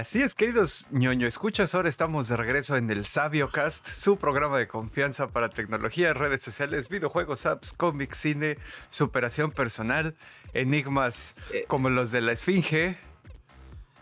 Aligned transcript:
Así 0.00 0.22
es, 0.22 0.34
queridos 0.34 0.86
ñoño 0.92 1.26
escuchas, 1.26 1.74
ahora 1.74 1.90
estamos 1.90 2.26
de 2.26 2.34
regreso 2.34 2.74
en 2.78 2.88
el 2.88 3.04
Sabio 3.04 3.50
Cast, 3.50 3.86
su 3.86 4.16
programa 4.16 4.56
de 4.56 4.66
confianza 4.66 5.28
para 5.28 5.50
tecnología, 5.50 6.14
redes 6.14 6.42
sociales, 6.42 6.88
videojuegos, 6.88 7.44
apps, 7.44 7.74
cómics, 7.74 8.16
cine, 8.16 8.56
superación 8.88 9.50
personal, 9.50 10.16
enigmas 10.54 11.34
Eh. 11.52 11.66
como 11.68 11.90
los 11.90 12.12
de 12.12 12.22
la 12.22 12.32
Esfinge. 12.32 12.96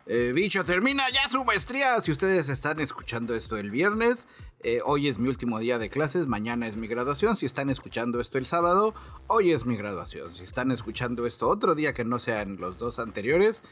Eh, 0.07 0.31
bicho, 0.33 0.65
termina 0.65 1.11
ya 1.11 1.29
su 1.29 1.45
maestría. 1.45 2.01
Si 2.01 2.13
ustedes 2.13 2.49
están 2.49 2.79
escuchando 2.79 3.35
esto 3.35 3.57
el 3.57 3.71
viernes, 3.71 4.29
eh, 4.61 4.79
hoy 4.85 5.09
es 5.09 5.19
mi 5.19 5.29
último 5.29 5.59
día 5.59 5.79
de 5.79 5.91
clases, 5.91 6.29
mañana 6.29 6.69
es 6.69 6.77
mi 6.77 6.87
graduación. 6.87 7.37
Si 7.37 7.45
están 7.45 7.71
escuchando 7.71 8.21
esto 8.21 8.39
el 8.39 8.47
sábado, 8.47 8.95
hoy 9.27 9.51
es 9.51 9.67
mi 9.67 9.77
graduación. 9.77 10.33
Si 10.33 10.45
están 10.45 10.71
escuchando 10.71 11.27
esto 11.27 11.49
otro 11.49 11.75
día 11.75 11.93
que 11.93 12.05
no 12.05 12.21
sean 12.21 12.57
los 12.57 12.79
dos 12.79 13.01
anteriores, 13.01 13.65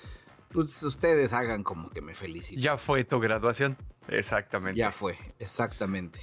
pues 0.57 0.83
ustedes 0.85 1.35
hagan 1.35 1.63
como 1.63 1.91
que 1.91 2.01
me 2.01 2.15
felicitan. 2.15 2.63
Ya 2.63 2.79
fue 2.79 3.05
tu 3.05 3.21
graduación. 3.21 3.77
Exactamente. 4.09 4.79
Ya 4.79 4.91
fue, 4.91 5.19
exactamente. 5.39 6.19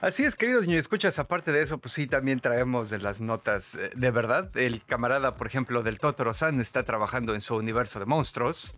Así 0.00 0.24
es, 0.24 0.34
queridos 0.34 0.66
ñoño 0.66 0.80
escuchas, 0.80 1.20
aparte 1.20 1.52
de 1.52 1.62
eso, 1.62 1.78
pues 1.78 1.94
sí, 1.94 2.08
también 2.08 2.40
traemos 2.40 2.90
de 2.90 2.98
las 2.98 3.20
notas 3.20 3.76
eh, 3.76 3.92
de 3.94 4.10
verdad. 4.10 4.50
El 4.56 4.84
camarada, 4.84 5.36
por 5.36 5.46
ejemplo, 5.46 5.84
del 5.84 5.98
Totoro-san 5.98 6.60
está 6.60 6.82
trabajando 6.82 7.32
en 7.32 7.40
su 7.40 7.54
universo 7.54 8.00
de 8.00 8.06
monstruos. 8.06 8.74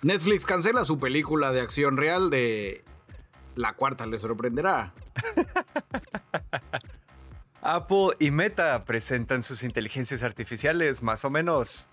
Netflix 0.00 0.46
cancela 0.46 0.86
su 0.86 0.98
película 0.98 1.52
de 1.52 1.60
acción 1.60 1.98
real 1.98 2.30
de 2.30 2.82
La 3.56 3.74
cuarta 3.74 4.06
les 4.06 4.22
sorprenderá. 4.22 4.94
Apple 7.60 8.16
y 8.18 8.30
Meta 8.30 8.86
presentan 8.86 9.42
sus 9.42 9.62
inteligencias 9.62 10.22
artificiales, 10.22 11.02
más 11.02 11.26
o 11.26 11.30
menos. 11.30 11.86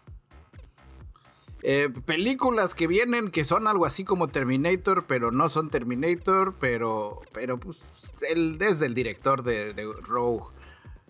Eh, 1.64 1.90
películas 2.06 2.76
que 2.76 2.88
vienen 2.88 3.32
que 3.32 3.44
son 3.44 3.68
algo 3.68 3.86
así 3.86 4.04
como 4.04 4.28
Terminator, 4.28 5.06
pero 5.08 5.32
no 5.32 5.50
son 5.50 5.70
Terminator, 5.70 6.56
pero, 6.60 7.22
pero 7.34 7.60
pues 7.60 7.80
él 8.30 8.58
es 8.62 8.80
del 8.80 8.94
director 8.94 9.44
de, 9.44 9.74
de 9.74 9.92
Rogue, 10.04 10.46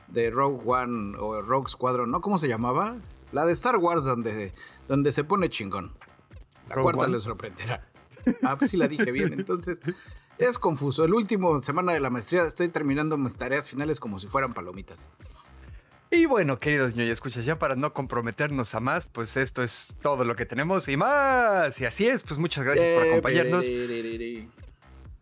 de 0.08 0.30
Rogue 0.30 0.62
One 0.66 1.18
o 1.20 1.42
Rogue 1.42 1.68
Squadron, 1.68 2.12
¿no? 2.12 2.22
¿Cómo 2.22 2.40
se 2.40 2.48
llamaba? 2.48 2.96
La 3.34 3.46
de 3.46 3.52
Star 3.54 3.78
Wars 3.78 4.06
donde, 4.06 4.54
donde 4.88 5.12
se 5.12 5.24
pone 5.26 5.50
chingón. 5.50 5.94
La 6.70 6.76
Rogue 6.76 6.84
cuarta 6.84 7.04
One. 7.04 7.14
les 7.14 7.24
sorprenderá. 7.24 7.90
Ah, 8.44 8.56
pues 8.58 8.72
sí 8.72 8.78
la 8.78 8.88
dije 8.88 9.12
bien, 9.12 9.34
entonces 9.34 9.80
es 10.38 10.58
confuso. 10.58 11.04
El 11.06 11.14
último 11.14 11.62
semana 11.62 11.94
de 11.94 12.00
la 12.00 12.10
maestría 12.10 12.44
estoy 12.44 12.70
terminando 12.70 13.18
mis 13.18 13.36
tareas 13.36 13.70
finales 13.70 14.00
como 14.00 14.20
si 14.20 14.28
fueran 14.28 14.54
palomitas. 14.54 15.10
Y 16.10 16.26
bueno, 16.26 16.58
queridos 16.58 16.96
ñoño 16.96 17.12
escuchas, 17.12 17.44
ya 17.44 17.60
para 17.60 17.76
no 17.76 17.94
comprometernos 17.94 18.74
a 18.76 18.80
más, 18.80 19.06
pues 19.06 19.36
esto 19.36 19.62
es 19.62 19.96
todo 20.02 20.24
lo 20.24 20.36
que 20.36 20.46
tenemos 20.46 20.88
y 20.88 20.96
más. 20.96 21.80
Y 21.82 21.86
así 21.86 22.08
es, 22.08 22.24
pues 22.24 22.40
muchas 22.40 22.64
gracias 22.64 22.88
por 22.96 23.06
Eh, 23.06 23.10
acompañarnos. 23.12 23.66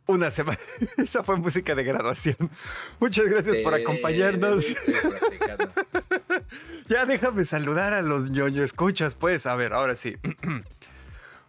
Una 0.08 0.30
semana. 0.30 0.60
Esa 0.98 1.24
fue 1.24 1.38
música 1.38 1.74
de 1.74 1.84
graduación. 1.84 2.38
Muchas 3.00 3.26
gracias 3.26 3.58
por 3.64 3.74
acompañarnos. 3.74 4.66
Estoy 4.70 4.94
practicando. 4.94 5.70
Ya 6.88 7.06
déjame 7.08 7.46
saludar 7.46 7.94
a 7.94 8.04
los 8.04 8.30
ñoño 8.30 8.62
escuchas, 8.64 9.16
pues. 9.16 9.48
A 9.48 9.56
ver, 9.56 9.74
ahora 9.74 9.96
sí. 9.96 10.18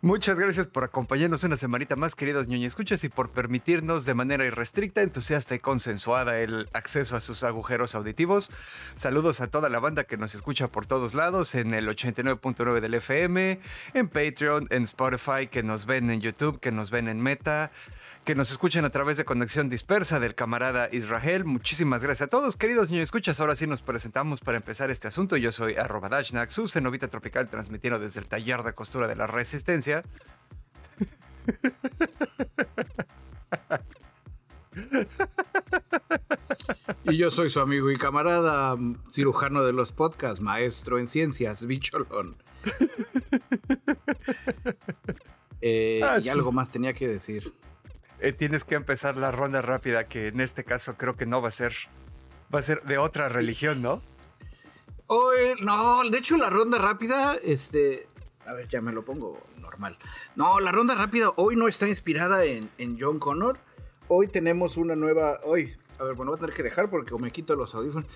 Muchas 0.02 0.38
gracias 0.38 0.66
por 0.66 0.84
acompañarnos 0.84 1.42
una 1.44 1.56
semanita 1.56 1.96
más, 1.96 2.14
queridos 2.14 2.48
ñoño 2.48 2.66
escuchas, 2.66 3.02
y 3.02 3.08
por 3.08 3.30
permitirnos 3.30 4.04
de 4.04 4.12
manera 4.12 4.44
irrestricta, 4.44 5.00
entusiasta 5.00 5.54
y 5.54 5.58
consensuada 5.58 6.38
el 6.38 6.68
acceso 6.74 7.16
a 7.16 7.20
sus 7.20 7.42
agujeros 7.42 7.94
auditivos. 7.94 8.50
Saludos 8.96 9.40
a 9.40 9.46
toda 9.46 9.70
la 9.70 9.78
banda 9.78 10.04
que 10.04 10.18
nos 10.18 10.34
escucha 10.34 10.68
por 10.68 10.84
todos 10.84 11.14
lados 11.14 11.54
en 11.54 11.72
el 11.72 11.88
89.9 11.88 12.80
del 12.80 12.92
FM, 12.92 13.58
en 13.94 14.08
Patreon, 14.08 14.66
en 14.68 14.82
Spotify, 14.82 15.46
que 15.50 15.62
nos 15.62 15.86
ven 15.86 16.10
en 16.10 16.20
YouTube, 16.20 16.60
que 16.60 16.72
nos 16.72 16.90
ven 16.90 17.08
en 17.08 17.22
Meta, 17.22 17.70
que 18.24 18.34
nos 18.34 18.50
escuchen 18.50 18.84
a 18.84 18.90
través 18.90 19.16
de 19.16 19.24
Conexión 19.24 19.70
Dispersa 19.70 20.20
del 20.20 20.34
camarada 20.34 20.90
Israel. 20.92 21.46
Muchísimas 21.46 22.02
gracias 22.02 22.26
a 22.26 22.30
todos, 22.30 22.56
queridos 22.56 22.90
niños 22.90 23.04
escuchas. 23.04 23.40
Ahora 23.40 23.56
sí 23.56 23.66
nos 23.66 23.80
presentamos 23.80 24.40
para 24.40 24.58
empezar 24.58 24.90
este 24.90 25.08
asunto. 25.08 25.38
Yo 25.38 25.52
soy 25.52 25.76
arroba 25.76 26.10
Dashnak, 26.10 26.50
su 26.50 26.68
cenovita 26.68 27.08
tropical, 27.08 27.48
transmitiendo 27.48 27.98
desde 27.98 28.20
el 28.20 28.28
taller 28.28 28.62
de 28.62 28.74
costura 28.74 29.06
de 29.06 29.16
la 29.16 29.26
Resistencia. 29.26 29.85
Y 37.04 37.16
yo 37.16 37.30
soy 37.30 37.48
su 37.50 37.60
amigo 37.60 37.90
y 37.90 37.96
camarada, 37.96 38.76
cirujano 39.10 39.62
de 39.64 39.72
los 39.72 39.92
podcasts, 39.92 40.40
maestro 40.40 40.98
en 40.98 41.08
ciencias, 41.08 41.66
bicholón. 41.66 42.36
Eh, 45.62 46.00
Ah, 46.04 46.18
y 46.18 46.22
sí. 46.22 46.28
algo 46.28 46.52
más 46.52 46.70
tenía 46.70 46.92
que 46.92 47.08
decir. 47.08 47.54
Eh, 48.20 48.32
tienes 48.32 48.64
que 48.64 48.74
empezar 48.74 49.16
la 49.16 49.30
ronda 49.30 49.62
rápida, 49.62 50.06
que 50.06 50.28
en 50.28 50.40
este 50.40 50.64
caso 50.64 50.96
creo 50.96 51.16
que 51.16 51.26
no 51.26 51.40
va 51.40 51.48
a 51.48 51.52
ser. 51.52 51.74
Va 52.54 52.58
a 52.58 52.62
ser 52.62 52.82
de 52.82 52.98
otra 52.98 53.28
religión, 53.28 53.82
¿no? 53.82 54.02
No, 55.62 56.02
de 56.08 56.18
hecho 56.18 56.36
la 56.36 56.50
ronda 56.50 56.78
rápida, 56.78 57.34
este... 57.44 58.08
A 58.46 58.52
ver, 58.52 58.68
ya 58.68 58.80
me 58.80 58.92
lo 58.92 59.04
pongo 59.04 59.40
normal. 59.60 59.98
No, 60.34 60.60
la 60.60 60.72
ronda 60.72 60.94
rápida 60.94 61.32
hoy 61.36 61.56
no 61.56 61.68
está 61.68 61.88
inspirada 61.88 62.44
en, 62.44 62.70
en 62.78 62.96
John 62.98 63.18
Connor. 63.18 63.58
Hoy 64.08 64.28
tenemos 64.28 64.76
una 64.76 64.94
nueva... 64.94 65.38
Hoy, 65.44 65.76
a 65.98 66.04
ver, 66.04 66.14
bueno, 66.14 66.30
voy 66.30 66.38
a 66.38 66.40
tener 66.40 66.54
que 66.54 66.62
dejar 66.62 66.88
porque 66.88 67.14
me 67.18 67.30
quito 67.30 67.56
los 67.56 67.74
audífonos. 67.74 68.08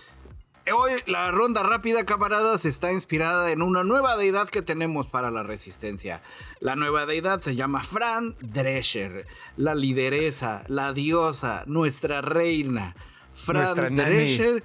Hoy 0.73 0.93
la 1.07 1.33
ronda 1.33 1.63
rápida, 1.63 2.05
camaradas, 2.05 2.65
está 2.65 2.93
inspirada 2.93 3.51
en 3.51 3.63
una 3.63 3.83
nueva 3.83 4.17
deidad 4.17 4.49
que 4.49 4.63
tenemos 4.63 5.09
para 5.09 5.31
la 5.31 5.43
resistencia. 5.43 6.23
La 6.61 6.77
nueva 6.77 7.07
deidad 7.07 7.41
se 7.41 7.57
llama 7.57 7.83
Fran 7.83 8.37
Drescher, 8.41 9.27
la 9.57 9.75
lideresa, 9.75 10.63
la 10.69 10.93
diosa, 10.93 11.65
nuestra 11.67 12.21
reina. 12.21 12.95
Fran 13.35 13.65
Nuestra 13.65 13.91
nani. 13.91 14.61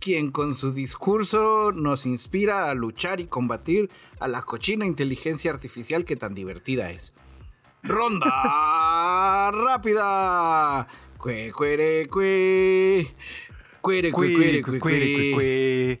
Quien 0.00 0.30
con 0.30 0.54
su 0.54 0.72
discurso 0.72 1.72
nos 1.72 2.06
inspira 2.06 2.70
a 2.70 2.74
luchar 2.74 3.20
y 3.20 3.26
combatir 3.26 3.90
a 4.18 4.28
la 4.28 4.40
cochina 4.42 4.86
inteligencia 4.86 5.50
artificial 5.50 6.06
que 6.06 6.16
tan 6.16 6.34
divertida 6.34 6.90
es. 6.90 7.12
Ronda 7.82 9.50
rápida. 9.52 10.86
Cue, 11.18 11.52
cuere, 11.54 12.08
cue. 12.08 13.14
Cuere, 13.82 14.10
cue, 14.10 14.34
cuere, 14.34 14.62
cue, 14.62 14.80
cue. 14.80 15.32
Cuí. 15.34 16.00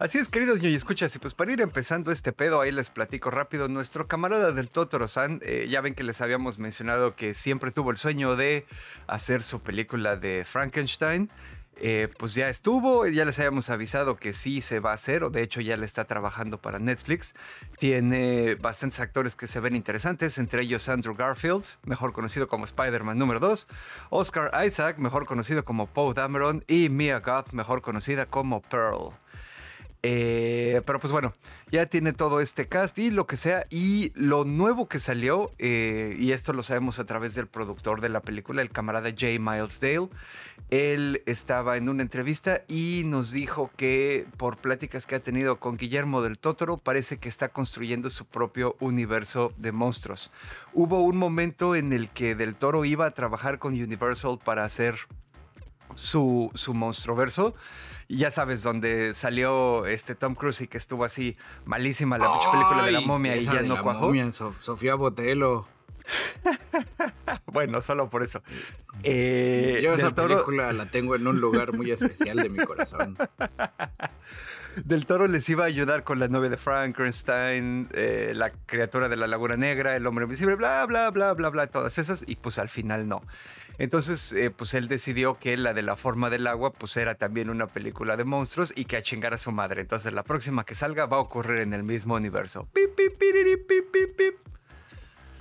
Así 0.00 0.16
es, 0.16 0.30
queridos 0.30 0.62
ñoño 0.62 0.78
escuchas, 0.78 1.14
y 1.14 1.18
pues 1.18 1.34
para 1.34 1.52
ir 1.52 1.60
empezando 1.60 2.10
este 2.10 2.32
pedo, 2.32 2.62
ahí 2.62 2.72
les 2.72 2.88
platico 2.88 3.30
rápido. 3.30 3.68
Nuestro 3.68 4.08
camarada 4.08 4.50
del 4.50 4.70
Totoro-san, 4.70 5.40
eh, 5.42 5.66
ya 5.68 5.82
ven 5.82 5.94
que 5.94 6.04
les 6.04 6.22
habíamos 6.22 6.58
mencionado 6.58 7.16
que 7.16 7.34
siempre 7.34 7.70
tuvo 7.70 7.90
el 7.90 7.98
sueño 7.98 8.34
de 8.34 8.64
hacer 9.08 9.42
su 9.42 9.60
película 9.60 10.16
de 10.16 10.46
Frankenstein. 10.46 11.28
Eh, 11.82 12.08
pues 12.18 12.34
ya 12.34 12.50
estuvo, 12.50 13.06
ya 13.06 13.24
les 13.24 13.38
habíamos 13.38 13.70
avisado 13.70 14.16
que 14.16 14.34
sí 14.34 14.60
se 14.60 14.80
va 14.80 14.90
a 14.90 14.94
hacer, 14.94 15.24
o 15.24 15.30
de 15.30 15.42
hecho 15.42 15.62
ya 15.62 15.78
le 15.78 15.86
está 15.86 16.04
trabajando 16.04 16.58
para 16.58 16.78
Netflix. 16.78 17.34
Tiene 17.78 18.54
bastantes 18.56 19.00
actores 19.00 19.34
que 19.34 19.46
se 19.46 19.60
ven 19.60 19.74
interesantes, 19.74 20.36
entre 20.36 20.62
ellos 20.62 20.88
Andrew 20.90 21.14
Garfield, 21.14 21.64
mejor 21.84 22.12
conocido 22.12 22.48
como 22.48 22.64
Spider-Man 22.64 23.18
número 23.18 23.40
2, 23.40 23.66
Oscar 24.10 24.50
Isaac, 24.66 24.98
mejor 24.98 25.24
conocido 25.24 25.64
como 25.64 25.86
Poe 25.86 26.12
Dameron, 26.12 26.64
y 26.68 26.90
Mia 26.90 27.20
Goth, 27.20 27.52
mejor 27.52 27.80
conocida 27.80 28.26
como 28.26 28.60
Pearl. 28.60 29.14
Eh, 30.02 30.80
pero 30.86 30.98
pues 30.98 31.12
bueno, 31.12 31.34
ya 31.70 31.84
tiene 31.86 32.14
todo 32.14 32.40
este 32.40 32.66
cast 32.66 32.98
y 32.98 33.10
lo 33.10 33.26
que 33.26 33.36
sea. 33.36 33.66
Y 33.70 34.12
lo 34.14 34.44
nuevo 34.44 34.88
que 34.88 34.98
salió, 34.98 35.50
eh, 35.58 36.16
y 36.18 36.32
esto 36.32 36.52
lo 36.52 36.62
sabemos 36.62 36.98
a 36.98 37.04
través 37.04 37.34
del 37.34 37.46
productor 37.46 38.00
de 38.00 38.08
la 38.08 38.20
película, 38.20 38.62
el 38.62 38.70
camarada 38.70 39.10
J. 39.10 39.26
Miles 39.38 39.80
Dale. 39.80 40.08
Él 40.70 41.22
estaba 41.26 41.76
en 41.76 41.88
una 41.88 42.02
entrevista 42.02 42.62
y 42.68 43.02
nos 43.04 43.32
dijo 43.32 43.70
que 43.76 44.26
por 44.36 44.56
pláticas 44.56 45.06
que 45.06 45.16
ha 45.16 45.20
tenido 45.20 45.58
con 45.58 45.76
Guillermo 45.76 46.22
del 46.22 46.38
Totoro, 46.38 46.76
parece 46.76 47.18
que 47.18 47.28
está 47.28 47.48
construyendo 47.48 48.08
su 48.08 48.24
propio 48.24 48.76
universo 48.80 49.52
de 49.56 49.72
monstruos. 49.72 50.30
Hubo 50.72 51.02
un 51.02 51.16
momento 51.16 51.74
en 51.74 51.92
el 51.92 52.08
que 52.08 52.34
Del 52.34 52.54
Toro 52.54 52.84
iba 52.84 53.06
a 53.06 53.10
trabajar 53.10 53.58
con 53.58 53.74
Universal 53.74 54.38
para 54.44 54.64
hacer 54.64 54.96
su, 55.94 56.50
su 56.54 56.74
monstruoverso. 56.74 57.54
Y 58.08 58.16
ya 58.16 58.30
sabes, 58.32 58.62
donde 58.64 59.14
salió 59.14 59.86
este 59.86 60.16
Tom 60.16 60.34
Cruise 60.34 60.60
y 60.62 60.66
que 60.66 60.78
estuvo 60.78 61.04
así 61.04 61.36
malísima 61.64 62.18
la 62.18 62.32
película 62.32 62.82
de 62.84 62.90
la 62.92 63.00
momia 63.02 63.36
y 63.36 63.40
esa 63.40 63.54
ya 63.54 63.62
de 63.62 63.68
no 63.68 63.76
la 63.76 63.82
cuajó. 63.82 64.06
momia, 64.06 64.24
Sof- 64.26 64.58
Sofía 64.60 64.94
Botelo. 64.96 65.64
Bueno, 67.46 67.80
solo 67.80 68.10
por 68.10 68.22
eso. 68.24 68.42
Eh, 69.04 69.80
Yo 69.82 69.94
esa 69.94 70.06
Del 70.06 70.14
Toro- 70.14 70.28
película 70.36 70.72
la 70.72 70.86
tengo 70.90 71.14
en 71.14 71.26
un 71.26 71.40
lugar 71.40 71.72
muy 71.72 71.90
especial 71.92 72.36
de 72.38 72.48
mi 72.48 72.58
corazón. 72.64 73.16
Del 74.76 75.06
Toro 75.06 75.26
les 75.26 75.48
iba 75.48 75.64
a 75.64 75.66
ayudar 75.66 76.04
con 76.04 76.18
la 76.18 76.28
novia 76.28 76.48
de 76.48 76.56
Frankenstein, 76.56 77.88
eh, 77.92 78.32
la 78.34 78.50
criatura 78.50 79.08
de 79.08 79.16
la 79.16 79.26
Laguna 79.26 79.56
Negra, 79.56 79.96
el 79.96 80.06
hombre 80.06 80.24
invisible, 80.24 80.54
bla, 80.54 80.86
bla, 80.86 81.10
bla, 81.10 81.32
bla, 81.34 81.50
bla, 81.50 81.66
todas 81.66 81.98
esas, 81.98 82.24
y 82.26 82.36
pues 82.36 82.58
al 82.58 82.68
final 82.68 83.08
no. 83.08 83.22
Entonces, 83.78 84.32
eh, 84.32 84.50
pues 84.50 84.74
él 84.74 84.88
decidió 84.88 85.34
que 85.34 85.56
la 85.56 85.74
de 85.74 85.82
la 85.82 85.96
forma 85.96 86.30
del 86.30 86.46
agua, 86.46 86.72
pues 86.72 86.96
era 86.96 87.14
también 87.14 87.50
una 87.50 87.66
película 87.66 88.16
de 88.16 88.24
monstruos 88.24 88.72
y 88.76 88.84
que 88.84 88.96
a 88.96 89.02
chingar 89.02 89.34
a 89.34 89.38
su 89.38 89.52
madre. 89.52 89.80
Entonces, 89.80 90.12
la 90.12 90.22
próxima 90.22 90.64
que 90.64 90.74
salga 90.74 91.06
va 91.06 91.16
a 91.16 91.20
ocurrir 91.20 91.60
en 91.60 91.72
el 91.72 91.82
mismo 91.82 92.14
universo. 92.14 92.68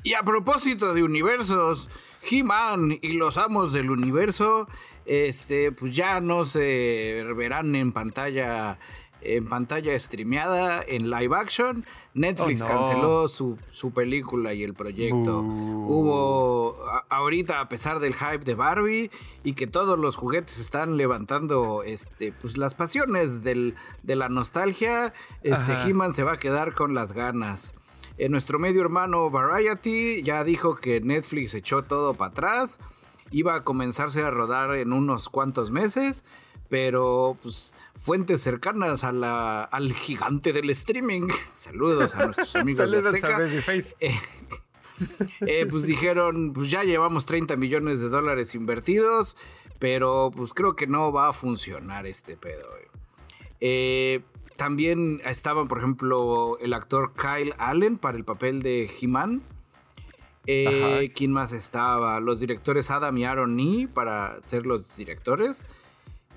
y 0.04 0.14
a 0.14 0.24
propósito 0.24 0.94
de 0.94 1.04
universos, 1.04 1.90
He-Man 2.30 2.98
y 3.02 3.14
los 3.14 3.38
amos 3.38 3.74
del 3.74 3.92
universo, 3.92 4.68
este, 5.06 5.72
pues 5.72 5.96
ya 5.96 6.20
no 6.22 6.46
se 6.46 7.26
verán 7.36 7.76
en 7.76 7.92
pantalla 7.92 8.80
en 9.22 9.48
pantalla 9.48 9.98
streameada 10.00 10.82
en 10.88 11.10
live 11.10 11.36
action. 11.36 11.86
Netflix 12.14 12.62
oh, 12.62 12.68
canceló 12.68 13.28
su, 13.28 13.58
película 13.94 14.54
y 14.54 14.64
el 14.64 14.74
proyecto. 14.74 15.40
Hubo 15.40 16.78
ahorita, 17.10 17.60
a 17.60 17.70
pesar 17.70 18.00
del 18.00 18.14
hype 18.14 18.46
de 18.46 18.56
Barbie 18.56 19.12
y 19.44 19.54
que 19.54 19.68
todos 19.68 19.98
los 19.98 20.16
juguetes 20.16 20.60
están 20.60 20.98
levantando 20.98 21.84
este, 21.84 22.32
pues, 22.32 22.58
las 22.58 22.76
pasiones 22.76 23.44
de 23.44 23.76
la 24.04 24.30
nostalgia, 24.30 25.14
este, 25.44 25.74
He-Man 25.74 26.14
se 26.14 26.24
va 26.24 26.34
a 26.34 26.40
quedar 26.40 26.74
con 26.74 26.94
las 26.94 27.14
ganas. 27.14 27.74
En 28.18 28.26
eh, 28.26 28.30
nuestro 28.30 28.60
medio 28.60 28.82
hermano 28.82 29.30
Variety 29.30 30.22
ya 30.24 30.44
dijo 30.44 30.76
que 30.76 31.00
Netflix 31.00 31.54
echó 31.56 31.84
todo 31.84 32.14
para 32.14 32.32
atrás. 32.32 32.80
Iba 33.32 33.56
a 33.56 33.64
comenzarse 33.64 34.24
a 34.24 34.32
rodar 34.32 34.76
en 34.76 34.92
unos 34.92 35.30
cuantos 35.30 35.72
meses 35.72 36.24
pero 36.70 37.36
pues 37.42 37.74
fuentes 37.98 38.42
cercanas 38.42 39.04
a 39.04 39.12
la, 39.12 39.64
al 39.64 39.92
gigante 39.92 40.54
del 40.54 40.70
streaming, 40.70 41.28
saludos 41.56 42.16
a 42.16 42.26
nuestros 42.26 42.56
amigos 42.56 42.90
de 42.90 43.00
Azteca, 43.00 43.40
eh, 44.00 44.14
eh, 45.42 45.66
pues 45.70 45.84
dijeron, 45.84 46.54
pues 46.54 46.70
ya 46.70 46.84
llevamos 46.84 47.26
30 47.26 47.56
millones 47.58 48.00
de 48.00 48.10
dólares 48.10 48.54
invertidos, 48.54 49.36
pero 49.80 50.32
pues 50.36 50.54
creo 50.54 50.76
que 50.76 50.88
no 50.88 51.12
va 51.12 51.30
a 51.30 51.34
funcionar 51.34 52.06
este 52.06 52.38
pedo. 52.38 52.70
Eh, 53.62 54.22
también 54.56 55.22
estaban, 55.26 55.68
por 55.68 55.80
ejemplo, 55.80 56.58
el 56.60 56.74
actor 56.74 57.14
Kyle 57.14 57.54
Allen 57.58 57.98
para 57.98 58.18
el 58.18 58.26
papel 58.26 58.62
de 58.62 58.90
He-Man. 59.02 59.42
¿Quién 60.46 61.32
más 61.32 61.54
estaba? 61.54 62.20
Los 62.20 62.40
directores 62.40 62.90
Adam 62.90 63.16
y 63.18 63.24
Aaron 63.24 63.56
Nee 63.56 63.88
para 63.88 64.42
ser 64.46 64.66
los 64.66 64.98
directores. 64.98 65.66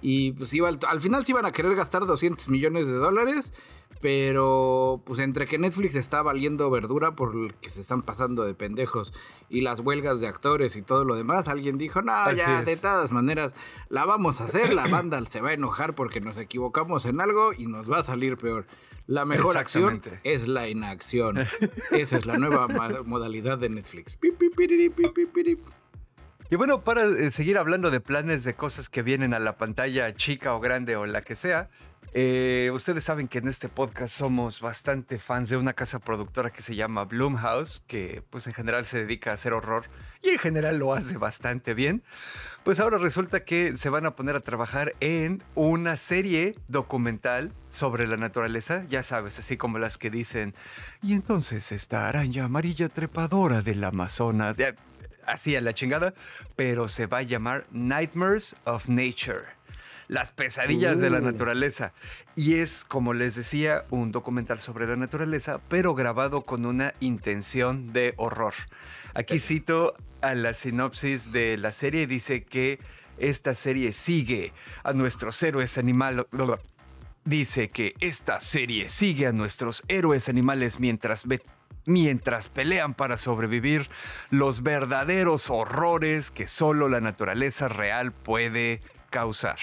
Y 0.02 0.32
pues 0.32 0.52
iba, 0.52 0.69
al, 0.69 1.00
final 1.00 1.25
sí 1.25 1.32
iban 1.32 1.46
a 1.46 1.52
querer 1.52 1.75
gastar 1.76 2.04
200 2.04 2.49
millones 2.49 2.87
de 2.88 2.94
dólares, 2.94 3.54
pero 4.00 5.00
pues 5.06 5.20
entre 5.20 5.46
que 5.46 5.58
Netflix 5.58 5.94
está 5.94 6.22
valiendo 6.22 6.69
verdura 6.70 7.14
por 7.14 7.54
que 7.54 7.70
se 7.70 7.81
están 7.81 8.02
pasando 8.02 8.44
de 8.44 8.52
pendejos 8.52 9.14
y 9.49 9.60
las 9.60 9.78
huelgas 9.81 10.20
de 10.20 10.26
actores 10.26 10.75
y 10.75 10.82
todo 10.82 11.04
lo 11.04 11.14
demás, 11.14 11.46
alguien 11.46 11.78
dijo, 11.78 12.02
no, 12.02 12.32
ya 12.32 12.62
de 12.62 12.76
todas 12.76 13.12
maneras 13.12 13.54
la 13.88 14.04
vamos 14.04 14.40
a 14.40 14.44
hacer, 14.44 14.75
la 14.75 14.88
banda 14.88 15.25
se 15.25 15.40
va 15.40 15.50
a 15.50 15.54
enojar 15.54 15.94
porque 15.94 16.20
nos 16.20 16.37
equivocamos 16.37 17.06
en 17.06 17.20
algo 17.20 17.52
y 17.52 17.66
nos 17.66 17.90
va 17.90 17.99
a 17.99 18.02
salir 18.02 18.37
peor. 18.37 18.66
La 19.06 19.25
mejor 19.25 19.56
acción 19.56 20.00
es 20.25 20.49
la 20.49 20.69
inacción. 20.69 21.38
Esa 21.90 22.16
es 22.16 22.26
la 22.26 22.38
nueva 22.38 22.69
modalidad 23.04 23.58
de 23.58 23.69
Netflix. 23.69 24.16
Y 26.52 26.56
bueno, 26.56 26.84
para 26.84 27.06
eh, 27.06 27.31
seguir 27.31 27.56
hablando 27.56 27.90
de 27.90 28.00
planes 28.00 28.44
de 28.44 28.52
cosas 28.52 28.90
que 28.90 29.00
vienen 29.00 29.32
a 29.32 29.38
la 29.38 29.56
pantalla 29.56 30.14
chica 30.14 30.54
o 30.54 30.60
grande 30.60 30.96
o 30.96 31.06
la 31.06 31.22
que 31.22 31.34
sea, 31.34 31.70
eh, 32.12 32.70
ustedes 32.75 33.04
saben 33.04 33.26
que 33.26 33.38
en 33.38 33.49
este 33.49 33.70
podcast 33.70 34.14
somos 34.14 34.60
bastante 34.60 35.19
fans 35.19 35.49
de 35.49 35.56
una 35.56 35.72
casa 35.72 35.99
productora 35.99 36.50
que 36.50 36.60
se 36.60 36.75
llama 36.75 37.06
Bloomhouse, 37.06 37.82
que 37.87 38.22
pues 38.28 38.46
en 38.49 38.52
general 38.52 38.84
se 38.84 38.99
dedica 38.99 39.31
a 39.31 39.34
hacer 39.34 39.54
horror 39.54 39.87
y 40.22 40.28
en 40.28 40.38
general 40.38 40.76
lo 40.76 40.93
hace 40.93 41.16
bastante 41.16 41.72
bien. 41.72 42.02
Pues 42.64 42.81
ahora 42.81 42.99
resulta 42.99 43.44
que 43.44 43.78
se 43.78 43.88
van 43.88 44.04
a 44.04 44.14
poner 44.14 44.37
a 44.37 44.40
trabajar 44.40 44.93
en 45.00 45.43
una 45.54 45.96
serie 45.96 46.54
documental 46.69 47.50
sobre 47.70 48.06
la 48.06 48.19
naturaleza, 48.19 48.84
ya 48.90 49.02
sabes, 49.02 49.38
así 49.38 49.56
como 49.56 49.78
las 49.78 49.96
que 49.96 50.10
dicen, 50.10 50.54
y 51.00 51.14
entonces 51.14 51.72
esta 51.72 52.08
araña 52.08 52.44
amarilla 52.44 52.90
trepadora 52.90 53.62
del 53.62 53.82
Amazonas, 53.82 54.58
así 55.27 55.57
a 55.57 55.61
la 55.61 55.75
chingada, 55.75 56.15
pero 56.57 56.89
se 56.89 57.07
va 57.07 57.19
a 57.19 57.23
llamar 57.23 57.67
Nightmares 57.71 58.57
of 58.65 58.89
Nature. 58.89 59.45
Las 60.09 60.31
pesadillas 60.31 61.01
de 61.01 61.09
la 61.09 61.21
naturaleza. 61.21 61.93
Y 62.37 62.55
es, 62.57 62.85
como 62.85 63.15
les 63.15 63.35
decía, 63.35 63.85
un 63.91 64.13
documental 64.13 64.59
sobre 64.59 64.87
la 64.87 64.97
naturaleza, 64.97 65.61
pero 65.69 65.95
grabado 65.95 66.43
con 66.43 66.67
una 66.67 66.93
intención 67.01 67.93
de 67.93 68.13
horror. 68.19 68.53
Aquí 69.15 69.39
cito 69.39 69.95
a 70.21 70.35
la 70.35 70.55
sinopsis 70.55 71.33
de 71.33 71.57
la 71.57 71.73
serie, 71.73 72.07
dice 72.07 72.45
que 72.45 72.79
esta 73.19 73.55
serie 73.55 73.93
sigue 73.93 74.53
a 74.85 74.93
nuestros 74.93 75.43
héroes 75.43 75.79
animales. 75.79 76.27
Dice 77.25 77.71
que 77.71 77.95
esta 78.01 78.41
serie 78.41 78.89
sigue 78.89 79.29
a 79.29 79.33
nuestros 79.33 79.85
héroes 79.87 80.29
animales 80.29 80.81
mientras 80.81 81.27
mientras 81.84 82.49
pelean 82.49 82.94
para 82.94 83.17
sobrevivir 83.17 83.88
los 84.31 84.62
verdaderos 84.62 85.50
horrores 85.50 86.31
que 86.31 86.46
solo 86.46 86.88
la 86.88 87.00
naturaleza 87.00 87.69
real 87.69 88.12
puede 88.12 88.81
causar. 89.11 89.58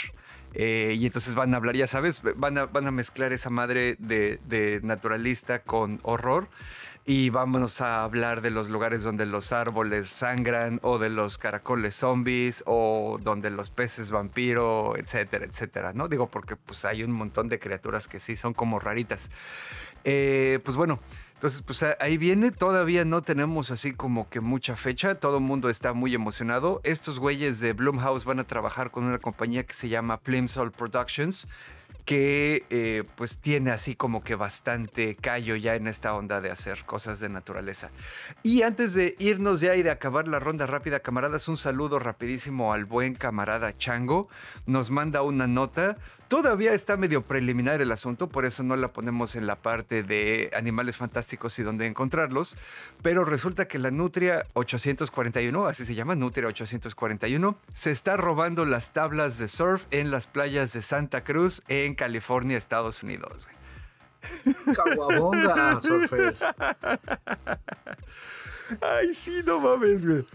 Eh, 0.53 0.95
y 0.97 1.05
entonces 1.05 1.35
van 1.35 1.53
a 1.53 1.57
hablar, 1.57 1.75
ya 1.75 1.87
sabes, 1.87 2.21
van 2.35 2.57
a, 2.57 2.65
van 2.65 2.87
a 2.87 2.91
mezclar 2.91 3.33
esa 3.33 3.49
madre 3.49 3.95
de, 3.99 4.79
naturalista 4.83 5.59
con 5.59 5.99
horror. 6.03 6.47
Y 7.05 7.31
vámonos 7.31 7.81
a 7.81 8.03
hablar 8.03 8.41
de 8.41 8.51
los 8.51 8.69
lugares 8.69 9.01
donde 9.01 9.25
los 9.25 9.51
árboles 9.51 10.09
sangran, 10.09 10.79
o 10.83 10.99
de 10.99 11.09
los 11.09 11.39
caracoles 11.39 11.95
zombies, 11.95 12.61
o 12.67 13.17
donde 13.21 13.49
los 13.49 13.71
peces 13.71 14.11
vampiro, 14.11 14.95
etcétera, 14.95 15.45
etcétera, 15.45 15.91
¿no? 15.93 16.07
Digo, 16.07 16.27
porque 16.27 16.55
pues 16.55 16.85
hay 16.85 17.03
un 17.03 17.11
montón 17.11 17.49
de 17.49 17.57
criaturas 17.57 18.07
que 18.07 18.19
sí 18.19 18.35
son 18.35 18.53
como 18.53 18.79
raritas. 18.79 19.31
Eh, 20.03 20.59
pues 20.63 20.77
bueno, 20.77 20.99
entonces, 21.39 21.61
pues 21.61 21.85
ahí 22.01 22.17
viene, 22.17 22.51
todavía 22.51 23.05
no 23.05 23.21
tenemos 23.21 23.71
así 23.71 23.93
como 23.93 24.27
que 24.27 24.41
mucha 24.41 24.75
fecha, 24.75 25.15
todo 25.15 25.37
el 25.37 25.43
mundo 25.43 25.69
está 25.69 25.93
muy 25.93 26.13
emocionado. 26.13 26.81
Estos 26.83 27.17
güeyes 27.17 27.61
de 27.61 27.71
Bloomhouse 27.71 28.25
van 28.25 28.41
a 28.41 28.43
trabajar 28.43 28.91
con 28.91 29.05
una 29.05 29.19
compañía 29.19 29.63
que 29.63 29.71
se 29.71 29.87
llama 29.87 30.17
Plimsoll 30.17 30.73
Productions 30.73 31.47
que 32.03 32.65
eh, 32.71 33.03
pues 33.15 33.37
tiene 33.37 33.71
así 33.71 33.95
como 33.95 34.21
que 34.21 34.35
bastante 34.35 35.15
callo 35.15 35.55
ya 35.55 35.75
en 35.75 35.87
esta 35.87 36.13
onda 36.13 36.41
de 36.41 36.51
hacer 36.51 36.83
cosas 36.83 37.21
de 37.21 37.29
naturaleza. 37.29 37.89
Y 38.43 38.63
antes 38.63 38.93
de 38.93 39.15
irnos 39.19 39.61
ya 39.61 39.75
y 39.75 39.83
de 39.83 39.91
acabar 39.91 40.27
la 40.27 40.39
ronda 40.39 40.65
rápida, 40.67 40.99
camaradas, 40.99 41.47
un 41.47 41.55
saludo 41.55 41.99
rapidísimo 41.99 42.73
al 42.73 42.83
buen 42.83 43.15
camarada 43.15 43.77
Chango. 43.77 44.27
Nos 44.65 44.89
manda 44.89 45.21
una 45.21 45.47
nota 45.47 45.97
Todavía 46.29 46.75
está 46.75 46.95
medio 46.95 47.23
preliminar 47.23 47.81
el 47.81 47.91
asunto, 47.91 48.29
por 48.29 48.45
eso 48.45 48.61
no 48.61 48.75
la 48.75 48.93
ponemos 48.93 49.35
en 49.35 49.47
la 49.47 49.55
parte 49.55 50.03
de 50.03 50.51
animales 50.55 50.95
fantásticos 50.95 51.57
y 51.57 51.63
dónde 51.63 51.87
encontrarlos, 51.87 52.55
pero 53.01 53.25
resulta 53.25 53.67
que 53.67 53.79
la 53.79 53.89
Nutria 53.89 54.45
841, 54.53 55.65
así 55.65 55.87
se 55.87 55.95
llama, 55.95 56.13
Nutria 56.13 56.47
841, 56.47 57.57
se 57.73 57.89
está 57.89 58.15
robando 58.15 58.65
las 58.65 58.93
tablas 58.93 59.39
de 59.39 59.47
surf 59.47 59.85
en 59.89 60.11
las 60.11 60.27
playas 60.27 60.71
de 60.73 60.83
Santa 60.83 61.23
Cruz 61.23 61.63
en 61.67 61.95
California, 61.95 62.59
Estados 62.59 63.01
Unidos. 63.01 63.47
Caguabonga, 64.75 65.79
surfers. 65.79 66.45
Ay, 68.81 69.15
sí, 69.15 69.41
no 69.43 69.59
mames, 69.59 70.05
güey. 70.05 70.25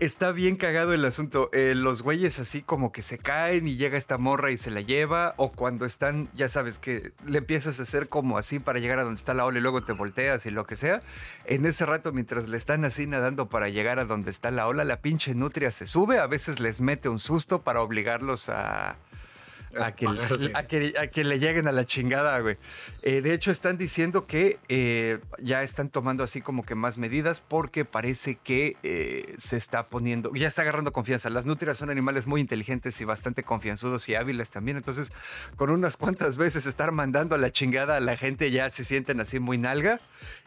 Está 0.00 0.32
bien 0.32 0.56
cagado 0.56 0.92
el 0.92 1.04
asunto. 1.04 1.50
Eh, 1.52 1.74
los 1.76 2.02
güeyes 2.02 2.40
así 2.40 2.62
como 2.62 2.90
que 2.90 3.00
se 3.00 3.16
caen 3.16 3.68
y 3.68 3.76
llega 3.76 3.96
esta 3.96 4.18
morra 4.18 4.50
y 4.50 4.58
se 4.58 4.70
la 4.70 4.80
lleva. 4.80 5.34
O 5.36 5.52
cuando 5.52 5.86
están, 5.86 6.28
ya 6.34 6.48
sabes, 6.48 6.78
que 6.78 7.12
le 7.26 7.38
empiezas 7.38 7.78
a 7.78 7.84
hacer 7.84 8.08
como 8.08 8.36
así 8.36 8.58
para 8.58 8.80
llegar 8.80 8.98
a 8.98 9.04
donde 9.04 9.18
está 9.18 9.34
la 9.34 9.44
ola 9.44 9.58
y 9.58 9.62
luego 9.62 9.84
te 9.84 9.92
volteas 9.92 10.46
y 10.46 10.50
lo 10.50 10.64
que 10.64 10.74
sea. 10.74 11.00
En 11.44 11.64
ese 11.64 11.86
rato, 11.86 12.12
mientras 12.12 12.48
le 12.48 12.56
están 12.56 12.84
así 12.84 13.06
nadando 13.06 13.48
para 13.48 13.68
llegar 13.68 14.00
a 14.00 14.04
donde 14.04 14.30
está 14.30 14.50
la 14.50 14.66
ola, 14.66 14.84
la 14.84 15.00
pinche 15.00 15.34
nutria 15.34 15.70
se 15.70 15.86
sube. 15.86 16.18
A 16.18 16.26
veces 16.26 16.58
les 16.58 16.80
mete 16.80 17.08
un 17.08 17.20
susto 17.20 17.62
para 17.62 17.80
obligarlos 17.80 18.48
a, 18.48 18.96
a 19.80 19.92
que, 19.92 20.94
a, 20.98 21.06
que, 21.08 21.24
le 21.24 21.38
lleguen 21.38 21.68
a 21.68 21.72
la 21.72 21.84
chingada, 21.84 22.38
güey. 22.40 22.56
Eh, 23.02 23.20
de 23.20 23.34
hecho, 23.34 23.50
están 23.50 23.78
diciendo 23.78 24.26
que 24.26 24.58
eh, 24.68 25.18
ya 25.40 25.62
están 25.62 25.88
tomando 25.88 26.24
así 26.24 26.40
como 26.40 26.64
que 26.64 26.74
más 26.74 26.98
medidas 26.98 27.40
porque 27.40 27.84
parece 27.84 28.36
que 28.36 28.76
eh, 28.82 29.34
se 29.38 29.56
está 29.56 29.86
poniendo, 29.86 30.32
ya 30.34 30.48
está 30.48 30.62
agarrando 30.62 30.92
confianza. 30.92 31.30
Las 31.30 31.46
nutrias 31.46 31.78
son 31.78 31.90
animales 31.90 32.26
muy 32.26 32.40
inteligentes 32.40 33.00
y 33.00 33.04
bastante 33.04 33.42
confianzudos 33.42 34.08
y 34.08 34.14
hábiles 34.14 34.50
también. 34.50 34.76
Entonces, 34.76 35.12
con 35.56 35.70
unas 35.70 35.96
cuantas 35.96 36.36
veces 36.36 36.66
estar 36.66 36.92
mandando 36.92 37.34
a 37.34 37.38
la 37.38 37.50
chingada 37.50 37.96
a 37.96 38.00
la 38.00 38.16
gente 38.16 38.50
ya 38.50 38.70
se 38.70 38.84
sienten 38.84 39.20
así 39.20 39.38
muy 39.38 39.58
nalga. 39.58 39.98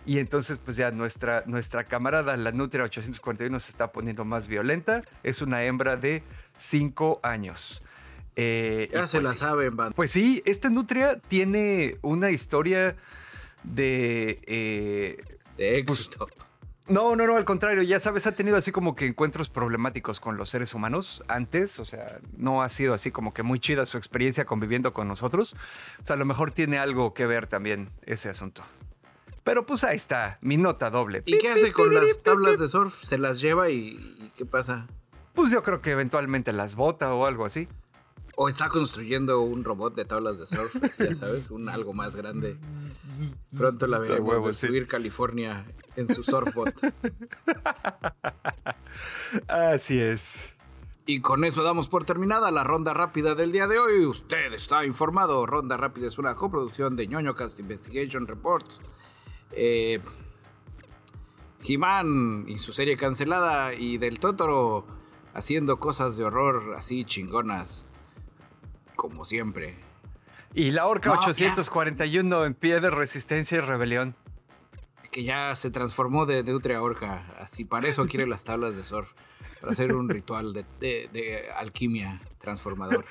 Y 0.05 0.19
entonces, 0.19 0.57
pues 0.57 0.77
ya 0.77 0.91
nuestra, 0.91 1.43
nuestra 1.47 1.83
camarada, 1.83 2.37
la 2.37 2.51
Nutria 2.51 2.85
841, 2.85 3.59
se 3.59 3.71
está 3.71 3.91
poniendo 3.91 4.25
más 4.25 4.47
violenta. 4.47 5.03
Es 5.23 5.41
una 5.41 5.63
hembra 5.63 5.97
de 5.97 6.23
5 6.57 7.19
años. 7.23 7.83
Eh, 8.39 8.87
ya 8.91 9.07
se 9.07 9.17
pues 9.19 9.29
la 9.31 9.35
saben, 9.35 9.75
banda. 9.75 9.95
Pues 9.95 10.11
sí, 10.11 10.43
esta 10.45 10.69
nutria 10.69 11.19
tiene 11.19 11.97
una 12.03 12.29
historia 12.29 12.95
de... 13.63 14.39
eh, 14.45 15.17
De 15.57 15.83
pues, 15.85 16.01
éxito. 16.01 16.27
no, 16.87 17.15
no, 17.15 17.25
no, 17.25 17.35
al 17.35 17.45
contrario, 17.45 17.81
ya 17.81 17.99
sabes, 17.99 18.27
ha 18.27 18.33
tenido 18.33 18.55
así 18.55 18.71
como 18.71 18.95
que 18.95 19.07
encuentros 19.07 19.49
problemáticos 19.49 20.19
con 20.19 20.37
los 20.37 20.49
seres 20.49 20.75
humanos 20.75 21.23
antes, 21.27 21.79
o 21.79 21.85
sea, 21.85 22.19
no 22.37 22.61
ha 22.61 22.69
sido 22.69 22.93
así 22.93 23.09
como 23.09 23.33
que 23.33 23.41
muy 23.41 23.59
chida 23.59 23.87
su 23.87 23.97
experiencia 23.97 24.45
conviviendo 24.45 24.93
con 24.93 25.07
nosotros, 25.07 25.55
o 25.99 26.05
sea, 26.05 26.13
a 26.15 26.19
lo 26.19 26.25
mejor 26.25 26.51
tiene 26.51 26.77
algo 26.77 27.15
que 27.15 27.25
ver 27.25 27.47
también 27.47 27.89
ese 28.03 28.29
asunto. 28.29 28.61
Pero 29.43 29.65
pues 29.65 29.83
ahí 29.83 29.95
está, 29.95 30.37
mi 30.41 30.57
nota 30.57 30.89
doble. 30.91 31.23
¿Y 31.25 31.39
qué 31.39 31.49
hace 31.49 31.71
con 31.71 31.91
las 31.93 32.21
tablas 32.21 32.59
de 32.59 32.67
surf? 32.67 33.03
¿Se 33.03 33.17
las 33.17 33.41
lleva 33.41 33.69
y, 33.69 33.97
y 34.19 34.31
qué 34.37 34.45
pasa? 34.45 34.85
Pues 35.33 35.51
yo 35.51 35.63
creo 35.63 35.81
que 35.81 35.91
eventualmente 35.91 36.51
las 36.53 36.75
bota 36.75 37.13
o 37.13 37.25
algo 37.25 37.45
así. 37.45 37.67
O 38.39 38.49
está 38.49 38.69
construyendo 38.69 39.41
un 39.41 39.63
robot 39.63 39.95
de 39.95 40.05
tablas 40.05 40.37
de 40.37 40.45
surf, 40.45 40.75
así, 40.83 41.05
ya 41.05 41.15
sabes, 41.15 41.49
un 41.49 41.67
algo 41.69 41.91
más 41.93 42.15
grande. 42.15 42.55
Pronto 43.57 43.87
la 43.87 43.97
veremos 43.97 44.29
huevo, 44.29 44.43
sí. 44.43 44.49
destruir 44.49 44.87
California 44.87 45.65
en 45.95 46.07
su 46.07 46.21
surfbot. 46.21 46.71
Así 49.47 49.99
es. 49.99 50.51
Y 51.07 51.21
con 51.21 51.45
eso 51.45 51.63
damos 51.63 51.89
por 51.89 52.05
terminada 52.05 52.51
la 52.51 52.63
ronda 52.63 52.93
rápida 52.93 53.33
del 53.33 53.51
día 53.51 53.65
de 53.65 53.79
hoy. 53.79 54.05
Usted 54.05 54.53
está 54.53 54.85
informado. 54.85 55.47
Ronda 55.47 55.75
rápida 55.75 56.05
es 56.05 56.19
una 56.19 56.35
coproducción 56.35 56.95
de 56.95 57.07
ñoño 57.07 57.33
Cast 57.35 57.59
Investigation 57.59 58.27
Reports. 58.27 58.79
Eh, 59.53 59.99
He-Man 61.63 62.45
y 62.47 62.59
su 62.59 62.71
serie 62.71 62.97
cancelada 62.97 63.73
y 63.73 63.97
del 63.97 64.19
Totoro 64.19 64.85
haciendo 65.33 65.79
cosas 65.79 66.17
de 66.17 66.25
horror 66.25 66.75
así 66.77 67.03
chingonas. 67.03 67.86
Como 68.97 69.23
siempre. 69.23 69.77
Y 70.53 70.71
la 70.71 70.85
Orca 70.87 71.13
No, 71.13 71.19
qué 71.21 71.29
841 71.31 72.45
en 72.45 72.53
pie 72.53 72.81
de 72.81 72.89
resistencia 72.89 73.57
y 73.59 73.61
rebelión. 73.61 74.15
Que 75.11 75.23
ya 75.23 75.55
se 75.55 75.71
transformó 75.71 76.25
de 76.25 76.43
Deutre 76.43 76.75
a 76.75 76.81
Orca. 76.81 77.25
Así 77.39 77.63
para 77.63 77.87
eso 77.87 78.05
quiere 78.07 78.27
las 78.27 78.43
tablas 78.43 78.75
de 78.75 78.83
surf. 78.83 79.13
Para 79.61 79.71
hacer 79.71 79.95
un 79.95 80.09
ritual 80.09 80.51
de, 80.53 80.65
de- 80.81 81.09
de 81.13 81.49
alquimia 81.51 82.21
transformador. 82.39 83.05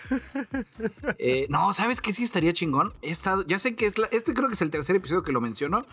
Eh, 1.19 1.47
no, 1.49 1.73
¿sabes 1.73 2.01
qué 2.01 2.13
sí 2.13 2.23
estaría 2.25 2.53
chingón? 2.53 2.93
He 3.03 3.11
estado- 3.11 3.45
ya 3.47 3.59
sé 3.59 3.75
que 3.75 3.87
es 3.87 3.99
la- 3.99 4.09
este 4.13 4.35
creo 4.35 4.49
que 4.49 4.55
es 4.55 4.63
el 4.63 4.71
tercer 4.71 4.97
episodio 4.97 5.23
que 5.23 5.33
lo 5.33 5.41
menciono. 5.41 5.87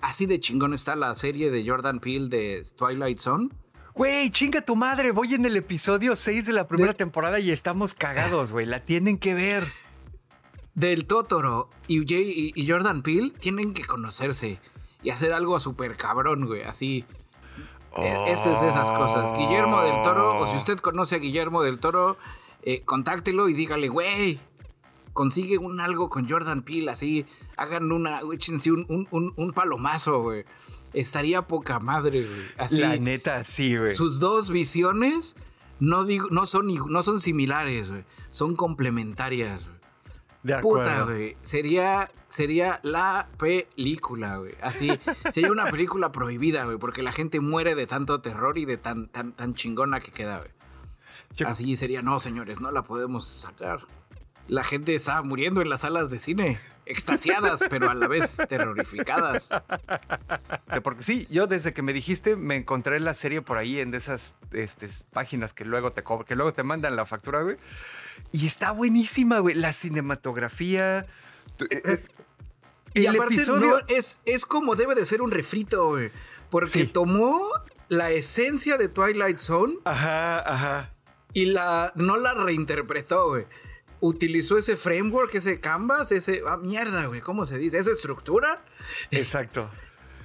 Así 0.00 0.26
de 0.26 0.38
chingón 0.40 0.74
está 0.74 0.94
la 0.96 1.14
serie 1.14 1.50
de 1.50 1.68
Jordan 1.68 1.98
Peele 2.00 2.28
de 2.28 2.66
Twilight 2.76 3.18
Zone. 3.18 3.48
Güey, 3.98 4.30
chinga 4.30 4.60
tu 4.60 4.76
madre, 4.76 5.10
voy 5.10 5.34
en 5.34 5.44
el 5.44 5.56
episodio 5.56 6.14
6 6.14 6.46
de 6.46 6.52
la 6.52 6.68
primera 6.68 6.92
De- 6.92 6.98
temporada 6.98 7.40
y 7.40 7.50
estamos 7.50 7.94
cagados, 7.94 8.52
güey. 8.52 8.64
La 8.64 8.80
tienen 8.84 9.18
que 9.18 9.34
ver. 9.34 9.66
Del 10.74 11.06
Totoro 11.06 11.68
y, 11.88 12.06
Jay- 12.06 12.52
y- 12.54 12.68
Jordan 12.68 13.02
Peele 13.02 13.32
tienen 13.40 13.74
que 13.74 13.84
conocerse 13.84 14.60
y 15.02 15.10
hacer 15.10 15.34
algo 15.34 15.58
súper 15.58 15.96
cabrón, 15.96 16.46
güey. 16.46 16.62
Así. 16.62 17.04
Eh, 17.96 18.24
Estas 18.28 18.62
es 18.62 18.70
esas 18.70 18.88
cosas. 18.92 19.36
Guillermo 19.36 19.82
del 19.82 20.00
Toro, 20.02 20.38
o 20.38 20.46
si 20.46 20.56
usted 20.56 20.78
conoce 20.78 21.16
a 21.16 21.18
Guillermo 21.18 21.62
del 21.62 21.80
Toro, 21.80 22.16
eh, 22.62 22.82
contáctelo 22.84 23.48
y 23.48 23.54
dígale, 23.54 23.88
güey, 23.88 24.38
consigue 25.12 25.58
un 25.58 25.80
algo 25.80 26.08
con 26.08 26.28
Jordan 26.30 26.62
Peele, 26.62 26.92
así, 26.92 27.26
hagan 27.56 27.90
una, 27.90 28.20
échense 28.32 28.70
un, 28.70 28.86
un, 28.88 29.08
un, 29.10 29.32
un 29.34 29.52
palomazo, 29.52 30.22
güey. 30.22 30.44
Estaría 31.00 31.42
poca 31.42 31.78
madre, 31.78 32.26
güey. 32.26 32.40
Así, 32.56 32.80
La 32.80 32.96
neta, 32.96 33.44
sí, 33.44 33.76
güey. 33.76 33.92
sus 33.92 34.20
dos 34.20 34.50
visiones 34.50 35.36
no, 35.80 36.04
digo, 36.04 36.26
no, 36.30 36.44
son, 36.44 36.66
no 36.90 37.02
son 37.02 37.20
similares, 37.20 37.90
güey. 37.90 38.04
Son 38.30 38.56
complementarias, 38.56 39.64
güey. 39.66 39.78
De 40.42 40.54
acuerdo. 40.54 40.90
Puta, 40.90 41.02
güey. 41.04 41.36
Sería, 41.44 42.10
sería 42.28 42.80
la 42.82 43.28
película, 43.38 44.38
güey. 44.38 44.54
Así, 44.62 44.90
sería 45.32 45.52
una 45.52 45.66
película 45.70 46.10
prohibida, 46.12 46.64
güey, 46.64 46.78
porque 46.78 47.02
la 47.02 47.12
gente 47.12 47.40
muere 47.40 47.74
de 47.74 47.86
tanto 47.86 48.20
terror 48.20 48.58
y 48.58 48.64
de 48.64 48.76
tan, 48.76 49.08
tan, 49.08 49.32
tan 49.32 49.54
chingona 49.54 50.00
que 50.00 50.10
queda, 50.10 50.38
güey. 50.38 50.50
Yo- 51.36 51.46
Así 51.48 51.76
sería, 51.76 52.02
no, 52.02 52.18
señores, 52.18 52.60
no 52.60 52.70
la 52.72 52.82
podemos 52.82 53.26
sacar. 53.28 53.80
La 54.48 54.64
gente 54.64 54.94
está 54.94 55.20
muriendo 55.22 55.60
en 55.60 55.68
las 55.68 55.82
salas 55.82 56.08
de 56.10 56.18
cine, 56.18 56.58
extasiadas, 56.86 57.64
pero 57.68 57.90
a 57.90 57.94
la 57.94 58.08
vez 58.08 58.38
terrorificadas. 58.48 59.50
Porque 60.82 61.02
sí, 61.02 61.26
yo 61.30 61.46
desde 61.46 61.72
que 61.74 61.82
me 61.82 61.92
dijiste 61.92 62.34
me 62.34 62.56
encontré 62.56 62.98
la 62.98 63.12
serie 63.14 63.42
por 63.42 63.58
ahí 63.58 63.78
en 63.78 63.90
de 63.90 63.98
esas 63.98 64.34
este, 64.52 64.88
páginas 65.12 65.52
que 65.52 65.64
luego 65.66 65.90
te 65.90 66.02
que 66.26 66.34
luego 66.34 66.52
te 66.54 66.62
mandan 66.62 66.96
la 66.96 67.04
factura, 67.06 67.42
güey. 67.42 67.56
Y 68.32 68.46
está 68.46 68.70
buenísima, 68.70 69.38
güey. 69.40 69.54
La 69.54 69.72
cinematografía. 69.72 71.06
Es- 71.70 72.10
el 72.94 73.02
y 73.02 73.06
aparte, 73.06 73.34
episodio. 73.34 73.66
no, 73.70 73.78
es, 73.88 74.20
es 74.24 74.46
como 74.46 74.74
debe 74.74 74.94
de 74.94 75.04
ser 75.04 75.20
un 75.20 75.30
refrito, 75.30 75.88
güey. 75.88 76.10
Porque 76.50 76.70
Sí. 76.70 76.86
tomó 76.86 77.46
la 77.88 78.10
esencia 78.10 78.78
de 78.78 78.88
Twilight 78.88 79.38
Zone 79.38 79.74
Ajá, 79.84 80.38
ajá. 80.40 80.94
y 81.34 81.44
la 81.46 81.92
no 81.96 82.16
la 82.16 82.32
reinterpretó, 82.32 83.28
güey. 83.28 83.44
Utilizó 84.00 84.56
ese 84.58 84.76
framework, 84.76 85.34
ese 85.34 85.60
canvas, 85.60 86.12
ese... 86.12 86.42
Ah, 86.46 86.56
mierda, 86.56 87.06
güey, 87.06 87.20
¿cómo 87.20 87.46
se 87.46 87.58
dice? 87.58 87.78
Esa 87.78 87.90
estructura. 87.92 88.62
Exacto. 89.10 89.70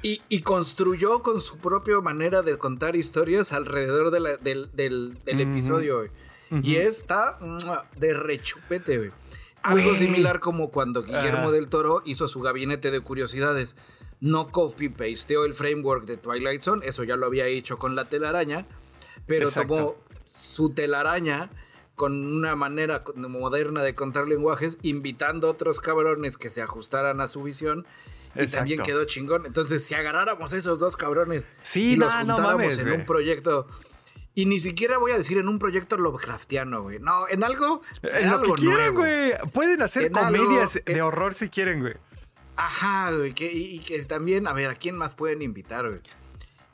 Y, 0.06 0.22
y 0.28 0.42
construyó 0.42 1.24
con 1.24 1.40
su 1.40 1.58
propia 1.60 1.98
manera 2.02 2.42
de 2.42 2.58
contar 2.58 2.98
historias 2.98 3.54
alrededor 3.54 4.12
de 4.12 4.20
la- 4.20 4.36
del, 4.36 4.70
del- 4.74 5.18
del 5.24 5.40
episodio, 5.40 6.00
güey. 6.00 6.10
Y 6.62 6.76
está 6.76 7.40
de 7.96 8.14
rechupete, 8.14 8.98
güey. 8.98 9.12
Algo 9.62 9.96
similar 9.96 10.42
como 10.42 10.72
cuando 10.72 11.04
Guillermo 11.04 11.44
Ajá. 11.44 11.52
del 11.52 11.70
Toro 11.70 12.02
hizo 12.04 12.28
su 12.28 12.42
gabinete 12.42 12.92
de 12.92 13.00
curiosidades. 13.00 13.78
No 14.20 14.50
copy-pasteó 14.52 15.46
el 15.46 15.54
framework 15.54 16.04
de 16.04 16.18
Twilight 16.18 16.64
Zone, 16.64 16.86
eso 16.86 17.06
ya 17.06 17.16
lo 17.16 17.26
había 17.26 17.46
hecho 17.48 17.78
con 17.78 17.96
la 17.96 18.10
telaraña, 18.10 18.66
pero 19.26 19.48
Exacto. 19.48 19.74
tomó 19.74 19.96
su 20.36 20.72
telaraña 20.72 21.50
con 21.96 22.26
una 22.26 22.56
manera 22.56 23.04
moderna 23.16 23.84
de 23.84 23.94
contar 23.96 24.28
lenguajes, 24.28 24.78
invitando 24.82 25.48
a 25.48 25.52
otros 25.52 25.80
cabrones 25.80 26.38
que 26.38 26.50
se 26.50 26.62
ajustaran 26.62 27.22
a 27.22 27.28
su 27.28 27.44
visión. 27.44 27.86
Y 28.36 28.40
Exacto. 28.40 28.58
también 28.58 28.82
quedó 28.84 29.06
chingón. 29.06 29.46
Entonces, 29.46 29.84
si 29.84 29.94
agarráramos 29.94 30.54
esos 30.54 30.80
dos 30.80 30.98
cabrones 30.98 31.44
Sí, 31.62 31.92
y 31.92 31.96
los 31.96 32.12
no 32.12 32.18
juntáramos 32.36 32.52
mames, 32.58 32.78
en 32.80 32.86
güey. 32.88 33.00
un 33.00 33.06
proyecto. 33.06 33.68
Y 34.34 34.46
ni 34.48 34.60
siquiera 34.60 34.98
voy 34.98 35.12
a 35.12 35.18
decir 35.18 35.38
en 35.38 35.48
un 35.48 35.60
proyecto 35.60 35.96
Lovecraftiano, 35.98 36.82
güey. 36.82 36.98
No, 36.98 37.28
en 37.28 37.44
algo. 37.44 37.84
En, 38.02 38.16
En 38.24 38.30
lo 38.32 38.38
algo 38.38 38.56
que 38.56 38.62
quieran, 38.64 38.96
nuevo. 38.96 39.00
güey. 39.02 39.52
Pueden 39.52 39.84
hacer 39.84 40.06
En 40.06 40.18
algo- 40.18 40.44
comedias 40.44 40.74
de 40.74 40.82
en- 40.88 41.02
horror 41.02 41.36
si 41.36 41.50
quieren, 41.50 41.82
güey. 41.82 41.94
Ajá, 42.56 43.12
güey. 43.12 43.34
que- 43.34 43.52
y, 43.54 43.76
y 43.76 43.80
que 43.82 44.04
también, 44.06 44.48
a 44.48 44.54
ver, 44.54 44.72
¿a 44.72 44.76
quién 44.76 44.98
más 44.98 45.14
pueden 45.14 45.44
invitar, 45.44 45.88
güey? 45.88 46.02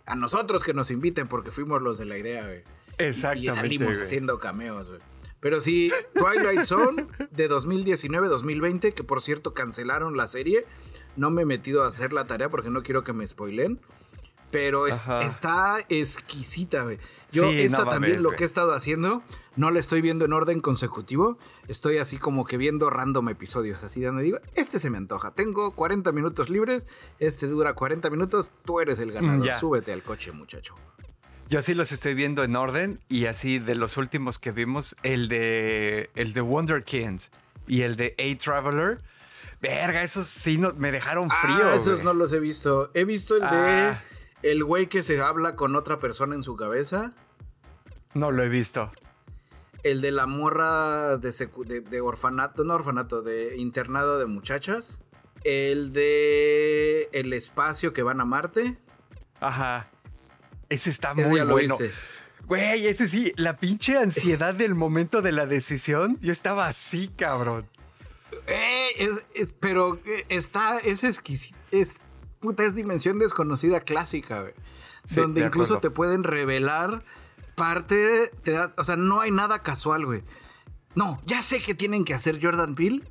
A 0.05 0.15
nosotros 0.15 0.63
que 0.63 0.73
nos 0.73 0.89
inviten 0.91 1.27
porque 1.27 1.51
fuimos 1.51 1.81
los 1.81 1.97
de 1.97 2.05
la 2.05 2.17
idea, 2.17 2.43
güey. 2.45 2.63
Exactamente. 2.99 3.47
Y 3.51 3.55
salimos 3.55 3.87
güey. 3.93 4.03
haciendo 4.03 4.37
cameos, 4.39 4.87
güey. 4.87 4.99
Pero 5.39 5.61
sí, 5.61 5.91
Twilight 6.15 6.63
Zone 6.65 7.07
de 7.31 7.49
2019-2020, 7.49 8.93
que 8.93 9.03
por 9.03 9.21
cierto 9.21 9.53
cancelaron 9.53 10.17
la 10.17 10.27
serie. 10.27 10.65
No 11.15 11.29
me 11.31 11.41
he 11.43 11.45
metido 11.45 11.83
a 11.83 11.87
hacer 11.87 12.13
la 12.13 12.27
tarea 12.27 12.49
porque 12.49 12.69
no 12.69 12.83
quiero 12.83 13.03
que 13.03 13.13
me 13.13 13.27
spoilen. 13.27 13.79
Pero 14.51 14.87
es- 14.87 15.03
está 15.21 15.77
exquisita, 15.89 16.81
güey. 16.83 16.97
Yo 17.31 17.43
Sí, 17.51 17.59
esta 17.61 17.83
no 17.83 17.89
también 17.89 18.23
lo 18.23 18.31
que 18.31 18.43
he 18.43 18.45
estado 18.47 18.73
haciendo, 18.73 19.21
no 19.55 19.69
la 19.69 19.79
estoy 19.79 20.01
viendo 20.01 20.25
en 20.25 20.33
orden 20.33 20.59
consecutivo. 20.59 21.37
Estoy 21.67 21.99
así 21.99 22.17
como 22.17 22.45
que 22.45 22.57
viendo 22.57 22.89
random 22.89 23.29
episodios. 23.29 23.83
Así 23.83 24.01
donde 24.01 24.23
digo, 24.23 24.39
este 24.55 24.79
se 24.79 24.89
me 24.89 24.97
antoja. 24.97 25.35
Tengo 25.35 25.75
40 25.75 26.11
minutos 26.11 26.49
libres. 26.49 26.83
Este 27.19 27.45
dura 27.47 27.75
40 27.75 28.09
minutos. 28.09 28.51
Tú 28.65 28.79
eres 28.79 28.97
el 28.99 29.11
ganador. 29.11 29.39
Mm, 29.39 29.43
ya. 29.43 29.59
Súbete 29.59 29.93
al 29.93 30.01
coche, 30.01 30.31
muchacho. 30.31 30.73
Yo 31.49 31.63
sí 31.63 31.73
los 31.73 31.91
estoy 31.91 32.13
viendo 32.13 32.43
en 32.43 32.55
orden 32.55 32.99
y 33.09 33.25
así 33.25 33.57
de 33.57 33.73
los 33.73 33.97
últimos 33.97 34.37
que 34.37 34.51
vimos, 34.51 34.95
el 35.01 35.27
de 35.29 36.11
el 36.15 36.33
de 36.33 36.41
Wonder 36.41 36.83
Kings 36.83 37.31
y 37.67 37.81
el 37.81 37.95
de 37.95 38.13
A 38.19 38.37
Traveler. 38.43 38.99
Verga, 39.59 40.03
esos 40.03 40.27
sí 40.27 40.57
no, 40.59 40.73
me 40.75 40.91
dejaron 40.91 41.29
frío. 41.29 41.69
Ah, 41.71 41.75
esos 41.75 41.93
güey. 41.93 42.03
no 42.05 42.13
los 42.13 42.31
he 42.33 42.39
visto. 42.39 42.91
He 42.93 43.03
visto 43.03 43.35
el 43.35 43.41
de 43.41 43.47
Ah. 43.47 44.03
el 44.43 44.63
güey 44.63 44.87
que 44.87 45.01
se 45.01 45.19
habla 45.21 45.55
con 45.55 45.75
otra 45.75 45.99
persona 45.99 46.35
en 46.35 46.43
su 46.43 46.55
cabeza. 46.55 47.13
No 48.13 48.31
lo 48.31 48.43
he 48.43 48.49
visto. 48.49 48.91
El 49.83 50.01
de 50.01 50.11
la 50.11 50.27
morra 50.27 51.17
de, 51.17 51.81
de 51.81 52.01
orfanato, 52.01 52.63
no 52.63 52.75
orfanato, 52.75 53.21
de 53.23 53.57
internado 53.57 54.19
de 54.19 54.27
muchachas. 54.27 55.01
El 55.43 55.93
de 55.93 57.09
el 57.11 57.33
espacio 57.33 57.91
que 57.91 58.03
van 58.03 58.21
a 58.21 58.25
Marte. 58.25 58.77
Ajá. 59.39 59.89
Ese 60.69 60.89
está 60.89 61.13
muy 61.13 61.41
bueno. 61.41 61.77
Güey, 62.45 62.87
ese 62.87 63.07
sí, 63.07 63.33
la 63.35 63.57
pinche 63.57 63.97
ansiedad 63.97 64.53
del 64.53 64.73
momento 64.73 65.21
de 65.21 65.31
la 65.31 65.45
decisión. 65.45 66.17
Yo 66.21 66.31
estaba 66.31 66.67
así, 66.67 67.09
cabrón. 67.09 67.67
Eh, 68.47 68.87
es- 68.97 69.25
es- 69.35 69.53
pero 69.59 69.99
eh, 70.05 70.25
está, 70.29 70.77
es 70.79 71.03
exquisito. 71.03 71.57
Es, 71.71 71.99
puta, 72.39 72.63
es 72.63 72.75
dimensión 72.75 73.19
desconocida 73.19 73.81
clásica, 73.81 74.41
güey. 74.41 74.53
Sí, 75.05 75.15
donde 75.15 75.41
de 75.41 75.47
incluso 75.47 75.75
acuerdo. 75.75 75.89
te 75.89 75.95
pueden 75.95 76.23
revelar 76.23 77.03
parte, 77.55 78.31
te 78.43 78.51
da- 78.51 78.73
o 78.77 78.83
sea, 78.83 78.95
no 78.95 79.21
hay 79.21 79.31
nada 79.31 79.61
casual, 79.63 80.05
güey. 80.05 80.23
No, 80.95 81.21
ya 81.25 81.41
sé 81.41 81.61
que 81.61 81.73
tienen 81.75 82.05
que 82.05 82.13
hacer 82.13 82.39
Jordan 82.41 82.73
Peele 82.75 83.03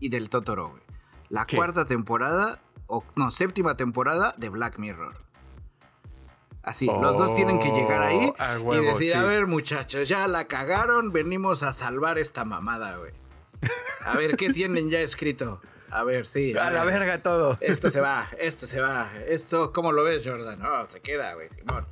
y 0.00 0.08
del 0.10 0.30
Totoro, 0.30 0.68
güey. 0.68 0.82
La 1.28 1.44
¿Qué? 1.46 1.56
cuarta 1.56 1.84
temporada, 1.84 2.60
o 2.86 3.04
no, 3.16 3.30
séptima 3.30 3.76
temporada 3.76 4.34
de 4.38 4.48
Black 4.48 4.78
Mirror. 4.78 5.18
Así, 6.66 6.86
los 6.86 7.16
dos 7.16 7.34
tienen 7.36 7.60
que 7.60 7.70
llegar 7.70 8.02
ahí 8.02 8.32
Oh, 8.64 8.74
y 8.74 8.84
decir, 8.84 9.06
sí. 9.06 9.12
a 9.12 9.22
ver 9.22 9.46
muchachos, 9.46 10.08
ya 10.08 10.26
la 10.26 10.48
cagaron, 10.48 11.12
venimos 11.12 11.62
a 11.62 11.72
salvar 11.72 12.18
esta 12.18 12.44
mamada, 12.44 12.96
güey. 12.96 13.12
A 14.04 14.16
ver, 14.16 14.36
¿qué 14.36 14.50
tienen 14.52 14.90
ya 14.90 15.00
escrito? 15.00 15.60
A 15.90 16.02
ver, 16.02 16.26
sí. 16.26 16.56
A 16.58 16.70
la 16.72 16.84
ver. 16.84 16.94
verga 16.98 17.22
todo. 17.22 17.56
Esto 17.60 17.88
se 17.88 18.00
va, 18.00 18.28
esto 18.40 18.66
se 18.66 18.80
va. 18.80 19.10
Esto, 19.28 19.72
¿cómo 19.72 19.92
lo 19.92 20.02
ves, 20.02 20.22
Jordan? 20.26 20.58
No, 20.58 20.88
se 20.88 21.00
queda, 21.00 21.34
güey, 21.34 21.48
Simón. 21.50 21.86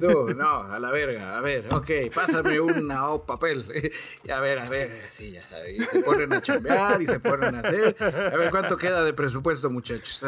Tú, 0.00 0.30
no, 0.34 0.62
a 0.62 0.78
la 0.78 0.90
verga. 0.90 1.36
A 1.36 1.42
ver, 1.42 1.66
ok, 1.70 1.90
pásame 2.14 2.58
una 2.58 3.10
o 3.10 3.26
papel. 3.26 3.92
Y 4.24 4.30
a 4.30 4.40
ver, 4.40 4.58
a 4.58 4.68
ver, 4.70 5.02
sí, 5.10 5.32
ya 5.32 5.46
sabes. 5.50 5.78
Y 5.78 5.84
se 5.84 6.00
ponen 6.00 6.32
a 6.32 6.40
chambear 6.40 7.00
y 7.02 7.06
se 7.06 7.20
ponen 7.20 7.56
a 7.56 7.60
hacer. 7.60 7.94
A 8.00 8.36
ver, 8.38 8.50
¿cuánto 8.50 8.78
queda 8.78 9.04
de 9.04 9.12
presupuesto, 9.12 9.68
muchachos? 9.68 10.24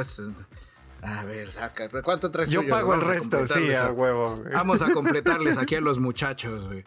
A 1.07 1.25
ver, 1.25 1.51
saca. 1.53 1.89
¿Cuánto 2.03 2.31
traes 2.31 2.51
Yo 2.51 2.61
tuyo? 2.61 2.71
pago 2.75 2.95
el 2.95 3.01
Vamos 3.01 3.15
resto, 3.15 3.47
sí, 3.47 3.73
a 3.75 3.91
huevo. 3.93 4.37
güey. 4.39 4.53
Vamos 4.53 4.83
a 4.83 4.93
completarles 4.93 5.57
aquí 5.57 5.77
a 5.77 5.81
los 5.89 5.99
muchachos, 5.99 6.67
güey. 6.67 6.85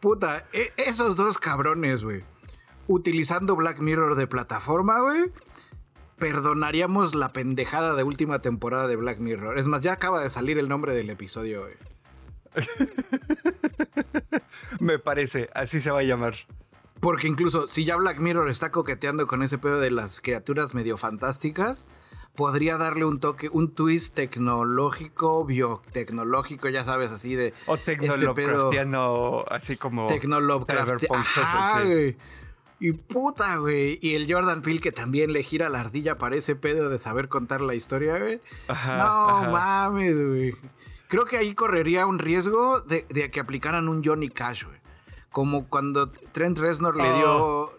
Puta, 0.00 0.46
e- 0.52 0.72
esos 0.78 1.16
dos 1.16 1.38
cabrones, 1.38 2.02
güey. 2.04 2.22
Utilizando 2.86 3.54
Black 3.56 3.78
Mirror 3.80 4.16
de 4.16 4.26
plataforma, 4.26 5.00
güey. 5.00 5.30
Perdonaríamos 6.18 7.14
la 7.14 7.32
pendejada 7.32 7.94
de 7.94 8.02
última 8.02 8.40
temporada 8.40 8.88
de 8.88 8.96
Black 8.96 9.18
Mirror. 9.20 9.58
Es 9.58 9.68
más, 9.68 9.82
ya 9.82 9.92
acaba 9.92 10.22
de 10.22 10.30
salir 10.30 10.58
el 10.58 10.68
nombre 10.68 10.94
del 10.94 11.10
episodio, 11.10 11.62
güey. 11.62 11.74
Me 14.80 14.98
parece, 14.98 15.48
así 15.54 15.80
se 15.80 15.90
va 15.90 16.00
a 16.00 16.04
llamar. 16.04 16.34
Porque 17.00 17.28
incluso 17.28 17.66
si 17.66 17.84
ya 17.84 17.96
Black 17.96 18.18
Mirror 18.18 18.48
está 18.48 18.70
coqueteando 18.70 19.26
con 19.26 19.42
ese 19.42 19.58
pedo 19.58 19.80
de 19.80 19.90
las 19.90 20.20
criaturas 20.20 20.74
medio 20.74 20.96
fantásticas, 20.96 21.86
podría 22.40 22.78
darle 22.78 23.04
un 23.04 23.20
toque, 23.20 23.50
un 23.52 23.74
twist 23.74 24.14
tecnológico, 24.14 25.44
biotecnológico, 25.44 26.70
ya 26.70 26.84
sabes, 26.84 27.12
así 27.12 27.34
de. 27.34 27.52
O 27.66 27.74
este 27.74 27.98
pedo- 27.98 28.14
tecnolovecraftiano, 28.16 29.44
así 29.50 29.76
como. 29.76 30.06
Güey. 31.84 32.16
Y 32.80 32.92
puta, 32.92 33.56
güey. 33.56 33.98
Y 34.00 34.14
el 34.14 34.32
Jordan 34.32 34.62
Peele 34.62 34.80
que 34.80 34.90
también 34.90 35.34
le 35.34 35.42
gira 35.42 35.68
la 35.68 35.80
ardilla 35.80 36.16
para 36.16 36.36
ese 36.36 36.56
pedo 36.56 36.88
de 36.88 36.98
saber 36.98 37.28
contar 37.28 37.60
la 37.60 37.74
historia, 37.74 38.18
güey. 38.18 38.40
Ajá, 38.68 38.96
no 38.96 39.28
ajá. 39.38 39.50
mames, 39.50 40.16
güey. 40.26 40.54
Creo 41.08 41.26
que 41.26 41.36
ahí 41.36 41.54
correría 41.54 42.06
un 42.06 42.18
riesgo 42.18 42.80
de, 42.80 43.04
de 43.10 43.30
que 43.30 43.40
aplicaran 43.40 43.86
un 43.86 44.02
Johnny 44.02 44.30
Cash, 44.30 44.64
güey. 44.64 44.78
Como 45.30 45.68
cuando 45.68 46.08
Trent 46.10 46.56
Reznor 46.58 46.96
le 46.96 47.10
Oh. 47.10 47.70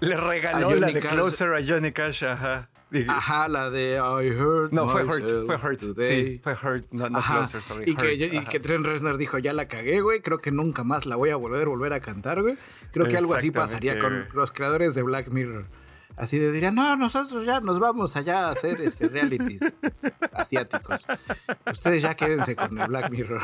dio, 0.00 0.08
Le 0.08 0.14
A 0.14 0.20
regaló 0.20 0.70
la 0.76 0.86
de 0.92 1.00
Cash. 1.00 1.12
Closer 1.12 1.52
a 1.54 1.60
Johnny 1.66 1.90
Cash, 1.90 2.22
ajá. 2.24 2.68
Ajá, 3.08 3.48
la 3.48 3.70
de 3.70 3.94
I 3.96 4.28
heard 4.28 4.72
no, 4.72 4.88
fue 4.88 5.04
Hurt, 5.04 5.46
fue 5.46 5.56
Hurt. 5.56 5.80
today. 5.80 6.24
Sí, 6.24 6.40
fue 6.42 6.52
Hurt, 6.52 6.86
no, 6.92 7.08
no. 7.10 7.20
Closer, 7.20 7.62
sorry. 7.62 7.90
Y, 7.90 7.96
que, 7.96 8.14
y 8.14 8.44
que 8.44 8.60
Trent 8.60 8.86
Reznor 8.86 9.16
dijo, 9.16 9.38
ya 9.38 9.52
la 9.52 9.66
cagué, 9.68 10.00
güey. 10.00 10.20
Creo 10.20 10.38
que 10.38 10.50
nunca 10.50 10.84
más 10.84 11.06
la 11.06 11.16
voy 11.16 11.30
a 11.30 11.36
volver, 11.36 11.68
volver 11.68 11.92
a 11.92 12.00
cantar, 12.00 12.42
güey. 12.42 12.56
Creo 12.92 13.06
que 13.06 13.16
algo 13.16 13.34
así 13.34 13.50
pasaría 13.50 13.98
con 13.98 14.26
los 14.32 14.52
creadores 14.52 14.94
de 14.94 15.02
Black 15.02 15.28
Mirror. 15.28 15.66
Así 16.16 16.38
de 16.38 16.52
dirían, 16.52 16.76
no, 16.76 16.96
nosotros 16.96 17.44
ya 17.44 17.60
nos 17.60 17.80
vamos 17.80 18.14
allá 18.16 18.46
a 18.46 18.50
hacer 18.52 18.80
este 18.80 19.08
realities 19.08 19.60
asiáticos. 20.32 21.04
Ustedes 21.70 22.02
ya 22.02 22.14
quédense 22.14 22.54
con 22.54 22.78
el 22.78 22.86
Black 22.86 23.10
Mirror. 23.10 23.42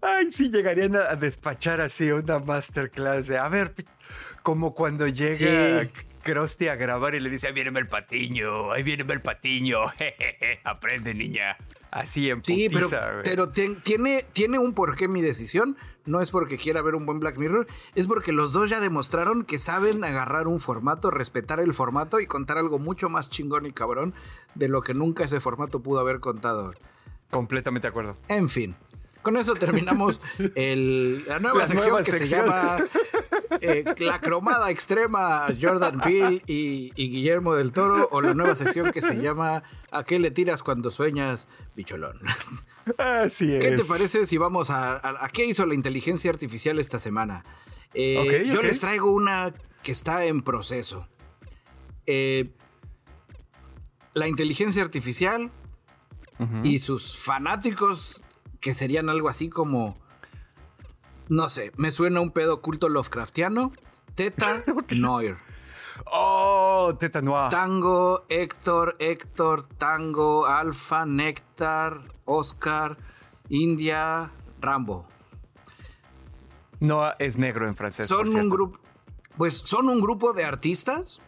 Ay, 0.00 0.32
sí, 0.32 0.50
llegarían 0.50 0.96
a 0.96 1.16
despachar 1.16 1.80
así 1.80 2.10
una 2.12 2.38
masterclass. 2.38 3.26
de, 3.26 3.36
a 3.38 3.48
ver, 3.48 3.74
como 4.42 4.74
cuando 4.74 5.08
llega 5.08 5.82
Sí. 5.82 5.90
Krusty 6.22 6.68
a 6.68 6.76
grabar 6.76 7.14
y 7.14 7.20
le 7.20 7.30
dice, 7.30 7.48
ahí 7.48 7.52
viene 7.52 7.78
el 7.78 7.88
patiño, 7.88 8.72
ahí 8.72 8.82
viene 8.82 9.04
el 9.12 9.20
patiño. 9.22 9.88
jejeje, 9.90 10.60
Aprende, 10.64 11.14
niña. 11.14 11.56
Así 11.90 12.30
en 12.30 12.42
Sí, 12.42 12.68
pero, 12.72 12.88
putiza, 12.88 13.10
güey. 13.12 13.22
pero 13.22 13.50
ten- 13.50 13.82
tiene, 13.82 14.24
tiene 14.32 14.58
un 14.58 14.72
porqué 14.72 15.08
mi 15.08 15.20
decisión. 15.20 15.76
No 16.06 16.20
es 16.22 16.30
porque 16.30 16.56
quiera 16.58 16.80
ver 16.82 16.94
un 16.94 17.04
buen 17.04 17.20
Black 17.20 17.36
Mirror, 17.36 17.66
es 17.94 18.06
porque 18.06 18.32
los 18.32 18.52
dos 18.52 18.70
ya 18.70 18.80
demostraron 18.80 19.44
que 19.44 19.58
saben 19.58 20.02
agarrar 20.02 20.48
un 20.48 20.58
formato, 20.58 21.10
respetar 21.10 21.60
el 21.60 21.74
formato 21.74 22.18
y 22.18 22.26
contar 22.26 22.56
algo 22.58 22.78
mucho 22.78 23.08
más 23.10 23.28
chingón 23.30 23.66
y 23.66 23.72
cabrón 23.72 24.14
de 24.54 24.68
lo 24.68 24.80
que 24.82 24.94
nunca 24.94 25.24
ese 25.24 25.38
formato 25.38 25.80
pudo 25.82 26.00
haber 26.00 26.18
contado. 26.18 26.72
Completamente 27.30 27.86
de 27.86 27.90
acuerdo. 27.90 28.16
En 28.28 28.48
fin, 28.48 28.74
con 29.22 29.36
eso 29.36 29.54
terminamos 29.54 30.20
el- 30.54 31.24
la 31.26 31.38
nueva 31.38 31.60
La 31.60 31.66
sección 31.66 31.90
nueva 31.90 32.04
que 32.04 32.12
se 32.12 32.26
llama 32.26 32.84
eh, 33.60 33.84
La 33.98 34.20
cromada 34.20 34.70
extrema 34.70 35.46
Jordan 35.60 36.00
Peele 36.00 36.42
y, 36.46 36.92
y 36.96 37.08
Guillermo 37.10 37.54
del 37.54 37.72
Toro 37.72 38.08
o 38.10 38.20
la 38.20 38.34
nueva 38.34 38.54
sección 38.56 38.92
que 38.92 39.00
se 39.02 39.16
llama 39.16 39.62
¿A 39.90 40.04
qué 40.04 40.18
le 40.18 40.30
tiras 40.30 40.62
cuando 40.62 40.90
sueñas, 40.90 41.46
bicholón? 41.76 42.20
Así 42.98 43.52
es. 43.54 43.60
¿Qué 43.60 43.76
te 43.76 43.84
parece 43.84 44.26
si 44.26 44.38
vamos 44.38 44.70
a, 44.70 44.94
a, 44.96 45.24
a 45.24 45.28
qué 45.28 45.44
hizo 45.44 45.66
la 45.66 45.74
inteligencia 45.74 46.30
artificial 46.30 46.78
esta 46.78 46.98
semana? 46.98 47.44
Eh, 47.94 48.48
yo 48.52 48.62
les 48.62 48.80
traigo 48.80 49.10
una 49.12 49.52
que 49.82 49.92
está 49.92 50.24
en 50.24 50.42
proceso. 50.42 51.06
Eh, 52.06 52.50
la 54.14 54.28
inteligencia 54.28 54.82
artificial 54.82 55.50
y 56.64 56.80
sus 56.80 57.16
fanáticos, 57.18 58.21
que 58.62 58.72
serían 58.74 59.10
algo 59.10 59.28
así 59.28 59.50
como, 59.50 59.98
no 61.28 61.50
sé, 61.50 61.72
me 61.76 61.90
suena 61.90 62.20
un 62.20 62.30
pedo 62.30 62.62
culto 62.62 62.88
Lovecraftiano, 62.88 63.72
Teta 64.14 64.62
Noir. 64.96 65.36
Oh, 66.06 66.94
Teta 66.98 67.20
Noir. 67.20 67.50
Tango, 67.50 68.24
Héctor, 68.28 68.96
Héctor, 69.00 69.66
Tango, 69.66 70.46
Alfa, 70.46 71.04
Néctar, 71.04 72.02
Oscar, 72.24 72.96
India, 73.48 74.30
Rambo. 74.60 75.06
Noah 76.78 77.16
es 77.18 77.38
negro 77.38 77.66
en 77.68 77.76
francés. 77.76 78.08
por 78.08 78.26
Son 78.26 78.36
un 78.36 78.48
grupo, 78.48 78.78
pues 79.36 79.56
son 79.56 79.88
un 79.88 80.00
grupo 80.00 80.32
de 80.32 80.44
artistas 80.44 81.20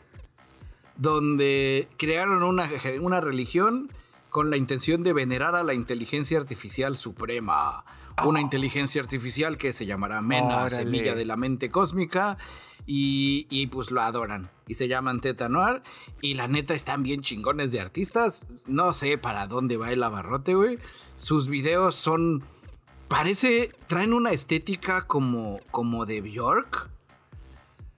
donde 0.97 1.89
crearon 1.97 2.45
una, 2.45 2.71
una 3.01 3.21
religión 3.21 3.91
con 4.35 4.51
la 4.51 4.57
intención 4.57 5.05
de 5.05 5.13
venerar 5.13 5.55
a 5.55 5.63
la 5.63 5.75
inteligencia 5.75 6.39
artificial 6.39 6.97
suprema. 6.97 7.85
Una 8.25 8.41
inteligencia 8.41 9.01
artificial 9.01 9.57
que 9.57 9.73
se 9.73 9.87
llamará 9.87 10.23
Mena, 10.23 10.57
Órale. 10.57 10.71
semilla 10.71 11.15
de 11.15 11.25
la 11.25 11.37
mente 11.37 11.71
cósmica. 11.71 12.37
Y, 12.85 13.47
y, 13.49 13.69
pues 13.69 13.93
lo 13.93 14.01
adoran. 14.01 14.51
Y 14.67 14.75
se 14.75 14.89
llaman 14.89 15.21
Teta 15.21 15.49
Noir. 15.49 15.83
Y 16.21 16.35
la 16.35 16.49
neta 16.49 16.75
están 16.75 17.05
bien 17.05 17.21
chingones 17.21 17.71
de 17.71 17.79
artistas. 17.79 18.49
No 18.67 18.93
sé 18.93 19.19
para 19.19 19.47
dónde 19.47 19.77
va 19.77 19.93
el 19.93 20.03
abarrote, 20.03 20.57
güey. 20.57 20.81
Sus 21.17 21.47
videos 21.47 21.95
son. 21.95 22.43
Parece. 23.07 23.71
Traen 23.87 24.13
una 24.13 24.33
estética 24.33 25.07
como, 25.07 25.61
como 25.71 26.07
de 26.07 26.23
Bjork. 26.23 26.91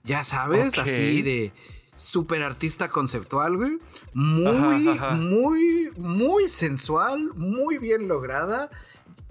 Ya 0.05 0.23
sabes, 0.23 0.77
así 0.77 1.23
de 1.23 1.55
super 1.97 2.43
artista 2.43 2.89
conceptual, 2.89 3.57
güey. 3.57 3.79
Muy, 4.13 4.47
Ajá, 4.47 4.93
ajá. 4.93 5.15
muy, 5.17 5.91
muy 5.97 6.49
sensual, 6.49 7.33
muy 7.35 7.79
bien 7.79 8.09
lograda. 8.09 8.71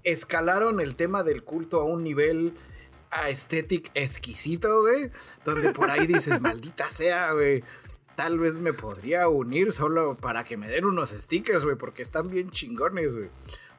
Escalaron 0.04 0.80
el 0.80 0.95
tema 0.95 1.23
del 1.23 1.43
culto 1.43 1.82
a 1.82 1.84
un 1.86 2.04
nivel 2.04 2.54
aesthetic 3.12 3.91
exquisito, 3.93 4.82
güey. 4.82 5.12
Donde 5.43 5.71
por 5.71 5.89
ahí 5.89 6.06
dices, 6.08 6.41
maldita 6.41 6.89
sea, 6.89 7.32
güey. 7.34 7.63
Tal 8.15 8.39
vez 8.39 8.60
me 8.60 8.71
podría 8.71 9.28
unir 9.28 9.73
solo 9.73 10.15
para 10.15 10.45
que 10.45 10.56
me 10.56 10.69
den 10.69 10.86
unos 10.86 11.10
stickers, 11.10 11.65
güey, 11.65 11.75
porque 11.75 12.01
están 12.01 12.30
bien 12.30 12.49
chingones, 12.49 13.13
güey. 13.13 13.30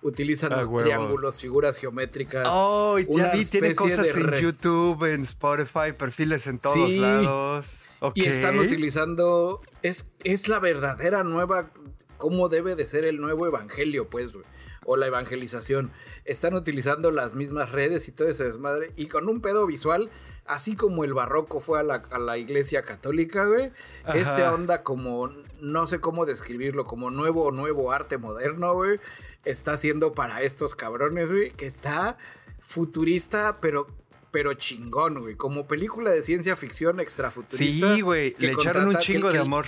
Utilizan 0.07 0.53
Ah, 0.53 0.61
los 0.61 0.69
huevo. 0.69 0.83
triángulos, 0.85 1.41
figuras 1.41 1.79
geométricas. 1.79 2.47
Oh, 2.49 2.97
ya 2.99 3.07
una 3.09 3.33
vi, 3.33 3.45
tiene 3.45 3.75
cosas 3.75 4.07
en 4.15 4.25
re- 4.29 4.41
YouTube, 4.41 5.03
en 5.13 5.23
Spotify, 5.23 5.93
perfiles 5.99 6.47
en 6.47 6.59
todos 6.59 6.77
Sí. 6.77 7.01
lados. 7.01 7.81
Y 8.15 8.27
están 8.27 8.59
utilizando. 8.61 9.61
Es, 9.83 10.07
es 10.23 10.49
la 10.49 10.61
verdadera 10.61 11.25
nueva. 11.25 11.71
¿Cómo 12.19 12.49
debe 12.49 12.77
de 12.77 12.87
ser 12.87 13.05
el 13.05 13.21
nuevo 13.21 13.47
evangelio, 13.49 14.09
pues, 14.09 14.33
güey? 14.33 14.45
O 14.85 14.97
la 14.97 15.07
evangelización. 15.09 15.91
Están 16.25 16.55
utilizando 16.55 17.11
las 17.11 17.35
mismas 17.35 17.73
redes 17.73 18.07
y 18.09 18.13
todo 18.13 18.29
ese 18.29 18.45
desmadre. 18.45 18.93
Y 18.97 19.07
con 19.09 19.29
un 19.29 19.41
pedo 19.41 19.67
visual, 19.67 20.09
así 20.47 20.77
como 20.77 21.03
el 21.03 21.15
barroco 21.15 21.59
fue 21.59 21.81
a 21.81 21.83
la, 21.83 21.97
a 22.11 22.19
la 22.19 22.39
iglesia 22.39 22.83
católica, 22.83 23.45
güey. 23.47 23.73
Ajá. 24.05 24.17
Este 24.17 24.43
onda 24.45 24.83
como. 24.85 25.33
No 25.61 25.87
sé 25.89 26.01
cómo 26.01 26.27
describirlo. 26.27 26.85
Como 26.85 27.11
nuevo, 27.11 27.51
nuevo 27.51 27.91
arte 27.91 28.19
moderno, 28.19 28.73
güey. 28.75 29.01
Está 29.47 29.73
haciendo 29.73 30.13
para 30.13 30.43
estos 30.43 30.75
cabrones, 30.75 31.29
güey. 31.29 31.51
Que 31.53 31.67
está 31.67 32.19
futurista, 32.61 33.59
pero. 33.61 33.87
Pero 34.33 34.53
chingón, 34.55 35.21
güey. 35.21 35.35
Como 35.37 35.67
película 35.67 36.11
de 36.11 36.23
ciencia 36.23 36.57
ficción 36.57 37.01
extrafuturista. 37.01 37.95
Sí, 37.95 38.01
güey, 38.03 38.35
le 38.39 38.53
echaron 38.53 38.89
un 38.89 38.97
chingo 38.99 39.29
que- 39.29 39.33
de 39.35 39.39
que- 39.39 39.47
amor. 39.47 39.67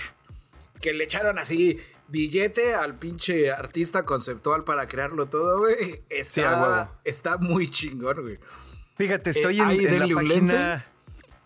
Que 0.79 0.93
le 0.93 1.05
echaron 1.05 1.39
así 1.39 1.79
billete 2.07 2.75
al 2.75 2.97
pinche 2.99 3.51
artista 3.51 4.03
conceptual 4.05 4.63
para 4.63 4.87
crearlo 4.87 5.25
todo, 5.25 5.59
güey. 5.59 6.03
Está, 6.09 6.91
está 7.03 7.37
muy 7.37 7.69
chingón, 7.69 8.21
güey. 8.21 8.39
Fíjate, 8.95 9.31
estoy 9.31 9.59
en, 9.59 9.67
ahí 9.67 9.85
en 9.85 10.09
la 10.09 10.15
página. 10.15 10.85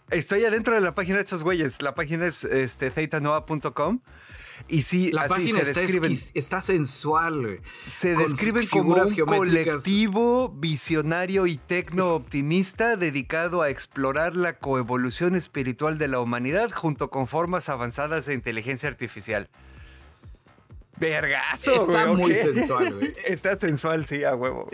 Estoy 0.09 0.43
adentro 0.45 0.75
de 0.75 0.81
la 0.81 0.93
página 0.93 1.17
de 1.17 1.23
esos 1.23 1.43
güeyes. 1.43 1.81
La 1.81 1.95
página 1.95 2.27
es 2.27 2.43
este, 2.43 2.91
y 4.67 4.81
sí, 4.83 5.11
la 5.11 5.23
así 5.23 5.29
página 5.29 5.59
se 5.59 5.65
está, 5.65 5.81
describen. 5.81 6.17
está 6.33 6.61
sensual, 6.61 7.41
güey. 7.41 7.61
Se 7.85 8.15
describen 8.15 8.67
como 8.67 8.95
un 8.95 9.25
colectivo 9.25 10.49
visionario 10.49 11.47
y 11.47 11.57
tecno-optimista 11.57 12.95
dedicado 12.95 13.61
a 13.61 13.69
explorar 13.69 14.35
la 14.35 14.57
coevolución 14.57 15.35
espiritual 15.35 15.97
de 15.97 16.07
la 16.07 16.19
humanidad 16.19 16.71
junto 16.71 17.09
con 17.09 17.27
formas 17.27 17.69
avanzadas 17.69 18.25
de 18.25 18.33
inteligencia 18.33 18.89
artificial. 18.89 19.49
Vergazo, 20.99 21.73
Está 21.73 22.07
muy 22.07 22.35
sensual, 22.35 22.93
güey. 22.93 23.13
Está 23.25 23.55
sensual, 23.55 24.05
sí, 24.05 24.23
a 24.23 24.35
huevo. 24.35 24.69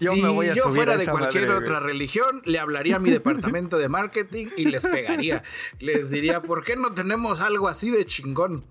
Yo 0.00 0.12
si 0.12 0.22
me 0.22 0.28
voy 0.28 0.48
a 0.48 0.54
yo 0.54 0.70
fuera 0.70 0.96
de 0.96 1.06
cualquier 1.06 1.50
otra 1.50 1.80
religión, 1.80 2.42
le 2.44 2.58
hablaría 2.58 2.96
a 2.96 2.98
mi 2.98 3.10
departamento 3.10 3.78
de 3.78 3.88
marketing 3.88 4.48
y 4.56 4.64
les 4.66 4.84
pegaría. 4.84 5.42
Les 5.78 6.10
diría, 6.10 6.42
¿por 6.42 6.64
qué 6.64 6.74
no 6.74 6.92
tenemos 6.94 7.40
algo 7.40 7.68
así 7.68 7.90
de 7.90 8.04
chingón? 8.04 8.64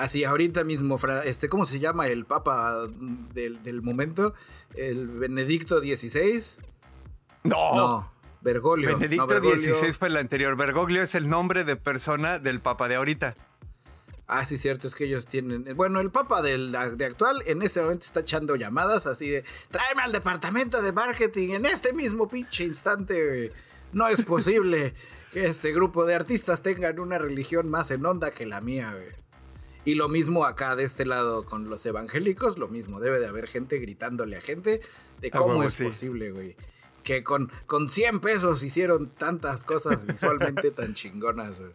Así, 0.00 0.24
ahorita 0.24 0.64
mismo, 0.64 0.98
este, 1.26 1.50
¿cómo 1.50 1.66
se 1.66 1.78
llama 1.78 2.06
el 2.06 2.24
papa 2.24 2.86
del, 3.34 3.82
momento? 3.82 4.32
¿El 4.74 5.06
Benedicto 5.08 5.80
XVI? 5.80 6.42
No. 7.44 7.76
No, 7.76 8.12
Bergoglio. 8.40 8.96
Benedicto 8.96 9.28
XVI 9.28 9.92
fue 9.92 10.08
el 10.08 10.16
anterior. 10.16 10.56
Bergoglio 10.56 11.02
es 11.02 11.14
el 11.14 11.28
nombre 11.28 11.64
de 11.64 11.76
persona 11.76 12.38
del 12.38 12.62
papa 12.62 12.88
de 12.88 12.94
ahorita. 12.94 13.34
Ah, 14.26 14.46
sí, 14.46 14.56
cierto, 14.56 14.88
es 14.88 14.94
que 14.94 15.04
ellos 15.04 15.26
tienen. 15.26 15.66
Bueno, 15.76 16.00
el 16.00 16.10
papa 16.10 16.40
del, 16.40 16.72
de 16.72 17.04
actual 17.04 17.42
en 17.44 17.60
este 17.60 17.82
momento 17.82 18.06
está 18.06 18.20
echando 18.20 18.56
llamadas 18.56 19.04
así 19.04 19.28
de: 19.28 19.44
tráeme 19.70 20.00
al 20.00 20.12
departamento 20.12 20.80
de 20.80 20.92
marketing 20.92 21.50
en 21.50 21.66
este 21.66 21.92
mismo 21.92 22.26
pinche 22.26 22.64
instante. 22.64 23.52
No 23.92 24.08
es 24.08 24.22
posible 24.22 24.94
que 25.30 25.46
este 25.46 25.72
grupo 25.72 26.06
de 26.06 26.14
artistas 26.14 26.62
tengan 26.62 27.00
una 27.00 27.18
religión 27.18 27.68
más 27.68 27.90
en 27.90 28.06
onda 28.06 28.30
que 28.30 28.46
la 28.46 28.62
mía, 28.62 28.94
güey. 28.94 29.20
Y 29.84 29.94
lo 29.94 30.08
mismo 30.08 30.44
acá 30.44 30.76
de 30.76 30.84
este 30.84 31.06
lado 31.06 31.44
con 31.44 31.70
los 31.70 31.84
evangélicos, 31.86 32.58
lo 32.58 32.68
mismo. 32.68 33.00
Debe 33.00 33.18
de 33.18 33.26
haber 33.26 33.46
gente 33.48 33.78
gritándole 33.78 34.36
a 34.36 34.40
gente 34.40 34.80
de 35.20 35.30
cómo 35.30 35.62
es 35.62 35.78
posible, 35.78 36.32
güey. 36.32 36.56
Que 37.02 37.24
con, 37.24 37.50
con 37.66 37.88
100 37.88 38.20
pesos 38.20 38.62
hicieron 38.62 39.08
tantas 39.08 39.64
cosas 39.64 40.04
visualmente 40.06 40.70
tan 40.70 40.94
chingonas, 40.94 41.58
güey. 41.58 41.72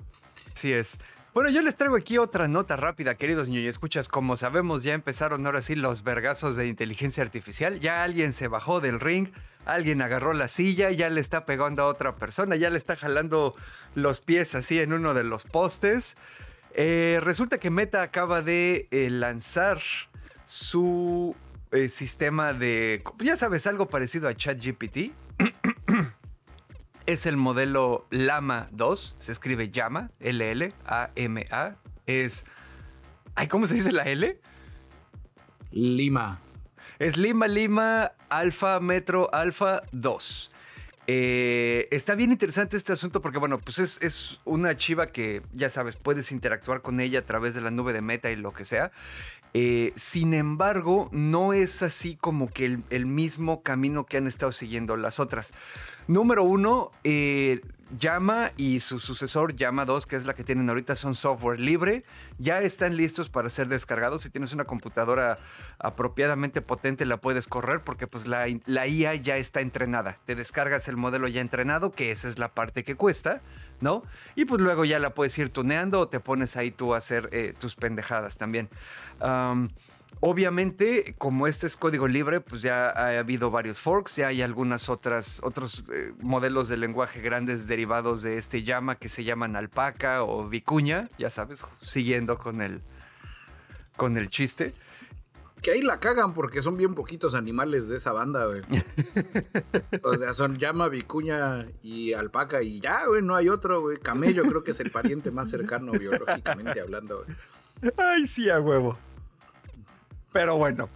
Así 0.53 0.71
es. 0.71 0.99
Bueno, 1.35 1.49
yo 1.49 1.61
les 1.61 1.75
traigo 1.75 1.97
aquí 1.97 2.17
otra 2.17 2.47
nota 2.47 2.77
rápida, 2.77 3.15
queridos 3.15 3.49
niños. 3.49 3.65
Escuchas, 3.65 4.07
como 4.07 4.37
sabemos, 4.37 4.83
ya 4.83 4.93
empezaron 4.93 5.45
ahora 5.45 5.61
sí 5.61 5.75
los 5.75 6.01
vergazos 6.01 6.55
de 6.55 6.67
inteligencia 6.67 7.23
artificial. 7.23 7.81
Ya 7.81 8.03
alguien 8.03 8.31
se 8.31 8.47
bajó 8.47 8.79
del 8.79 9.01
ring, 9.01 9.27
alguien 9.65 10.01
agarró 10.01 10.31
la 10.31 10.47
silla, 10.47 10.91
ya 10.91 11.09
le 11.09 11.19
está 11.19 11.45
pegando 11.45 11.83
a 11.83 11.87
otra 11.87 12.15
persona, 12.15 12.55
ya 12.55 12.69
le 12.69 12.77
está 12.77 12.95
jalando 12.95 13.53
los 13.95 14.21
pies 14.21 14.55
así 14.55 14.79
en 14.79 14.93
uno 14.93 15.13
de 15.13 15.25
los 15.25 15.43
postes. 15.43 16.15
Eh, 16.77 17.19
resulta 17.21 17.57
que 17.57 17.69
Meta 17.69 18.01
acaba 18.01 18.41
de 18.41 18.89
eh, 18.91 19.09
lanzar 19.09 19.79
su 20.45 21.33
eh, 21.71 21.87
sistema 21.87 22.51
de, 22.51 23.01
ya 23.19 23.37
sabes, 23.37 23.65
algo 23.65 23.87
parecido 23.87 24.27
a 24.27 24.33
ChatGPT. 24.33 25.13
es 27.05 27.25
el 27.25 27.37
modelo 27.37 28.05
Lama 28.09 28.67
2, 28.71 29.15
se 29.19 29.31
escribe 29.31 29.69
Llama, 29.69 30.11
L-L-A-M-A. 30.19 31.75
Es... 32.07 32.45
Ay, 33.35 33.47
¿cómo 33.47 33.67
se 33.67 33.75
dice 33.75 33.93
la 33.93 34.03
L? 34.03 34.37
Lima. 35.71 36.41
Es 36.99 37.15
Lima 37.15 37.47
Lima 37.47 38.11
Alfa 38.27 38.81
Metro 38.81 39.33
Alfa 39.33 39.83
2. 39.93 40.51
Eh, 41.07 41.87
está 41.91 42.15
bien 42.15 42.31
interesante 42.31 42.77
este 42.77 42.93
asunto 42.93 43.21
porque, 43.21 43.37
bueno, 43.37 43.59
pues 43.59 43.77
es, 43.79 44.39
una 44.43 44.75
chiva 44.75 45.07
que, 45.07 45.41
ya 45.53 45.69
sabes, 45.69 45.95
puedes 45.95 46.31
interactuar 46.31 46.81
con 46.81 46.99
ella 46.99 47.19
a 47.19 47.25
través 47.25 47.53
de 47.53 47.61
la 47.61 47.71
nube 47.71 47.93
de 47.93 48.01
meta 48.01 48.31
y 48.31 48.35
lo 48.35 48.51
que 48.51 48.65
sea. 48.65 48.91
Eh, 49.53 49.93
sin 49.95 50.33
embargo, 50.33 51.09
no 51.11 51.53
es 51.53 51.81
así 51.81 52.15
como 52.15 52.49
que 52.49 52.79
el, 52.89 53.05
mismo 53.05 53.61
camino 53.61 54.05
que 54.05 54.17
han 54.17 54.27
estado 54.27 54.51
siguiendo 54.51 54.97
las 54.97 55.19
otras. 55.19 55.53
Número 56.07 56.43
uno, 56.43 56.91
eh, 57.03 57.61
Llama 57.99 58.51
y 58.57 58.79
su 58.79 58.99
sucesor 58.99 59.55
Llama 59.55 59.85
2, 59.85 60.07
que 60.07 60.15
es 60.15 60.25
la 60.25 60.33
que 60.33 60.43
tienen 60.43 60.67
ahorita, 60.69 60.95
son 60.95 61.13
software 61.13 61.59
libre. 61.59 62.03
Ya 62.39 62.59
están 62.61 62.97
listos 62.97 63.29
para 63.29 63.49
ser 63.49 63.67
descargados. 63.67 64.23
Si 64.23 64.31
tienes 64.31 64.53
una 64.53 64.65
computadora 64.65 65.37
apropiadamente 65.77 66.61
potente, 66.61 67.05
la 67.05 67.17
puedes 67.17 67.45
correr 67.45 67.81
porque 67.83 68.07
pues 68.07 68.25
la, 68.25 68.47
la 68.65 68.87
IA 68.87 69.13
ya 69.15 69.37
está 69.37 69.61
entrenada. 69.61 70.17
Te 70.25 70.35
descargas 70.35 70.87
el 70.87 70.97
modelo 70.97 71.27
ya 71.27 71.41
entrenado, 71.41 71.91
que 71.91 72.11
esa 72.11 72.27
es 72.27 72.39
la 72.39 72.49
parte 72.49 72.83
que 72.83 72.95
cuesta, 72.95 73.41
¿no? 73.81 74.01
Y 74.35 74.45
pues 74.45 74.61
luego 74.61 74.83
ya 74.83 74.97
la 74.97 75.11
puedes 75.11 75.37
ir 75.37 75.49
tuneando 75.49 75.99
o 75.99 76.07
te 76.07 76.19
pones 76.19 76.55
ahí 76.57 76.71
tú 76.71 76.95
a 76.95 76.97
hacer 76.97 77.29
eh, 77.31 77.53
tus 77.57 77.75
pendejadas 77.75 78.37
también. 78.37 78.67
Obviamente, 80.21 81.15
como 81.17 81.45
este 81.45 81.67
es 81.67 81.75
código 81.75 82.07
libre, 82.07 82.41
pues 82.41 82.61
ya 82.61 82.89
ha 82.89 83.19
habido 83.19 83.51
varios 83.51 83.79
forks, 83.79 84.15
ya 84.15 84.27
hay 84.27 84.41
algunas 84.41 84.89
otras 84.89 85.39
otros 85.43 85.83
eh, 85.91 86.13
modelos 86.19 86.69
de 86.69 86.77
lenguaje 86.77 87.21
grandes 87.21 87.67
derivados 87.67 88.21
de 88.21 88.37
este 88.37 88.63
llama 88.63 88.95
que 88.95 89.09
se 89.09 89.23
llaman 89.23 89.55
alpaca 89.55 90.23
o 90.23 90.47
vicuña, 90.47 91.09
ya 91.17 91.29
sabes, 91.29 91.61
siguiendo 91.81 92.37
con 92.37 92.61
el 92.61 92.81
con 93.97 94.17
el 94.17 94.29
chiste. 94.29 94.73
Que 95.61 95.71
ahí 95.71 95.81
la 95.81 95.99
cagan 95.99 96.33
porque 96.33 96.61
son 96.61 96.77
bien 96.77 96.95
poquitos 96.95 97.33
animales 97.33 97.87
de 97.87 97.97
esa 97.97 98.11
banda, 98.11 98.45
güey. 98.45 98.61
o 100.03 100.13
sea, 100.13 100.33
son 100.33 100.57
llama, 100.57 100.89
vicuña 100.89 101.65
y 101.81 102.13
alpaca 102.13 102.61
y 102.61 102.79
ya, 102.79 103.05
güey, 103.07 103.21
no 103.21 103.35
hay 103.35 103.49
otro, 103.49 103.81
güey. 103.81 103.97
Camello 103.97 104.43
creo 104.43 104.63
que 104.63 104.71
es 104.71 104.79
el 104.79 104.91
pariente 104.91 105.31
más 105.31 105.49
cercano 105.49 105.91
biológicamente 105.91 106.79
hablando, 106.79 107.23
güey. 107.23 107.93
Ay, 107.97 108.27
sí, 108.27 108.49
a 108.49 108.59
huevo. 108.59 108.97
Pero 110.35 110.57
bueno. 110.57 110.89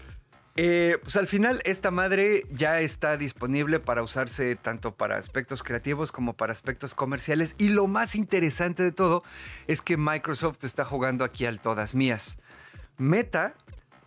Eh, 0.58 0.98
pues 1.02 1.16
al 1.16 1.26
final 1.26 1.62
esta 1.64 1.92
madre 1.92 2.44
ya 2.50 2.82
está 2.82 3.16
disponible 3.16 3.80
para 3.80 4.04
usarse 4.04 4.58
tanto 4.58 4.94
para 4.94 5.16
aspectos 5.16 5.64
creativos 5.64 6.12
como 6.12 6.34
para 6.34 6.52
aspectos 6.52 6.94
comerciales. 6.94 7.56
Y 7.58 7.70
lo 7.70 7.88
más 7.88 8.16
interesante 8.16 8.84
de 8.84 8.92
todo 8.92 9.24
es 9.68 9.82
que 9.82 9.96
Microsoft 9.96 10.66
está 10.66 10.84
jugando 10.84 11.24
aquí 11.24 11.46
al 11.46 11.62
todas 11.62 11.96
mías. 11.96 12.38
Meta 12.98 13.54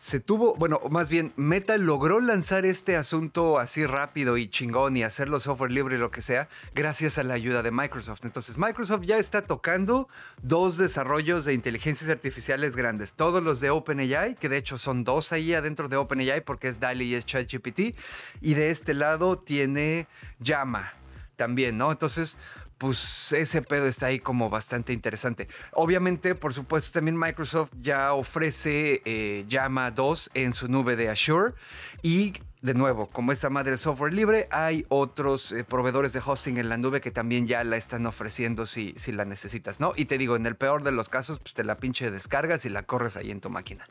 se 0.02 0.18
tuvo, 0.18 0.56
bueno, 0.56 0.80
más 0.90 1.08
bien 1.08 1.32
Meta 1.36 1.76
logró 1.76 2.18
lanzar 2.18 2.66
este 2.66 2.96
asunto 2.96 3.60
así 3.60 3.86
rápido 3.86 4.36
y 4.36 4.48
chingón 4.48 4.96
y 4.96 5.04
hacerlo 5.04 5.38
software 5.38 5.70
libre 5.70 5.94
y 5.94 5.98
lo 6.00 6.10
que 6.10 6.22
sea, 6.22 6.48
gracias 6.74 7.18
a 7.18 7.22
la 7.22 7.34
ayuda 7.34 7.62
de 7.62 7.70
Microsoft. 7.70 8.24
Entonces 8.24 8.58
Microsoft 8.58 9.02
ya 9.04 9.18
está 9.18 9.42
tocando 9.42 10.08
dos 10.42 10.76
desarrollos 10.76 11.44
de 11.44 11.54
inteligencias 11.54 12.10
artificiales 12.10 12.74
grandes, 12.74 13.12
todos 13.12 13.44
los 13.44 13.60
de 13.60 13.70
OpenAI, 13.70 14.34
que 14.34 14.48
de 14.48 14.56
hecho 14.56 14.76
son 14.76 15.04
dos 15.04 15.30
ahí 15.30 15.54
adentro 15.54 15.88
de 15.88 15.96
OpenAI 15.96 16.40
porque 16.40 16.66
es 16.66 16.80
DALI 16.80 17.04
y 17.04 17.14
es 17.14 17.24
ChatGPT, 17.24 17.96
y 18.40 18.54
de 18.54 18.70
este 18.70 18.94
lado 18.94 19.38
tiene 19.38 20.08
Llama 20.40 20.90
también, 21.36 21.78
¿no? 21.78 21.90
Entonces, 21.90 22.38
pues 22.82 23.30
ese 23.30 23.62
pedo 23.62 23.86
está 23.86 24.06
ahí 24.06 24.18
como 24.18 24.50
bastante 24.50 24.92
interesante. 24.92 25.46
Obviamente, 25.70 26.34
por 26.34 26.52
supuesto, 26.52 26.90
también 26.90 27.16
Microsoft 27.16 27.70
ya 27.76 28.12
ofrece 28.12 29.02
eh, 29.04 29.44
Llama 29.46 29.92
2 29.92 30.30
en 30.34 30.52
su 30.52 30.66
nube 30.66 30.96
de 30.96 31.08
Azure 31.08 31.54
y 32.02 32.32
de 32.60 32.74
nuevo, 32.74 33.08
como 33.08 33.30
esta 33.30 33.50
madre 33.50 33.76
software 33.76 34.12
libre, 34.12 34.48
hay 34.50 34.84
otros 34.88 35.52
eh, 35.52 35.62
proveedores 35.62 36.12
de 36.12 36.20
hosting 36.26 36.58
en 36.58 36.68
la 36.68 36.76
nube 36.76 37.00
que 37.00 37.12
también 37.12 37.46
ya 37.46 37.62
la 37.62 37.76
están 37.76 38.04
ofreciendo 38.04 38.66
si, 38.66 38.94
si 38.96 39.12
la 39.12 39.24
necesitas, 39.24 39.78
¿no? 39.78 39.92
Y 39.94 40.06
te 40.06 40.18
digo, 40.18 40.34
en 40.34 40.44
el 40.44 40.56
peor 40.56 40.82
de 40.82 40.90
los 40.90 41.08
casos, 41.08 41.38
pues 41.38 41.54
te 41.54 41.62
la 41.62 41.76
pinche 41.76 42.10
descargas 42.10 42.64
y 42.64 42.68
la 42.68 42.82
corres 42.82 43.16
ahí 43.16 43.30
en 43.30 43.40
tu 43.40 43.48
máquina. 43.48 43.86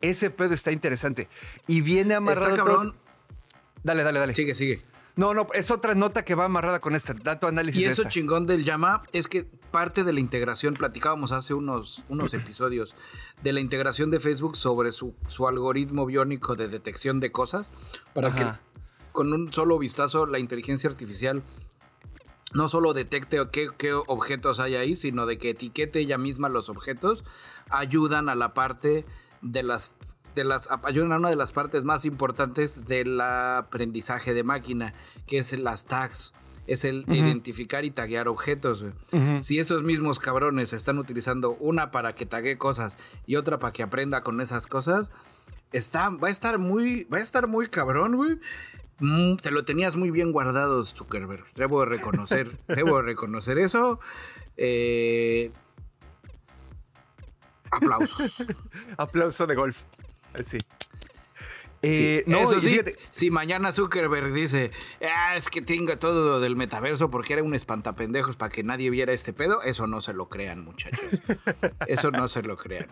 Ese 0.00 0.30
pedo 0.30 0.54
está 0.54 0.72
interesante. 0.72 1.28
Y 1.66 1.82
viene 1.82 2.14
amarrado. 2.14 2.54
Está 2.54 2.56
cabrón. 2.56 2.94
Dale, 3.82 4.02
dale, 4.02 4.18
dale. 4.18 4.34
Sigue, 4.34 4.54
sigue. 4.54 4.82
No, 5.16 5.32
no, 5.32 5.46
es 5.54 5.70
otra 5.70 5.94
nota 5.94 6.24
que 6.24 6.34
va 6.34 6.46
amarrada 6.46 6.80
con 6.80 6.96
este 6.96 7.14
dato 7.14 7.46
análisis. 7.46 7.82
Y 7.82 7.84
eso 7.84 8.04
chingón 8.04 8.46
del 8.46 8.64
llama 8.64 9.04
es 9.12 9.28
que 9.28 9.44
parte 9.70 10.02
de 10.02 10.12
la 10.12 10.18
integración, 10.18 10.74
platicábamos 10.74 11.30
hace 11.30 11.54
unos, 11.54 12.04
unos 12.08 12.34
episodios 12.34 12.96
de 13.42 13.52
la 13.52 13.60
integración 13.60 14.10
de 14.10 14.18
Facebook 14.18 14.56
sobre 14.56 14.90
su, 14.92 15.14
algoritmo 15.46 16.06
biónico 16.06 16.56
de 16.56 16.68
detección 16.68 17.20
de 17.20 17.30
cosas, 17.30 17.70
para 18.12 18.34
que 18.34 18.46
con 19.12 19.32
un 19.32 19.52
solo 19.52 19.78
vistazo 19.78 20.26
la 20.26 20.40
inteligencia 20.40 20.90
artificial 20.90 21.42
no 22.52 22.68
solo 22.68 22.92
detecte 22.92 23.38
qué, 23.52 23.68
qué 23.76 23.92
objetos 23.92 24.58
hay 24.60 24.76
ahí, 24.76 24.96
sino 24.96 25.26
de 25.26 25.38
que 25.38 25.50
etiquete 25.50 26.00
ella 26.00 26.18
misma 26.18 26.48
los 26.48 26.68
objetos, 26.68 27.24
ayudan 27.68 28.28
a 28.28 28.34
la 28.34 28.54
parte 28.54 29.04
de 29.42 29.62
las 29.62 29.96
de 30.34 30.44
las 30.44 30.70
a 30.70 30.80
una 30.90 31.30
de 31.30 31.36
las 31.36 31.52
partes 31.52 31.84
más 31.84 32.04
importantes 32.04 32.86
del 32.86 33.20
aprendizaje 33.20 34.34
de 34.34 34.42
máquina, 34.42 34.92
que 35.26 35.38
es 35.38 35.52
las 35.58 35.86
tags. 35.86 36.32
Es 36.66 36.84
el 36.84 37.04
identificar 37.08 37.84
y 37.84 37.90
taguear 37.90 38.26
objetos. 38.26 38.86
Si 39.40 39.58
esos 39.58 39.82
mismos 39.82 40.18
cabrones 40.18 40.72
están 40.72 40.98
utilizando 40.98 41.50
una 41.60 41.90
para 41.90 42.14
que 42.14 42.24
tague 42.24 42.56
cosas 42.56 42.96
y 43.26 43.36
otra 43.36 43.58
para 43.58 43.72
que 43.74 43.82
aprenda 43.82 44.22
con 44.22 44.40
esas 44.40 44.66
cosas, 44.66 45.10
está, 45.72 46.08
va 46.08 46.28
a 46.28 46.30
estar 46.30 46.58
muy, 46.58 47.04
va 47.04 47.18
a 47.18 47.20
estar 47.20 47.48
muy 47.48 47.68
cabrón, 47.68 48.16
güey. 48.16 48.38
Mm, 49.00 49.36
te 49.36 49.50
lo 49.50 49.64
tenías 49.64 49.96
muy 49.96 50.10
bien 50.10 50.32
guardado, 50.32 50.84
Zuckerberg. 50.84 51.44
Debo 51.54 51.80
de 51.80 51.86
reconocer, 51.86 52.58
debo 52.68 52.96
de 52.96 53.02
reconocer 53.02 53.58
eso. 53.58 54.00
Eh, 54.56 55.50
aplausos. 57.70 58.44
Aplauso 58.96 59.46
de 59.46 59.54
golf. 59.54 59.82
Sí. 60.42 60.58
Eh, 61.86 62.24
no, 62.26 62.38
eso 62.38 62.60
sí, 62.60 62.80
si 63.10 63.30
mañana 63.30 63.70
Zuckerberg 63.70 64.32
dice, 64.32 64.70
ah, 65.02 65.36
es 65.36 65.50
que 65.50 65.60
tenga 65.60 65.98
todo 65.98 66.40
del 66.40 66.56
metaverso 66.56 67.10
porque 67.10 67.34
era 67.34 67.42
un 67.42 67.54
espantapendejos 67.54 68.36
para 68.36 68.50
que 68.50 68.62
nadie 68.62 68.88
viera 68.88 69.12
este 69.12 69.34
pedo, 69.34 69.62
eso 69.62 69.86
no 69.86 70.00
se 70.00 70.14
lo 70.14 70.28
crean, 70.28 70.64
muchachos. 70.64 71.04
eso 71.86 72.10
no 72.10 72.28
se 72.28 72.42
lo 72.42 72.56
crean. 72.56 72.86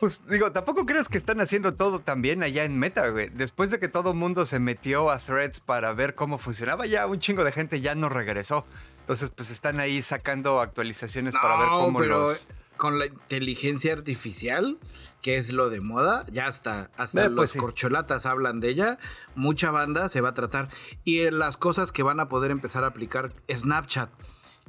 Pues 0.00 0.22
digo, 0.28 0.50
tampoco 0.50 0.84
crees 0.84 1.08
que 1.08 1.16
están 1.16 1.40
haciendo 1.40 1.74
todo 1.74 2.00
también 2.00 2.42
allá 2.42 2.64
en 2.64 2.76
Meta, 2.76 3.08
güey. 3.10 3.28
Después 3.28 3.70
de 3.70 3.78
que 3.78 3.86
todo 3.86 4.14
mundo 4.14 4.44
se 4.46 4.58
metió 4.58 5.10
a 5.10 5.18
Threads 5.18 5.60
para 5.60 5.92
ver 5.92 6.16
cómo 6.16 6.38
funcionaba, 6.38 6.86
ya 6.86 7.06
un 7.06 7.20
chingo 7.20 7.44
de 7.44 7.52
gente 7.52 7.80
ya 7.80 7.94
no 7.94 8.08
regresó. 8.08 8.64
Entonces, 8.98 9.30
pues 9.30 9.50
están 9.52 9.78
ahí 9.78 10.02
sacando 10.02 10.60
actualizaciones 10.60 11.34
para 11.34 11.56
ver 11.56 11.68
cómo 11.68 11.98
pero 12.00 12.34
Con 12.82 12.98
la 12.98 13.06
inteligencia 13.06 13.92
artificial, 13.92 14.80
que 15.20 15.36
es 15.36 15.52
lo 15.52 15.70
de 15.70 15.80
moda, 15.80 16.26
ya 16.32 16.46
hasta, 16.46 16.90
hasta 16.96 17.26
eh, 17.26 17.30
pues 17.30 17.54
los 17.54 17.62
corcholatas 17.62 18.26
hablan 18.26 18.58
de 18.58 18.70
ella, 18.70 18.98
mucha 19.36 19.70
banda 19.70 20.08
se 20.08 20.20
va 20.20 20.30
a 20.30 20.34
tratar. 20.34 20.66
Y 21.04 21.30
las 21.30 21.56
cosas 21.56 21.92
que 21.92 22.02
van 22.02 22.18
a 22.18 22.28
poder 22.28 22.50
empezar 22.50 22.82
a 22.82 22.88
aplicar 22.88 23.32
Snapchat, 23.48 24.10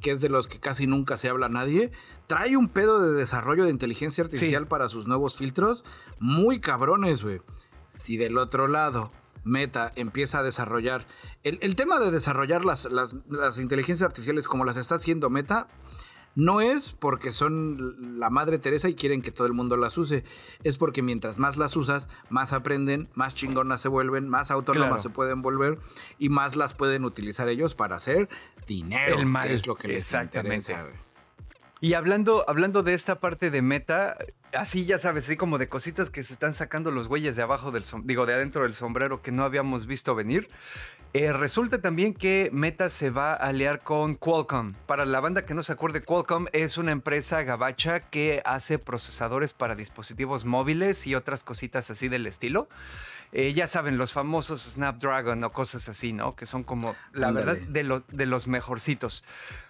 que 0.00 0.12
es 0.12 0.20
de 0.20 0.28
los 0.28 0.46
que 0.46 0.60
casi 0.60 0.86
nunca 0.86 1.16
se 1.16 1.28
habla 1.28 1.48
nadie, 1.48 1.90
trae 2.28 2.56
un 2.56 2.68
pedo 2.68 3.02
de 3.02 3.18
desarrollo 3.18 3.64
de 3.64 3.70
inteligencia 3.70 4.22
artificial 4.22 4.68
para 4.68 4.88
sus 4.88 5.08
nuevos 5.08 5.34
filtros 5.36 5.84
muy 6.20 6.60
cabrones, 6.60 7.20
güey. 7.20 7.42
Si 7.92 8.16
del 8.16 8.38
otro 8.38 8.68
lado 8.68 9.10
Meta 9.42 9.90
empieza 9.96 10.38
a 10.38 10.42
desarrollar. 10.44 11.04
El, 11.42 11.74
tema 11.74 11.98
de 11.98 12.12
desarrollar 12.12 12.64
las, 12.64 12.86
las, 12.86 13.16
las, 13.28 13.58
inteligencias 13.58 14.06
artificiales 14.06 14.46
como 14.46 14.64
las 14.64 14.76
está 14.76 14.94
haciendo 14.94 15.30
Meta 15.30 15.66
no 16.34 16.60
es 16.60 16.90
porque 16.90 17.32
son 17.32 18.18
la 18.18 18.30
madre 18.30 18.58
Teresa 18.58 18.88
y 18.88 18.94
quieren 18.94 19.22
que 19.22 19.30
todo 19.30 19.46
el 19.46 19.52
mundo 19.52 19.76
las 19.76 19.96
use. 19.98 20.24
Es 20.62 20.76
porque 20.76 21.02
mientras 21.02 21.38
más 21.38 21.56
las 21.56 21.76
usas, 21.76 22.08
más 22.30 22.52
aprenden, 22.52 23.08
más 23.14 23.34
chingonas 23.34 23.80
se 23.80 23.88
vuelven, 23.88 24.28
más 24.28 24.50
autónomas 24.50 25.02
se 25.02 25.10
pueden 25.10 25.42
volver 25.42 25.78
y 26.18 26.28
más 26.28 26.56
las 26.56 26.74
pueden 26.74 27.04
utilizar 27.04 27.48
ellos 27.48 27.74
para 27.74 27.96
hacer 27.96 28.28
dinero. 28.66 29.18
El 29.18 29.26
mal. 29.26 29.50
es 29.50 29.66
lo 29.66 29.76
que 29.76 29.88
les 29.88 29.98
Exactamente. 29.98 30.76
Y 31.80 31.92
hablando, 31.92 32.44
hablando 32.48 32.82
de 32.82 32.94
esta 32.94 33.20
parte 33.20 33.50
de 33.50 33.60
meta, 33.60 34.16
así 34.54 34.86
ya 34.86 34.98
sabes, 34.98 35.24
así 35.24 35.36
como 35.36 35.58
de 35.58 35.68
cositas 35.68 36.08
que 36.08 36.22
se 36.22 36.32
están 36.32 36.54
sacando 36.54 36.90
los 36.90 37.08
güeyes 37.08 37.36
de 37.36 37.42
abajo 37.42 37.72
del 37.72 37.84
digo, 38.04 38.24
de 38.24 38.32
adentro 38.32 38.62
del 38.62 38.74
sombrero 38.74 39.20
que 39.20 39.32
no 39.32 39.44
habíamos 39.44 39.86
visto 39.86 40.14
venir. 40.14 40.48
Eh, 41.16 41.32
resulta 41.32 41.80
también 41.80 42.12
que 42.12 42.50
Meta 42.52 42.90
se 42.90 43.08
va 43.08 43.34
a 43.34 43.36
aliar 43.36 43.78
con 43.78 44.16
Qualcomm. 44.16 44.72
Para 44.84 45.04
la 45.04 45.20
banda 45.20 45.46
que 45.46 45.54
no 45.54 45.62
se 45.62 45.70
acuerde, 45.70 46.02
Qualcomm 46.02 46.46
es 46.52 46.76
una 46.76 46.90
empresa 46.90 47.44
gabacha 47.44 48.00
que 48.00 48.42
hace 48.44 48.80
procesadores 48.80 49.54
para 49.54 49.76
dispositivos 49.76 50.44
móviles 50.44 51.06
y 51.06 51.14
otras 51.14 51.44
cositas 51.44 51.88
así 51.88 52.08
del 52.08 52.26
estilo. 52.26 52.66
Eh, 53.36 53.52
ya 53.52 53.66
saben, 53.66 53.98
los 53.98 54.12
famosos 54.12 54.62
Snapdragon 54.62 55.42
o 55.42 55.50
cosas 55.50 55.88
así, 55.88 56.12
¿no? 56.12 56.36
Que 56.36 56.46
son 56.46 56.62
como, 56.62 56.94
la 57.12 57.32
verdad, 57.32 57.56
de, 57.56 58.02
de 58.08 58.26
los 58.26 58.46
mejorcitos. 58.46 59.24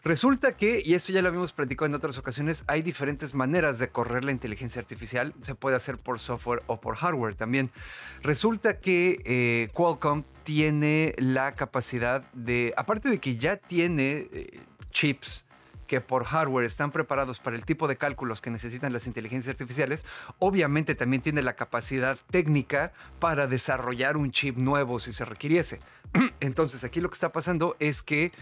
Resulta 0.05 0.53
que, 0.53 0.83
y 0.85 0.93
esto 0.93 1.13
ya 1.13 1.23
lo 1.23 1.29
habíamos 1.29 1.53
platicado 1.53 1.87
en 1.87 1.95
otras 1.95 2.19
ocasiones, 2.19 2.65
hay 2.67 2.83
diferentes 2.83 3.33
maneras 3.35 3.79
de 3.79 3.89
correr 3.89 4.27
la 4.27 4.33
inteligencia 4.33 4.81
artificial. 4.81 5.33
Se 5.41 5.55
puede 5.55 5.77
hacer 5.77 5.97
por 5.97 6.21
software 6.21 6.63
o 6.67 6.79
por 6.79 6.97
hardware 6.97 7.37
también. 7.37 7.71
Resulta 8.23 8.81
que 8.81 9.23
eh, 9.25 9.71
Qualcomm 9.73 10.25
tiene 10.43 11.15
la 11.17 11.55
capacidad 11.55 12.23
de, 12.35 12.75
aparte 12.77 13.09
de 13.09 13.19
que 13.19 13.37
ya 13.37 13.57
tiene 13.57 14.29
eh, 14.31 14.61
chips 14.91 15.47
que 15.87 16.01
por 16.01 16.25
hardware 16.25 16.65
están 16.65 16.91
preparados 16.91 17.39
para 17.39 17.57
el 17.57 17.65
tipo 17.65 17.89
de 17.89 17.97
cálculos 17.97 18.41
que 18.41 18.51
necesitan 18.51 18.93
las 18.93 19.07
inteligencias 19.07 19.55
artificiales, 19.55 20.05
obviamente 20.39 20.95
también 20.95 21.23
tiene 21.23 21.43
la 21.43 21.55
capacidad 21.55 22.19
técnica 22.31 22.93
para 23.19 23.47
desarrollar 23.47 24.17
un 24.17 24.31
chip 24.33 24.57
nuevo 24.57 24.99
si 24.99 25.13
se 25.13 25.25
requiriese. 25.25 25.81
Entonces 26.41 26.85
aquí 26.85 27.01
lo 27.01 27.09
que 27.09 27.15
está 27.15 27.33
pasando 27.33 27.77
es 27.79 28.03
que 28.03 28.33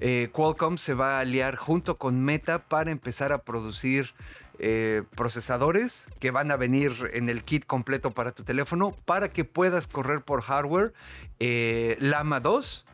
eh, 0.00 0.28
Qualcomm 0.32 0.78
se 0.78 0.94
va 0.94 1.16
a 1.16 1.20
aliar 1.20 1.56
junto 1.56 1.96
con 1.98 2.22
Meta 2.22 2.58
para 2.58 2.90
empezar 2.90 3.32
a 3.32 3.38
producir 3.38 4.12
eh, 4.58 5.02
procesadores 5.14 6.06
que 6.18 6.30
van 6.30 6.50
a 6.50 6.56
venir 6.56 7.10
en 7.12 7.28
el 7.28 7.44
kit 7.44 7.66
completo 7.66 8.12
para 8.12 8.32
tu 8.32 8.42
teléfono 8.42 8.96
para 9.04 9.28
que 9.28 9.44
puedas 9.44 9.86
correr 9.86 10.22
por 10.22 10.40
hardware 10.40 10.94
eh, 11.40 11.98
Lama 12.00 12.40
2 12.40 12.86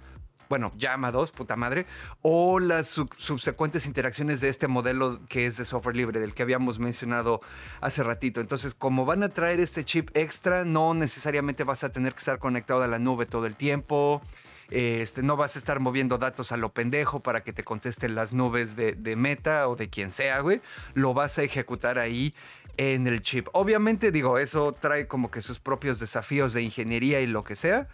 bueno, 0.53 0.71
llama 0.77 1.11
2, 1.11 1.31
puta 1.31 1.57
madre, 1.57 1.87
o 2.21 2.61
las 2.61 2.89
subsecuentes 3.17 3.87
interacciones 3.87 4.43
de 4.43 4.51
este 4.51 4.69
modelo 4.69 5.19
que 5.27 5.47
es 5.47 5.57
de 5.57 5.65
software 5.65 5.97
libre, 5.97 6.21
del 6.21 6.35
que 6.35 6.43
habíamos 6.43 6.79
mencionado 6.79 7.41
hace 7.81 8.03
ratito. 8.03 8.43
Entonces, 8.43 8.75
como 8.75 9.07
van 9.07 9.23
a 9.23 9.31
traer 9.31 9.61
este 9.61 9.83
chip 9.83 10.11
extra, 10.13 10.67
no 10.67 10.93
necesariamente 10.93 11.65
vas 11.65 11.85
a 11.85 11.91
tener 11.91 12.13
que 12.13 12.19
estar 12.19 12.39
conectado 12.39 12.83
a 12.83 12.87
la 12.87 12.99
nube 12.99 13.25
todo 13.25 13.47
el 13.47 13.57
tiempo. 13.57 14.21
Este, 14.69 15.23
no 15.23 15.39
vas 15.39 15.57
a 15.57 15.59
estar 15.59 15.81
moviendo 15.81 16.19
datos 16.19 16.53
a 16.53 16.59
lo 16.59 16.75
pendejo 16.75 17.21
para 17.21 17.43
que 17.43 17.55
te 17.55 17.65
contesten 17.65 18.15
las 18.15 18.35
nubes 18.35 18.77
de, 18.77 18.93
de 18.93 19.17
Meta 19.17 19.69
o 19.69 19.75
de 19.75 19.89
quien 19.89 20.13
sea, 20.13 20.41
güey. 20.41 20.61
Lo 20.93 21.15
vas 21.15 21.39
a 21.39 21.45
ejecutar 21.45 21.99
ahí 21.99 22.35
en 22.77 23.07
el 23.07 23.23
chip. 23.23 23.49
Obviamente, 23.55 24.13
digo, 24.13 24.37
eso 24.37 24.75
trae 24.75 25.07
como 25.07 25.31
que 25.31 25.41
sus 25.41 25.59
propios 25.59 25.99
desafíos 25.99 26.53
de 26.53 26.61
ingeniería 26.61 27.23
y 27.23 27.27
lo 27.27 27.43
que 27.43 27.57
sea, 27.57 27.89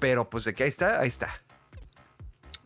pero 0.00 0.28
pues 0.28 0.44
de 0.44 0.54
que 0.54 0.64
ahí 0.64 0.68
está, 0.68 0.98
ahí 0.98 1.06
está 1.06 1.40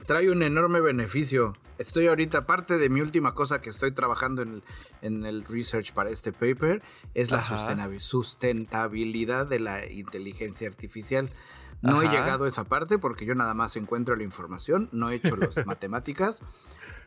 trae 0.07 0.31
un 0.31 0.43
enorme 0.43 0.81
beneficio. 0.81 1.55
Estoy 1.79 2.07
ahorita, 2.07 2.47
parte 2.47 2.79
de 2.79 2.89
mi 2.89 3.01
última 3.01 3.35
cosa 3.35 3.61
que 3.61 3.71
estoy 3.71 3.93
trabajando 3.93 4.43
en 4.43 5.25
el, 5.25 5.45
research 5.45 5.93
para 5.93 6.11
este 6.11 6.33
paper 6.33 6.83
es 7.15 7.31
la 7.31 7.43
sustentabilidad 7.43 9.47
de 9.47 9.61
la 9.61 9.91
inteligencia 9.91 10.69
artificial. 10.69 11.31
No 11.83 12.01
he 12.01 12.09
llegado 12.09 12.45
a 12.45 12.49
esa 12.49 12.65
parte 12.65 12.99
porque 12.99 13.27
yo 13.27 13.35
nada 13.35 13.53
más 13.53 13.77
encuentro 13.77 14.17
la 14.17 14.23
información, 14.23 14.89
no 14.93 15.11
he 15.11 15.17
hecho 15.17 15.37
las 15.37 15.55
matemáticas. 15.67 16.43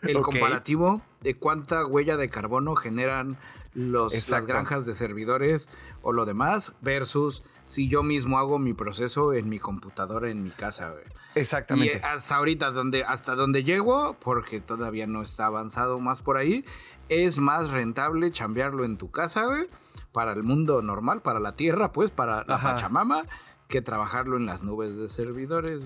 El 0.04 0.22
comparativo 0.22 1.02
de 1.22 1.34
cuánta 1.34 1.84
huella 1.86 2.18
de 2.18 2.30
carbono 2.30 2.76
generan 2.76 3.36
los, 3.78 4.30
las 4.30 4.46
granjas 4.48 4.88
de 4.88 4.96
servidores 4.96 5.70
o 6.02 6.12
lo 6.12 6.26
demás 6.26 6.74
versus 6.82 7.44
si 7.68 7.88
yo 7.88 8.02
mismo 8.02 8.40
hago 8.40 8.58
mi 8.58 8.74
proceso 8.74 9.34
en 9.34 9.50
mi 9.50 9.60
computadora 9.60 10.32
en 10.32 10.44
mi 10.44 10.50
casa. 10.50 10.96
Exactamente. 11.36 12.02
Y 12.02 12.06
hasta 12.06 12.38
ahorita, 12.38 12.72
donde, 12.72 13.04
hasta 13.04 13.36
donde 13.36 13.63
llego, 13.63 14.18
porque 14.20 14.62
todavía 14.62 15.06
no 15.06 15.22
está 15.22 15.46
avanzado 15.46 16.00
más 16.00 16.24
por 16.24 16.38
ahí, 16.38 16.66
es 17.08 17.38
más 17.38 17.70
rentable 17.70 18.32
chambearlo 18.32 18.84
en 18.84 18.98
tu 18.98 19.12
casa, 19.12 19.46
güey, 19.46 19.68
para 20.12 20.34
el 20.34 20.42
mundo 20.42 20.82
normal, 20.82 21.22
para 21.22 21.40
la 21.40 21.56
tierra, 21.56 21.92
pues, 21.92 22.10
para 22.10 22.46
la 22.46 22.60
Pachamama, 22.60 23.26
que 23.68 23.84
trabajarlo 23.84 24.38
en 24.38 24.48
las 24.48 24.63
nubes 24.63 24.98
de 24.98 25.08
servidores. 25.08 25.84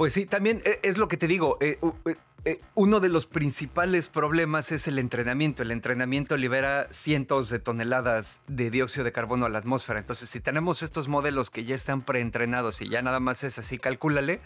Pues 0.00 0.14
sí, 0.14 0.24
también 0.24 0.62
eh, 0.64 0.80
es 0.82 0.96
lo 0.96 1.08
que 1.08 1.18
te 1.18 1.26
digo. 1.26 1.58
Eh, 1.60 1.78
eh, 2.46 2.58
uno 2.74 3.00
de 3.00 3.10
los 3.10 3.26
principales 3.26 4.08
problemas 4.08 4.72
es 4.72 4.88
el 4.88 4.98
entrenamiento. 4.98 5.62
El 5.62 5.72
entrenamiento 5.72 6.38
libera 6.38 6.90
cientos 6.90 7.50
de 7.50 7.58
toneladas 7.58 8.40
de 8.46 8.70
dióxido 8.70 9.04
de 9.04 9.12
carbono 9.12 9.44
a 9.44 9.50
la 9.50 9.58
atmósfera. 9.58 9.98
Entonces, 9.98 10.30
si 10.30 10.40
tenemos 10.40 10.82
estos 10.82 11.06
modelos 11.08 11.50
que 11.50 11.66
ya 11.66 11.74
están 11.74 12.00
preentrenados 12.00 12.80
y 12.80 12.88
ya 12.88 13.02
nada 13.02 13.20
más 13.20 13.44
es 13.44 13.58
así, 13.58 13.76
cálculale, 13.76 14.40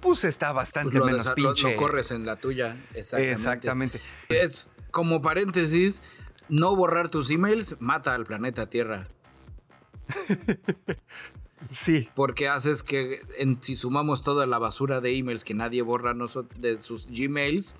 pues 0.00 0.24
está 0.24 0.50
bastante 0.50 0.98
pues 0.98 1.12
menos 1.12 1.28
pinche. 1.36 1.70
Lo, 1.70 1.76
corres 1.76 2.10
en 2.10 2.26
la 2.26 2.34
tuya. 2.34 2.76
Exactamente. 2.92 3.30
Exactamente. 3.30 4.00
Es, 4.28 4.66
como 4.90 5.22
paréntesis, 5.22 6.02
no 6.48 6.74
borrar 6.74 7.10
tus 7.10 7.30
emails 7.30 7.76
mata 7.78 8.12
al 8.12 8.26
planeta 8.26 8.68
Tierra. 8.68 9.06
Sí. 11.70 12.08
Porque 12.14 12.48
haces 12.48 12.82
que 12.82 13.22
si 13.60 13.76
sumamos 13.76 14.22
toda 14.22 14.46
la 14.46 14.58
basura 14.58 15.00
de 15.00 15.16
emails 15.16 15.44
que 15.44 15.54
nadie 15.54 15.82
borra 15.82 16.14
de 16.56 16.82
sus 16.82 17.06
Gmails, 17.06 17.74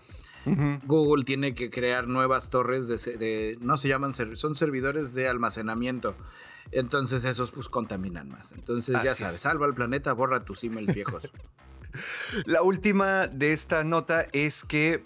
Google 0.84 1.24
tiene 1.24 1.54
que 1.54 1.70
crear 1.70 2.06
nuevas 2.06 2.50
torres 2.50 2.86
de, 2.88 3.58
no 3.60 3.76
se 3.76 3.88
llaman 3.88 4.14
son 4.14 4.54
servidores 4.54 5.14
de 5.14 5.28
almacenamiento. 5.28 6.16
Entonces 6.72 7.24
esos 7.24 7.52
pues 7.52 7.68
contaminan 7.68 8.28
más. 8.28 8.52
Entonces 8.52 8.96
ya 9.02 9.14
sabes, 9.14 9.40
salva 9.40 9.66
el 9.66 9.74
planeta, 9.74 10.12
borra 10.12 10.44
tus 10.44 10.64
emails 10.64 10.94
viejos. 10.94 11.22
La 12.44 12.62
última 12.62 13.26
de 13.26 13.52
esta 13.52 13.84
nota 13.84 14.26
es 14.32 14.64
que, 14.64 15.04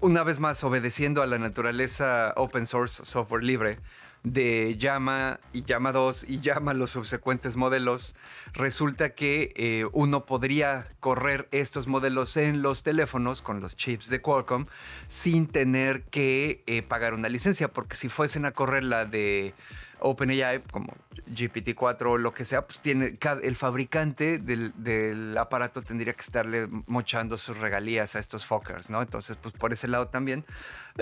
una 0.00 0.24
vez 0.24 0.40
más, 0.40 0.64
obedeciendo 0.64 1.22
a 1.22 1.26
la 1.26 1.38
naturaleza 1.38 2.32
open 2.36 2.66
source, 2.66 3.04
software 3.04 3.44
libre, 3.44 3.78
de 4.24 4.76
llama 4.76 5.40
y 5.52 5.64
llama 5.64 5.92
2 5.92 6.24
y 6.28 6.40
llama 6.40 6.74
los 6.74 6.90
subsecuentes 6.90 7.56
modelos, 7.56 8.14
resulta 8.52 9.10
que 9.10 9.52
eh, 9.56 9.86
uno 9.92 10.26
podría 10.26 10.88
correr 11.00 11.48
estos 11.50 11.88
modelos 11.88 12.36
en 12.36 12.62
los 12.62 12.82
teléfonos 12.82 13.42
con 13.42 13.60
los 13.60 13.76
chips 13.76 14.08
de 14.08 14.20
Qualcomm 14.20 14.66
sin 15.08 15.46
tener 15.48 16.04
que 16.04 16.62
eh, 16.66 16.82
pagar 16.82 17.14
una 17.14 17.28
licencia, 17.28 17.68
porque 17.68 17.96
si 17.96 18.08
fuesen 18.08 18.44
a 18.44 18.52
correr 18.52 18.84
la 18.84 19.04
de 19.04 19.54
OpenAI, 19.98 20.60
como 20.70 20.94
GPT-4 21.28 22.06
o 22.06 22.18
lo 22.18 22.34
que 22.34 22.44
sea, 22.44 22.66
pues 22.66 22.80
tiene, 22.80 23.18
el 23.42 23.56
fabricante 23.56 24.38
del, 24.38 25.36
aparato 25.38 25.82
tendría 25.82 26.12
que 26.12 26.20
estarle 26.20 26.68
mochando 26.86 27.38
sus 27.38 27.58
regalías 27.58 28.16
a 28.16 28.18
estos 28.18 28.44
fuckers, 28.44 28.90
¿no? 28.90 29.02
Entonces, 29.02 29.36
pues 29.40 29.54
por 29.54 29.72
ese 29.72 29.88
lado 29.88 30.08
también 30.08 30.44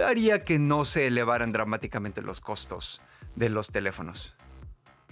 haría 0.06 0.44
que 0.44 0.58
no 0.58 0.84
se 0.84 1.06
elevaran 1.06 1.52
dramáticamente 1.52 2.22
los 2.22 2.40
costos 2.40 3.00
de 3.36 3.48
los 3.48 3.68
teléfonos. 3.68 4.34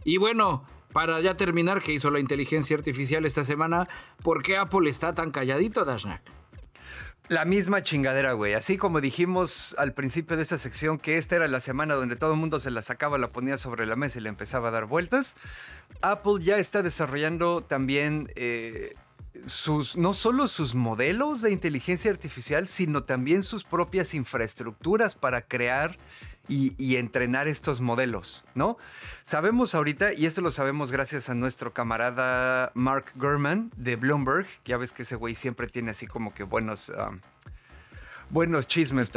Y 0.05 0.17
bueno, 0.17 0.65
para 0.93 1.21
ya 1.21 1.37
terminar, 1.37 1.83
¿qué 1.83 1.93
hizo 1.93 2.11
la 2.11 2.21
inteligencia 2.21 2.77
artificial 2.77 3.25
esta 3.25 3.45
semana? 3.45 3.89
¿Por 4.23 4.43
qué 4.43 4.57
Apple 4.57 4.89
está 4.89 5.15
tan 5.15 5.31
calladito, 5.31 5.85
Dashnak? 5.85 6.23
La 7.29 7.45
misma 7.45 7.83
chingadera, 7.83 8.33
güey. 8.33 8.55
Así 8.55 8.79
como 8.79 9.03
dijimos 9.03 9.75
al 9.77 9.93
principio 9.93 10.37
de 10.37 10.43
esta 10.43 10.57
sección 10.57 10.97
que 10.97 11.19
esta 11.19 11.37
era 11.37 11.47
la 11.47 11.61
semana 11.61 11.95
donde 11.95 12.17
todo 12.17 12.33
el 12.33 12.39
mundo 12.39 12.59
se 12.59 12.71
la 12.71 12.81
sacaba, 12.81 13.19
la 13.19 13.29
ponía 13.29 13.59
sobre 13.59 13.85
la 13.85 13.97
mesa 13.97 14.19
y 14.19 14.23
le 14.23 14.31
empezaba 14.31 14.69
a 14.69 14.71
dar 14.71 14.87
vueltas, 14.87 15.37
Apple 16.01 16.43
ya 16.43 16.57
está 16.57 16.83
desarrollando 16.83 17.63
también 17.63 18.33
eh, 18.35 18.95
sus, 19.47 19.97
no 19.97 20.15
solo 20.15 20.49
sus 20.49 20.75
modelos 20.75 21.41
de 21.41 21.53
inteligencia 21.53 22.11
artificial, 22.11 22.67
sino 22.67 23.05
también 23.05 23.43
sus 23.43 23.65
propias 23.65 24.15
infraestructuras 24.15 25.15
para 25.15 25.43
crear 25.43 25.97
y, 26.49 26.97
entrenar 26.97 27.47
estos 27.47 27.81
modelos, 27.81 28.45
¿no? 28.55 28.79
Sabemos 29.23 29.75
ahorita, 29.75 30.15
y 30.15 30.25
esto 30.25 30.41
lo 30.41 30.51
sabemos 30.51 30.91
gracias 30.91 31.29
a 31.29 31.35
nuestro 31.35 31.75
camarada 31.75 32.73
Mark 32.75 33.13
Gurman 33.17 33.71
de 33.77 33.97
Bloomberg, 33.97 34.47
ya 34.65 34.79
ves 34.79 34.93
que 34.93 35.03
ese 35.03 35.17
güey 35.17 35.35
siempre 35.35 35.67
tiene 35.67 35.91
así 35.91 36.07
como 36.07 36.33
que 36.33 36.45
buenos, 36.45 36.89
um, 36.89 37.21
buenos 38.31 38.67
chismes. 38.67 39.11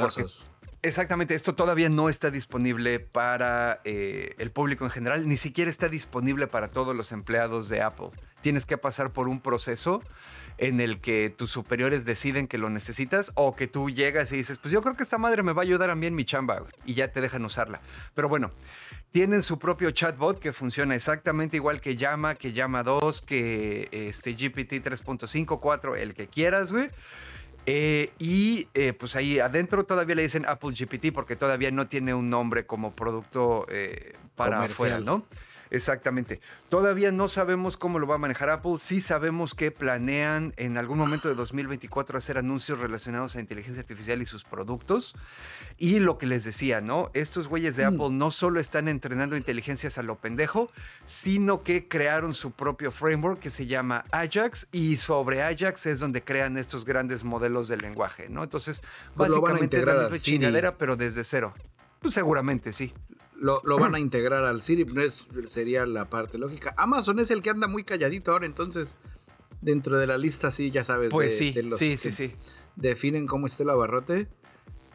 Exactamente, 0.84 1.36
esto 1.36 1.54
todavía 1.54 1.90
no 1.90 2.10
está 2.10 2.32
disponible 2.32 3.00
para 3.00 3.82
eh, 3.84 4.34
el 4.40 4.50
público 4.50 4.84
en 4.84 4.90
general, 4.90 5.28
ni 5.28 5.38
siquiera 5.38 5.70
está 5.70 5.90
disponible 5.90 6.48
para 6.48 6.70
todos 6.70 6.96
los 6.96 7.12
empleados 7.12 7.70
de 7.70 7.84
Apple. 7.84 8.10
Tienes 8.42 8.66
que 8.66 8.80
pasar 8.80 9.14
por 9.14 9.28
un 9.28 9.42
proceso 9.42 10.02
en 10.58 10.82
el 10.82 11.00
que 11.00 11.30
tus 11.30 11.52
superiores 11.52 12.04
deciden 12.04 12.48
que 12.48 12.58
lo 12.58 12.72
necesitas 12.72 13.32
o 13.36 13.56
que 13.56 13.68
tú 13.68 13.92
llegas 13.92 14.32
y 14.32 14.38
dices, 14.38 14.58
pues 14.58 14.72
yo 14.72 14.82
creo 14.82 14.96
que 14.96 15.04
esta 15.04 15.20
madre 15.20 15.44
me 15.44 15.54
va 15.54 15.62
a 15.62 15.66
ayudar 15.66 15.92
a 15.92 15.96
mí 15.96 16.08
en 16.08 16.16
mi 16.16 16.26
chamba 16.26 16.64
y 16.84 16.96
ya 16.96 17.12
te 17.12 17.22
dejan 17.22 17.46
usarla. 17.46 17.80
Pero 18.16 18.28
bueno, 18.28 18.50
tienen 19.12 19.44
su 19.44 19.60
propio 19.60 19.92
chatbot 19.92 20.40
que 20.40 20.52
funciona 20.52 20.96
exactamente 20.96 21.58
igual 21.58 21.80
que 21.80 21.96
Llama, 21.96 22.34
que 22.36 22.54
Llama 22.54 22.82
2, 22.82 23.22
que 23.22 23.88
este 23.92 24.34
GPT 24.34 24.84
3.5, 24.84 25.60
4, 25.60 25.96
el 25.96 26.16
que 26.16 26.28
quieras, 26.28 26.72
güey. 26.72 26.88
Eh, 27.74 28.10
y 28.20 28.68
eh, 28.74 28.92
pues 28.92 29.16
ahí 29.16 29.40
adentro 29.40 29.86
todavía 29.86 30.14
le 30.14 30.24
dicen 30.24 30.44
Apple 30.46 30.72
GPT 30.78 31.14
porque 31.14 31.38
todavía 31.38 31.72
no 31.72 31.88
tiene 31.88 32.14
un 32.14 32.30
nombre 32.30 32.66
como 32.66 32.92
producto 32.92 33.66
eh, 33.70 34.14
para 34.36 34.62
afuera, 34.62 35.00
¿no? 35.00 35.24
Exactamente. 35.72 36.42
Todavía 36.68 37.14
no 37.14 37.30
sabemos 37.30 37.78
cómo 37.78 37.98
lo 37.98 38.06
va 38.06 38.16
a 38.16 38.18
manejar 38.18 38.50
Apple. 38.50 38.74
Sí 38.78 39.00
sabemos 39.00 39.56
que 39.56 39.72
planean 39.72 40.54
en 40.58 40.78
algún 40.78 40.98
momento 40.98 41.30
de 41.30 41.36
2024 41.36 42.18
hacer 42.18 42.38
anuncios 42.38 42.78
relacionados 42.80 43.38
a 43.38 43.40
inteligencia 43.40 43.80
artificial 43.80 44.22
y 44.22 44.26
sus 44.26 44.44
productos. 44.44 45.16
Y 45.78 46.00
lo 46.00 46.18
que 46.18 46.26
les 46.26 46.44
decía, 46.44 46.82
¿no? 46.82 47.10
Estos 47.14 47.48
güeyes 47.48 47.78
de 47.78 47.90
mm. 47.90 47.96
Apple 47.96 48.10
no 48.12 48.32
solo 48.32 48.60
están 48.60 48.90
entrenando 48.90 49.38
inteligencias 49.38 49.98
a 49.98 50.04
lo 50.04 50.18
pendejo, 50.18 50.70
sino 51.06 51.64
que 51.64 51.88
crearon 51.88 52.34
su 52.34 52.52
propio 52.52 52.92
framework 52.92 53.40
que 53.40 53.50
se 53.50 53.66
llama 53.66 54.04
Ajax 54.12 54.68
y 54.74 54.98
sobre 54.98 55.42
Ajax 55.42 55.86
es 55.86 56.02
donde 56.02 56.22
crean 56.22 56.58
estos 56.58 56.84
grandes 56.84 57.24
modelos 57.24 57.70
de 57.70 57.78
lenguaje, 57.78 58.28
¿no? 58.28 58.44
Entonces, 58.44 58.82
pues 59.16 59.30
básicamente 59.32 59.86
la 59.86 60.02
misma 60.02 60.18
chingadera, 60.18 60.78
pero 60.78 60.98
desde 60.98 61.24
cero. 61.24 61.54
Pues 62.02 62.14
seguramente 62.14 62.74
sí 62.74 62.94
lo, 63.42 63.80
van 63.80 63.96
a 63.96 64.00
integrar 64.00 64.44
al 64.44 64.62
Siri, 64.62 64.86
es, 64.98 65.28
sería 65.48 65.86
la 65.86 66.10
parte 66.10 66.38
lógica. 66.38 66.74
Amazon 66.78 67.20
es 67.20 67.32
el 67.32 67.42
que 67.42 67.50
anda 67.50 67.68
muy 67.68 67.84
calladito 67.84 68.32
ahora, 68.32 68.46
entonces 68.46 68.96
dentro 69.62 69.98
de 69.98 70.08
la 70.08 70.18
lista 70.18 70.52
sí, 70.52 70.72
ya 70.72 70.84
sabes. 70.84 71.10
Pues 71.10 71.38
sí, 71.38 71.54
sí, 71.78 71.98
sí, 71.98 72.12
sí. 72.12 72.34
Definen 72.76 73.28
cómo 73.28 73.48
está 73.48 73.64
el 73.64 73.72
abarrote. 73.72 74.28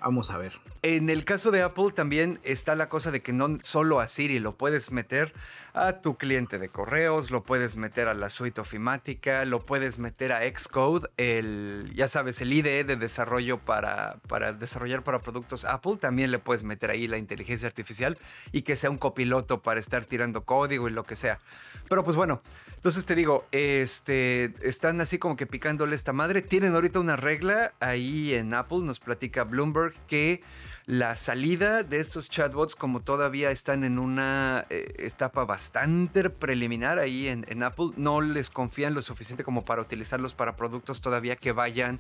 Vamos 0.00 0.30
a 0.30 0.38
ver. 0.38 0.52
En 0.82 1.10
el 1.10 1.24
caso 1.24 1.50
de 1.50 1.62
Apple 1.62 1.90
también 1.92 2.38
está 2.44 2.76
la 2.76 2.88
cosa 2.88 3.10
de 3.10 3.20
que 3.20 3.32
no 3.32 3.58
solo 3.62 3.98
a 3.98 4.06
Siri 4.06 4.38
lo 4.38 4.56
puedes 4.56 4.92
meter 4.92 5.32
a 5.74 5.94
tu 5.94 6.16
cliente 6.16 6.58
de 6.58 6.68
correos, 6.68 7.30
lo 7.32 7.42
puedes 7.42 7.74
meter 7.74 8.06
a 8.06 8.14
la 8.14 8.28
suite 8.28 8.60
ofimática, 8.60 9.44
lo 9.44 9.66
puedes 9.66 9.98
meter 9.98 10.32
a 10.32 10.42
Xcode, 10.42 11.08
el, 11.16 11.92
ya 11.94 12.06
sabes, 12.06 12.40
el 12.40 12.52
IDE 12.52 12.84
de 12.84 12.94
desarrollo 12.94 13.58
para, 13.58 14.18
para 14.28 14.52
desarrollar 14.52 15.02
para 15.02 15.18
productos 15.20 15.64
Apple, 15.64 15.96
también 16.00 16.30
le 16.30 16.38
puedes 16.38 16.62
meter 16.62 16.90
ahí 16.90 17.08
la 17.08 17.18
inteligencia 17.18 17.66
artificial 17.66 18.16
y 18.52 18.62
que 18.62 18.76
sea 18.76 18.90
un 18.90 18.98
copiloto 18.98 19.62
para 19.62 19.80
estar 19.80 20.04
tirando 20.04 20.44
código 20.44 20.88
y 20.88 20.92
lo 20.92 21.02
que 21.02 21.16
sea. 21.16 21.40
Pero 21.88 22.04
pues 22.04 22.16
bueno, 22.16 22.42
entonces 22.86 23.04
te 23.04 23.16
digo, 23.16 23.44
este, 23.50 24.54
están 24.62 25.00
así 25.00 25.18
como 25.18 25.34
que 25.34 25.44
picándole 25.44 25.96
esta 25.96 26.12
madre. 26.12 26.40
Tienen 26.40 26.72
ahorita 26.72 27.00
una 27.00 27.16
regla 27.16 27.72
ahí 27.80 28.32
en 28.32 28.54
Apple, 28.54 28.78
nos 28.82 29.00
platica 29.00 29.42
Bloomberg 29.42 29.92
que 30.06 30.40
la 30.86 31.16
salida 31.16 31.82
de 31.82 31.98
estos 31.98 32.30
chatbots, 32.30 32.76
como 32.76 33.00
todavía 33.00 33.50
están 33.50 33.82
en 33.82 33.98
una 33.98 34.64
eh, 34.70 34.94
etapa 34.98 35.44
bastante 35.44 36.30
preliminar 36.30 37.00
ahí 37.00 37.26
en, 37.26 37.62
Apple, 37.64 37.90
no 37.96 38.20
les 38.20 38.50
confían 38.50 38.94
lo 38.94 39.02
suficiente 39.02 39.42
como 39.42 39.64
para 39.64 39.82
utilizarlos 39.82 40.34
para 40.34 40.54
productos 40.54 41.00
todavía 41.00 41.34
que 41.34 41.50
vayan 41.50 41.98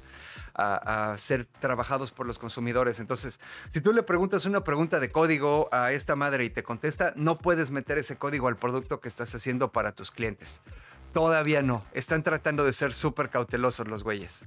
a, 0.54 1.12
a, 1.12 1.18
ser 1.18 1.46
trabajados 1.46 2.12
por 2.12 2.26
los 2.28 2.38
consumidores. 2.38 3.00
Entonces, 3.00 3.40
si 3.72 3.80
tú 3.80 3.92
le 3.92 4.04
preguntas 4.04 4.46
una 4.46 4.62
pregunta 4.62 5.00
de 5.00 5.10
código 5.10 5.68
a 5.72 5.90
esta 5.90 6.14
madre 6.14 6.44
y 6.44 6.50
te 6.50 6.62
contesta, 6.62 7.12
no 7.16 7.36
puedes 7.38 7.72
meter 7.72 7.98
ese 7.98 8.16
código 8.16 8.46
al 8.46 8.56
producto 8.56 9.00
que 9.00 9.08
estás 9.08 9.34
haciendo 9.34 9.72
para 9.72 9.92
tus 9.92 10.12
clientes. 10.12 10.60
Todavía 11.12 11.60
no. 11.60 11.82
Están 11.92 12.22
tratando 12.22 12.64
de 12.64 12.72
ser 12.72 12.92
súper 12.92 13.30
cautelosos 13.30 13.88
los 13.88 14.04
güeyes. 14.04 14.44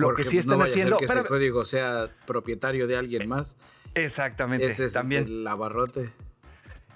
Lo 0.00 0.14
que 0.14 0.24
sí 0.24 0.38
están 0.38 0.62
haciendo. 0.62 0.96
que 0.96 1.06
ese 1.06 1.24
código 1.24 1.64
sea 1.64 2.10
propietario 2.26 2.86
de 2.86 2.96
alguien 2.96 3.28
más. 3.28 3.56
Exactamente. 3.94 4.66
Ese 4.66 4.86
es 4.86 4.92
también. 4.92 5.24
el 5.24 5.46
abarrote. 5.46 6.10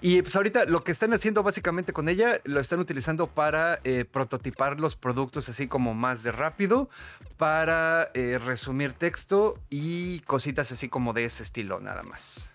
Y 0.01 0.21
pues 0.21 0.35
ahorita 0.35 0.65
lo 0.65 0.83
que 0.83 0.91
están 0.91 1.13
haciendo 1.13 1.41
básicamente 1.41 1.93
con 1.93 2.09
ella, 2.09 2.41
lo 2.43 2.59
están 2.59 2.79
utilizando 2.79 3.27
para 3.27 3.79
eh, 3.83 4.05
prototipar 4.05 4.79
los 4.79 4.95
productos 4.95 5.49
así 5.49 5.67
como 5.67 5.93
más 5.93 6.21
de 6.21 6.31
rápido, 6.31 6.89
para 7.37 8.11
eh, 8.13 8.37
resumir 8.37 8.93
texto 8.93 9.57
y 9.69 10.19
cositas 10.21 10.71
así 10.71 10.89
como 10.89 11.13
de 11.13 11.25
ese 11.25 11.43
estilo 11.43 11.79
nada 11.79 12.03
más. 12.03 12.51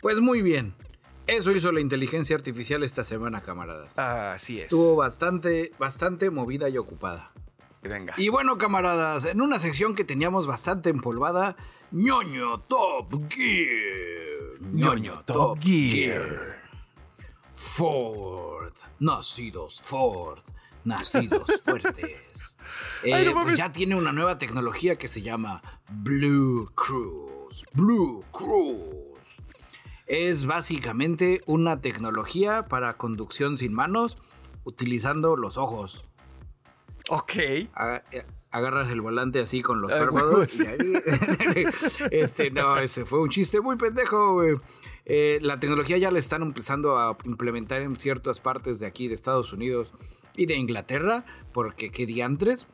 Pues 0.00 0.20
muy 0.20 0.42
bien. 0.42 0.74
Eso 1.26 1.50
hizo 1.52 1.72
la 1.72 1.80
inteligencia 1.80 2.36
artificial 2.36 2.84
esta 2.84 3.02
semana, 3.02 3.40
camaradas. 3.40 3.98
Así 3.98 4.58
es. 4.58 4.64
Estuvo 4.64 4.94
bastante, 4.96 5.72
bastante 5.78 6.30
movida 6.30 6.68
y 6.68 6.76
ocupada. 6.76 7.32
Venga. 7.88 8.14
Y 8.16 8.30
bueno, 8.30 8.56
camaradas, 8.56 9.26
en 9.26 9.40
una 9.40 9.58
sección 9.58 9.94
que 9.94 10.04
teníamos 10.04 10.46
bastante 10.46 10.90
empolvada, 10.90 11.56
ñoño 11.90 12.60
Top 12.60 13.30
Gear. 13.30 14.60
ñoño 14.60 15.22
Top 15.24 15.58
Gear. 15.60 16.62
Ford. 17.52 18.74
Nacidos 18.98 19.82
Ford. 19.82 20.40
Nacidos 20.84 21.62
fuertes. 21.64 22.56
Eh, 23.04 23.30
pues 23.42 23.58
ya 23.58 23.72
tiene 23.72 23.94
una 23.94 24.12
nueva 24.12 24.38
tecnología 24.38 24.96
que 24.96 25.08
se 25.08 25.22
llama 25.22 25.62
Blue 25.90 26.70
Cruise. 26.74 27.64
Blue 27.72 28.24
Cruise. 28.32 29.42
Es 30.06 30.46
básicamente 30.46 31.42
una 31.46 31.80
tecnología 31.80 32.66
para 32.66 32.94
conducción 32.94 33.56
sin 33.56 33.72
manos 33.72 34.16
utilizando 34.64 35.36
los 35.36 35.56
ojos. 35.56 36.04
Ok. 37.10 37.36
Eh, 37.36 37.70
agarras 38.50 38.90
el 38.90 39.00
volante 39.00 39.40
así 39.40 39.62
con 39.62 39.80
los 39.80 39.90
párpados 39.90 40.54
y 40.60 40.66
ahí... 40.66 40.92
este, 42.10 42.50
no, 42.50 42.78
ese 42.78 43.04
fue 43.04 43.20
un 43.20 43.30
chiste 43.30 43.60
muy 43.60 43.76
pendejo, 43.76 44.34
güey. 44.34 44.56
Eh, 45.06 45.38
la 45.42 45.58
tecnología 45.58 45.98
ya 45.98 46.10
la 46.10 46.18
están 46.18 46.42
empezando 46.42 46.96
a 46.98 47.16
implementar 47.24 47.82
en 47.82 47.96
ciertas 47.96 48.40
partes 48.40 48.78
de 48.78 48.86
aquí, 48.86 49.08
de 49.08 49.14
Estados 49.14 49.52
Unidos 49.52 49.92
y 50.36 50.46
de 50.46 50.54
Inglaterra, 50.54 51.24
porque 51.52 51.90
qué 51.90 52.06
diantres. 52.06 52.66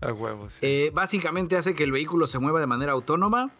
A 0.00 0.12
huevos. 0.12 0.58
Eh, 0.62 0.90
básicamente 0.94 1.56
hace 1.56 1.74
que 1.74 1.84
el 1.84 1.92
vehículo 1.92 2.26
se 2.26 2.38
mueva 2.38 2.60
de 2.60 2.66
manera 2.66 2.92
autónoma 2.92 3.52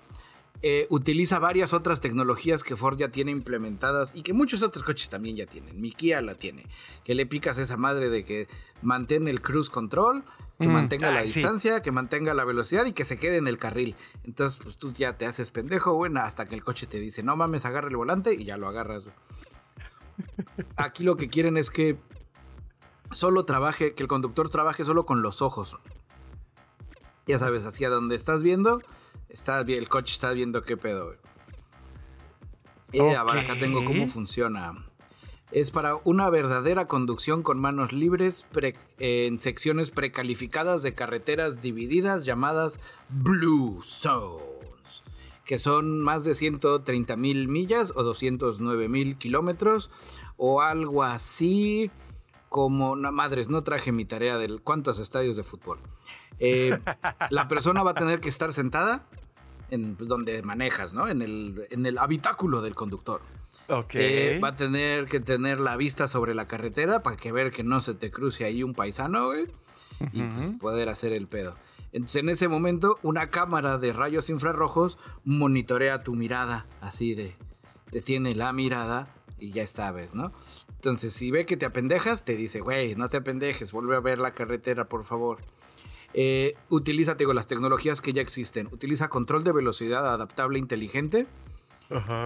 eh, 0.62 0.86
utiliza 0.90 1.38
varias 1.38 1.72
otras 1.72 2.00
tecnologías 2.00 2.62
que 2.62 2.76
Ford 2.76 2.98
ya 2.98 3.08
tiene 3.08 3.30
implementadas 3.30 4.12
y 4.14 4.22
que 4.22 4.34
muchos 4.34 4.62
otros 4.62 4.84
coches 4.84 5.08
también 5.08 5.36
ya 5.36 5.46
tienen. 5.46 5.80
Mi 5.80 5.90
Kia 5.90 6.20
la 6.20 6.34
tiene. 6.34 6.66
Que 7.02 7.14
le 7.14 7.24
picas 7.24 7.56
esa 7.56 7.78
madre 7.78 8.10
de 8.10 8.24
que 8.24 8.46
mantenga 8.82 9.30
el 9.30 9.40
cruise 9.40 9.70
control, 9.70 10.22
que 10.58 10.68
mm, 10.68 10.72
mantenga 10.72 11.10
la 11.10 11.22
distancia, 11.22 11.80
que 11.80 11.92
mantenga 11.92 12.34
la 12.34 12.44
velocidad 12.44 12.84
y 12.84 12.92
que 12.92 13.06
se 13.06 13.18
quede 13.18 13.38
en 13.38 13.46
el 13.46 13.56
carril. 13.56 13.96
Entonces, 14.24 14.60
pues 14.62 14.76
tú 14.76 14.92
ya 14.92 15.16
te 15.16 15.24
haces 15.24 15.50
pendejo, 15.50 15.94
bueno, 15.94 16.20
hasta 16.20 16.44
que 16.44 16.54
el 16.54 16.62
coche 16.62 16.86
te 16.86 17.00
dice, 17.00 17.22
no 17.22 17.36
mames, 17.36 17.64
agarra 17.64 17.88
el 17.88 17.96
volante 17.96 18.34
y 18.34 18.44
ya 18.44 18.58
lo 18.58 18.68
agarras. 18.68 19.06
Aquí 20.76 21.04
lo 21.04 21.16
que 21.16 21.30
quieren 21.30 21.56
es 21.56 21.70
que 21.70 21.96
solo 23.12 23.46
trabaje, 23.46 23.94
que 23.94 24.02
el 24.02 24.08
conductor 24.08 24.50
trabaje 24.50 24.84
solo 24.84 25.06
con 25.06 25.22
los 25.22 25.40
ojos. 25.40 25.78
Ya 27.26 27.38
sabes, 27.38 27.64
hacia 27.64 27.88
donde 27.88 28.16
estás 28.16 28.42
viendo, 28.42 28.82
Está 29.30 29.62
bien, 29.62 29.78
el 29.78 29.88
coche 29.88 30.12
está 30.12 30.32
viendo 30.32 30.62
qué 30.62 30.76
pedo, 30.76 31.14
Eh, 32.92 33.16
acá 33.16 33.54
tengo 33.60 33.84
cómo 33.84 34.08
funciona. 34.08 34.84
Es 35.52 35.70
para 35.70 35.94
una 36.04 36.28
verdadera 36.30 36.86
conducción 36.86 37.42
con 37.42 37.60
manos 37.60 37.92
libres 37.92 38.46
en 38.98 39.38
secciones 39.38 39.90
precalificadas 39.90 40.82
de 40.82 40.94
carreteras 40.94 41.62
divididas 41.62 42.24
llamadas 42.24 42.80
Blue 43.08 43.80
Zones, 43.82 45.02
que 45.44 45.58
son 45.58 46.02
más 46.02 46.24
de 46.24 46.34
130 46.34 47.16
mil 47.16 47.46
millas 47.46 47.92
o 47.94 48.02
209 48.02 48.88
mil 48.88 49.16
kilómetros 49.16 49.90
o 50.36 50.60
algo 50.60 51.04
así 51.04 51.90
como, 52.48 52.96
no, 52.96 53.12
madres, 53.12 53.48
no 53.48 53.62
traje 53.62 53.92
mi 53.92 54.04
tarea 54.04 54.36
de 54.38 54.58
cuántos 54.58 54.98
estadios 54.98 55.36
de 55.36 55.44
fútbol. 55.44 55.78
Eh, 56.40 56.76
la 57.30 57.46
persona 57.46 57.82
va 57.84 57.92
a 57.92 57.94
tener 57.94 58.20
que 58.20 58.28
estar 58.28 58.52
sentada 58.52 59.06
en 59.70 59.96
donde 59.96 60.42
manejas, 60.42 60.92
¿no? 60.92 61.08
En 61.08 61.22
el, 61.22 61.66
en 61.70 61.86
el 61.86 61.98
habitáculo 61.98 62.60
del 62.62 62.74
conductor. 62.74 63.22
Ok. 63.68 63.94
Eh, 63.94 64.40
va 64.42 64.48
a 64.48 64.56
tener 64.56 65.06
que 65.06 65.20
tener 65.20 65.60
la 65.60 65.76
vista 65.76 66.08
sobre 66.08 66.34
la 66.34 66.48
carretera 66.48 67.02
para 67.02 67.16
que 67.16 67.30
ver 67.32 67.52
que 67.52 67.62
no 67.62 67.80
se 67.80 67.94
te 67.94 68.10
cruce 68.10 68.44
ahí 68.44 68.62
un 68.62 68.74
paisano, 68.74 69.26
güey. 69.26 69.46
Y 70.12 70.22
poder 70.58 70.88
hacer 70.88 71.12
el 71.12 71.28
pedo. 71.28 71.54
Entonces, 71.92 72.22
en 72.22 72.30
ese 72.30 72.48
momento, 72.48 72.96
una 73.02 73.30
cámara 73.30 73.78
de 73.78 73.92
rayos 73.92 74.30
infrarrojos 74.30 74.96
monitorea 75.24 76.02
tu 76.02 76.14
mirada, 76.14 76.66
así 76.80 77.14
de. 77.14 77.36
Detiene 77.92 78.34
la 78.34 78.52
mirada 78.52 79.12
y 79.38 79.50
ya 79.50 79.62
está, 79.62 79.90
¿ves, 79.90 80.14
no? 80.14 80.32
Entonces, 80.68 81.12
si 81.12 81.30
ve 81.30 81.44
que 81.44 81.56
te 81.56 81.66
apendejas, 81.66 82.24
te 82.24 82.36
dice, 82.36 82.60
güey, 82.60 82.94
no 82.94 83.08
te 83.08 83.18
apendejes, 83.18 83.72
vuelve 83.72 83.96
a 83.96 84.00
ver 84.00 84.18
la 84.18 84.32
carretera, 84.32 84.88
por 84.88 85.04
favor. 85.04 85.38
Eh, 86.14 86.54
utiliza, 86.68 87.16
te 87.16 87.18
digo, 87.20 87.32
las 87.32 87.46
tecnologías 87.46 88.00
que 88.00 88.12
ya 88.12 88.22
existen. 88.22 88.68
Utiliza 88.72 89.08
control 89.08 89.44
de 89.44 89.52
velocidad 89.52 90.12
adaptable 90.12 90.58
inteligente 90.58 91.26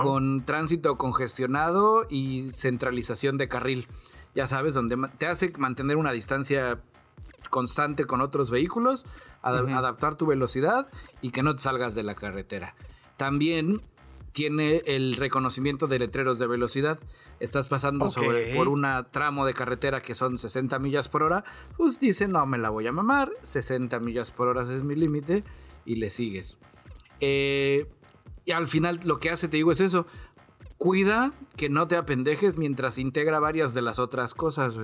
con 0.02 0.44
tránsito 0.44 0.98
congestionado 0.98 2.06
y 2.10 2.50
centralización 2.52 3.38
de 3.38 3.48
carril. 3.48 3.88
Ya 4.34 4.46
sabes, 4.46 4.74
donde 4.74 4.96
te 5.16 5.26
hace 5.26 5.52
mantener 5.56 5.96
una 5.96 6.12
distancia 6.12 6.82
constante 7.48 8.04
con 8.04 8.20
otros 8.20 8.50
vehículos, 8.50 9.06
adaptar 9.42 10.16
tu 10.16 10.26
velocidad 10.26 10.88
y 11.22 11.30
que 11.30 11.42
no 11.42 11.56
te 11.56 11.62
salgas 11.62 11.94
de 11.94 12.02
la 12.02 12.14
carretera. 12.14 12.74
También 13.16 13.80
tiene 14.32 14.82
el 14.86 15.14
reconocimiento 15.14 15.86
de 15.86 16.00
letreros 16.00 16.38
de 16.38 16.46
velocidad. 16.48 16.98
Estás 17.44 17.68
pasando 17.68 18.08
sobre, 18.08 18.54
por 18.56 18.68
un 18.68 18.86
tramo 19.10 19.44
de 19.44 19.52
carretera 19.52 20.00
que 20.00 20.14
son 20.14 20.38
60 20.38 20.78
millas 20.78 21.10
por 21.10 21.22
hora, 21.22 21.44
pues 21.76 22.00
dice, 22.00 22.26
no 22.26 22.46
me 22.46 22.56
la 22.56 22.70
voy 22.70 22.86
a 22.86 22.92
mamar, 22.92 23.32
60 23.42 24.00
millas 24.00 24.30
por 24.30 24.48
hora 24.48 24.62
es 24.62 24.82
mi 24.82 24.94
límite 24.94 25.44
y 25.84 25.96
le 25.96 26.08
sigues. 26.08 26.56
Eh, 27.20 27.86
y 28.46 28.52
al 28.52 28.66
final 28.66 29.00
lo 29.04 29.20
que 29.20 29.28
hace, 29.28 29.48
te 29.48 29.58
digo, 29.58 29.72
es 29.72 29.80
eso. 29.80 30.06
Cuida 30.78 31.32
que 31.56 31.68
no 31.68 31.86
te 31.86 31.96
apendejes 31.96 32.56
mientras 32.56 32.96
integra 32.96 33.40
varias 33.40 33.74
de 33.74 33.82
las 33.82 33.98
otras 33.98 34.32
cosas, 34.32 34.74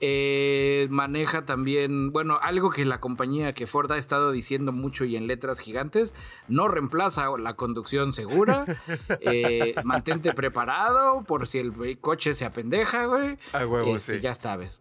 eh, 0.00 0.86
maneja 0.90 1.44
también, 1.44 2.12
bueno, 2.12 2.38
algo 2.40 2.70
que 2.70 2.84
la 2.84 3.00
compañía 3.00 3.52
que 3.52 3.66
Ford 3.66 3.90
ha 3.90 3.98
estado 3.98 4.30
diciendo 4.30 4.72
mucho 4.72 5.04
y 5.04 5.16
en 5.16 5.26
letras 5.26 5.60
gigantes, 5.60 6.14
no 6.46 6.68
reemplaza 6.68 7.26
la 7.38 7.54
conducción 7.54 8.12
segura, 8.12 8.64
eh, 9.20 9.74
mantente 9.84 10.32
preparado 10.32 11.24
por 11.24 11.48
si 11.48 11.58
el 11.58 11.98
coche 12.00 12.34
se 12.34 12.44
apendeja, 12.44 13.06
güey. 13.06 13.38
Este, 13.86 14.20
ya 14.20 14.34
sabes. 14.34 14.80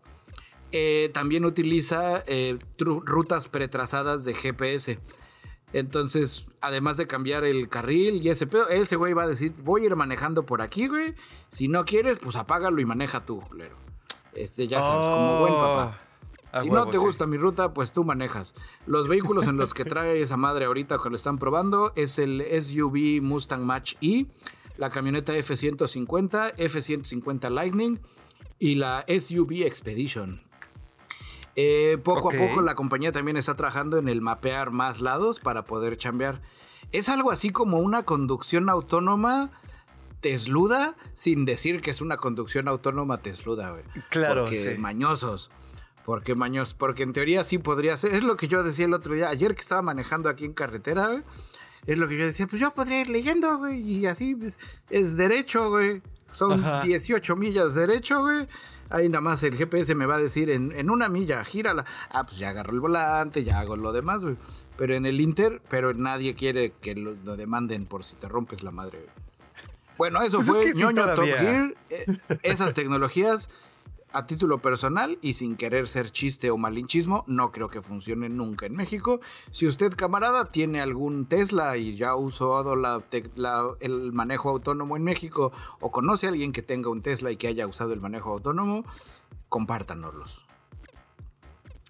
Eh, 0.71 1.09
también 1.13 1.45
utiliza 1.45 2.23
rutas 2.77 3.47
pretrazadas 3.47 4.23
de 4.23 4.33
GPS. 4.33 4.99
Entonces, 5.73 6.45
además 6.61 6.97
de 6.97 7.07
cambiar 7.07 7.43
el 7.43 7.67
carril 7.69 8.21
y 8.23 8.29
ese 8.29 8.47
pedo, 8.47 8.69
ese 8.69 8.95
güey 8.95 9.13
va 9.13 9.23
a 9.23 9.27
decir, 9.27 9.53
voy 9.63 9.83
a 9.83 9.85
ir 9.87 9.95
manejando 9.95 10.45
por 10.45 10.61
aquí, 10.61 10.87
güey. 10.87 11.15
Si 11.51 11.67
no 11.67 11.85
quieres, 11.85 12.19
pues 12.19 12.35
apágalo 12.35 12.79
y 12.79 12.85
maneja 12.85 13.25
tú, 13.25 13.41
culero. 13.41 13.87
Este, 14.37 14.67
ya 14.67 14.81
sabes, 14.81 15.07
como 15.07 15.39
buen 15.39 15.53
papá. 15.53 15.97
Oh, 16.53 16.61
si 16.61 16.69
no 16.69 16.87
te 16.87 16.97
gusta 16.97 17.25
mi 17.25 17.37
ruta, 17.37 17.73
pues 17.73 17.91
tú 17.91 18.03
manejas. 18.03 18.53
Los 18.85 19.07
vehículos 19.07 19.47
en 19.47 19.57
los 19.57 19.73
que 19.73 19.83
trae 19.83 20.21
esa 20.21 20.37
madre 20.37 20.65
ahorita 20.65 20.97
que 21.01 21.09
lo 21.09 21.15
están 21.15 21.37
probando 21.37 21.91
es 21.95 22.19
el 22.19 22.43
SUV 22.61 23.21
Mustang 23.21 23.65
Match 23.65 23.95
E, 24.01 24.27
la 24.77 24.89
camioneta 24.89 25.35
F-150, 25.35 26.53
F-150 26.57 27.49
Lightning 27.49 27.99
y 28.59 28.75
la 28.75 29.05
SUV 29.07 29.63
Expedition. 29.65 30.41
Eh, 31.55 31.97
poco 32.03 32.31
a 32.31 32.33
poco 32.33 32.61
la 32.61 32.75
compañía 32.75 33.11
también 33.11 33.35
está 33.35 33.55
trabajando 33.55 33.97
en 33.97 34.07
el 34.07 34.21
mapear 34.21 34.71
más 34.71 35.01
lados 35.01 35.39
para 35.39 35.65
poder 35.65 35.97
chambear. 35.97 36.41
Es 36.91 37.09
algo 37.09 37.31
así 37.31 37.49
como 37.49 37.79
una 37.79 38.03
conducción 38.03 38.69
autónoma 38.69 39.49
tesluda 40.21 40.95
sin 41.15 41.45
decir 41.45 41.81
que 41.81 41.91
es 41.91 42.01
una 42.01 42.17
conducción 42.17 42.67
autónoma 42.67 43.17
tesluda, 43.17 43.71
güey. 43.71 43.83
Claro, 44.09 44.45
porque 44.45 44.77
mañosos. 44.77 45.49
Porque 46.05 46.35
mañosos, 46.35 46.73
porque 46.73 47.03
en 47.03 47.13
teoría 47.13 47.43
sí 47.43 47.57
podría 47.57 47.97
ser. 47.97 48.13
Es 48.13 48.23
lo 48.23 48.37
que 48.37 48.47
yo 48.47 48.63
decía 48.63 48.85
el 48.85 48.93
otro 48.93 49.13
día, 49.13 49.29
ayer 49.29 49.55
que 49.55 49.61
estaba 49.61 49.81
manejando 49.81 50.29
aquí 50.29 50.45
en 50.45 50.53
carretera, 50.53 51.07
güey. 51.09 51.23
Es 51.85 51.97
lo 51.97 52.07
que 52.07 52.17
yo 52.17 52.25
decía, 52.25 52.47
pues 52.47 52.61
yo 52.61 52.73
podría 52.73 53.01
ir 53.01 53.09
leyendo, 53.09 53.57
güey, 53.57 53.79
y 53.79 54.05
así 54.07 54.37
es 54.89 55.15
derecho, 55.15 55.69
güey. 55.69 56.01
Son 56.33 56.63
18 56.83 57.35
millas 57.35 57.73
derecho, 57.73 58.21
güey. 58.21 58.47
Ahí 58.89 59.09
nada 59.09 59.21
más 59.21 59.41
el 59.43 59.55
GPS 59.55 59.95
me 59.95 60.05
va 60.05 60.15
a 60.15 60.19
decir 60.19 60.49
en, 60.49 60.89
una 60.89 61.09
milla, 61.09 61.43
gírala. 61.43 61.83
Ah, 62.09 62.25
pues 62.25 62.37
ya 62.37 62.49
agarro 62.49 62.73
el 62.73 62.79
volante, 62.79 63.43
ya 63.43 63.59
hago 63.59 63.75
lo 63.75 63.91
demás, 63.91 64.21
güey. 64.23 64.37
Pero 64.77 64.93
en 64.93 65.05
el 65.05 65.19
Inter, 65.19 65.61
pero 65.69 65.93
nadie 65.93 66.35
quiere 66.35 66.73
que 66.79 66.93
lo, 66.93 67.15
demanden 67.35 67.85
por 67.85 68.03
si 68.03 68.15
te 68.15 68.27
rompes 68.27 68.63
la 68.63 68.71
madre, 68.71 69.07
Bueno, 69.97 70.21
eso 70.21 70.37
pues 70.37 70.49
fue 70.49 70.73
ñoño 70.73 71.13
Top 71.13 71.25
Gear. 71.25 71.73
Eh, 71.89 72.05
esas 72.43 72.73
tecnologías 72.73 73.49
a 74.13 74.25
título 74.25 74.59
personal 74.59 75.19
y 75.21 75.33
sin 75.33 75.55
querer 75.57 75.87
ser 75.87 76.11
chiste 76.11 76.49
o 76.49 76.57
malinchismo, 76.57 77.23
no 77.27 77.51
creo 77.51 77.69
que 77.69 77.81
funcione 77.81 78.29
nunca 78.29 78.65
en 78.65 78.73
México. 78.73 79.19
Si 79.51 79.67
usted, 79.67 79.93
camarada, 79.93 80.49
tiene 80.51 80.81
algún 80.81 81.27
Tesla 81.27 81.77
y 81.77 81.95
ya 81.97 82.09
ha 82.09 82.15
usado 82.15 82.73
el 82.73 84.13
manejo 84.13 84.49
autónomo 84.49 84.97
en 84.97 85.03
México 85.03 85.51
o 85.81 85.91
conoce 85.91 86.27
a 86.27 86.29
alguien 86.29 86.51
que 86.51 86.61
tenga 86.61 86.89
un 86.89 87.01
Tesla 87.01 87.31
y 87.31 87.37
que 87.37 87.47
haya 87.47 87.67
usado 87.67 87.93
el 87.93 88.01
manejo 88.01 88.31
autónomo, 88.31 88.85
compártanoslos. 89.49 90.45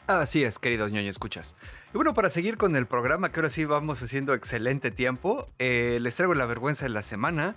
Así 0.08 0.44
es, 0.44 0.58
queridos 0.58 0.92
ñoño, 0.92 1.10
escuchas. 1.10 1.56
Y 1.94 1.98
bueno, 1.98 2.14
para 2.14 2.30
seguir 2.30 2.58
con 2.58 2.76
el 2.76 2.88
programa, 2.88 3.30
que 3.30 3.40
ahora 3.42 3.50
sí 3.50 3.66
vamos 3.66 4.02
haciendo 4.02 4.34
excelente 4.34 4.90
tiempo, 4.90 5.48
eh, 5.60 6.00
les 6.02 6.16
traigo 6.16 6.34
la 6.34 6.46
vergüenza 6.46 6.86
de 6.86 6.90
la 6.90 7.04
semana. 7.04 7.56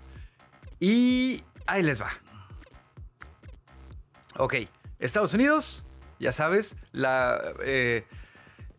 Y 0.80 1.44
ahí 1.66 1.82
les 1.82 2.00
va. 2.00 2.10
Ok, 4.36 4.54
Estados 4.98 5.34
Unidos, 5.34 5.84
ya 6.18 6.32
sabes, 6.32 6.76
la... 6.92 7.40
Eh, 7.62 8.04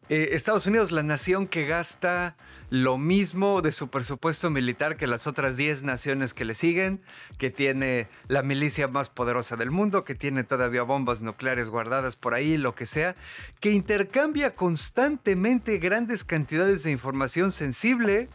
eh, 0.10 0.36
Estados 0.36 0.66
Unidos, 0.66 0.91
la 0.91 1.04
nación 1.04 1.47
que 1.47 1.66
gasta 1.66 2.36
lo 2.70 2.97
mismo 2.97 3.62
de 3.62 3.72
su 3.72 3.89
presupuesto 3.89 4.49
militar 4.49 4.97
que 4.97 5.08
las 5.08 5.26
otras 5.26 5.56
10 5.56 5.84
naciones 5.84 6.34
que 6.34 6.43
le 6.43 6.54
siguen, 6.54 7.02
que 7.38 7.49
tiene 7.49 8.10
la 8.28 8.43
milicia 8.43 8.89
más 8.89 9.08
poderosa 9.08 9.56
del 9.56 9.72
mundo, 9.72 10.04
que 10.04 10.14
tiene 10.14 10.43
todavía 10.43 10.84
bombas 10.84 11.22
nucleares 11.22 11.70
guardadas 11.70 12.18
por 12.18 12.34
ahí, 12.34 12.58
lo 12.58 12.76
que 12.76 12.86
sea, 12.86 13.16
que 13.62 13.72
intercambia 13.72 14.54
constantemente 14.54 15.78
grandes 15.78 16.26
cantidades 16.26 16.84
de 16.84 16.91
información 16.91 17.52
sensible 17.52 18.28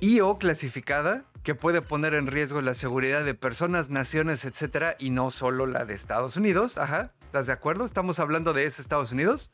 y 0.00 0.20
o 0.20 0.38
clasificada 0.38 1.24
que 1.44 1.54
puede 1.54 1.82
poner 1.82 2.14
en 2.14 2.26
riesgo 2.26 2.62
la 2.62 2.72
seguridad 2.72 3.22
de 3.22 3.34
personas, 3.34 3.90
naciones, 3.90 4.46
etcétera, 4.46 4.96
y 4.98 5.10
no 5.10 5.30
solo 5.30 5.66
la 5.66 5.84
de 5.84 5.92
Estados 5.92 6.38
Unidos. 6.38 6.78
Ajá, 6.78 7.12
¿estás 7.22 7.46
de 7.46 7.52
acuerdo? 7.52 7.84
Estamos 7.84 8.18
hablando 8.18 8.54
de 8.54 8.64
ese 8.64 8.80
Estados 8.80 9.12
Unidos. 9.12 9.52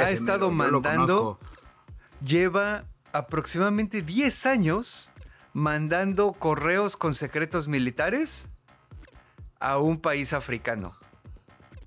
ha 0.00 0.10
estado 0.10 0.50
mandando, 0.50 1.38
lleva 2.24 2.86
aproximadamente 3.12 4.00
10 4.00 4.46
años 4.46 5.10
mandando 5.52 6.32
correos 6.32 6.96
con 6.96 7.14
secretos 7.14 7.68
militares 7.68 8.48
a 9.60 9.76
un 9.76 10.00
país 10.00 10.32
africano. 10.32 10.96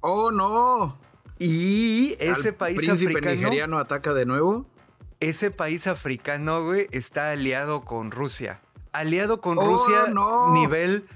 ¡Oh, 0.01 0.29
no! 0.29 0.99
Y 1.39 2.15
ese 2.19 2.53
país 2.53 2.77
príncipe 2.77 3.19
nigeriano 3.19 3.79
ataca 3.79 4.13
de 4.13 4.27
nuevo? 4.27 4.67
Ese 5.19 5.49
país 5.49 5.87
africano, 5.87 6.63
güey, 6.63 6.87
está 6.91 7.31
aliado 7.31 7.81
con 7.83 8.11
Rusia 8.11 8.61
aliado 8.99 9.41
con 9.41 9.57
oh, 9.57 9.65
Rusia, 9.65 10.05
nivel 10.53 11.07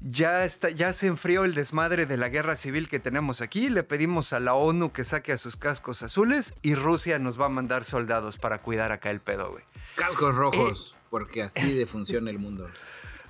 ya 0.00 0.44
está, 0.44 0.70
ya 0.70 0.92
se 0.92 1.06
enfrió 1.06 1.44
el 1.44 1.54
desmadre 1.54 2.06
de 2.06 2.16
la 2.16 2.28
guerra 2.28 2.56
civil 2.56 2.88
que 2.88 2.98
tenemos 2.98 3.40
aquí. 3.40 3.68
Le 3.68 3.82
pedimos 3.82 4.32
a 4.32 4.40
la 4.40 4.54
ONU 4.54 4.92
que 4.92 5.04
saque 5.04 5.32
a 5.32 5.38
sus 5.38 5.56
cascos 5.56 6.02
azules 6.02 6.54
y 6.62 6.74
Rusia 6.74 7.18
nos 7.18 7.38
va 7.40 7.46
a 7.46 7.50
mandar 7.50 7.84
soldados 7.84 8.38
para 8.38 8.58
cuidar 8.58 8.92
acá 8.92 9.10
el 9.10 9.20
pedo, 9.20 9.50
güey. 9.50 9.64
Cascos 9.96 10.34
rojos, 10.34 10.94
eh, 10.94 10.98
porque 11.10 11.42
así 11.42 11.72
de 11.74 11.86
funciona 11.86 12.30
el 12.30 12.38
mundo. 12.38 12.68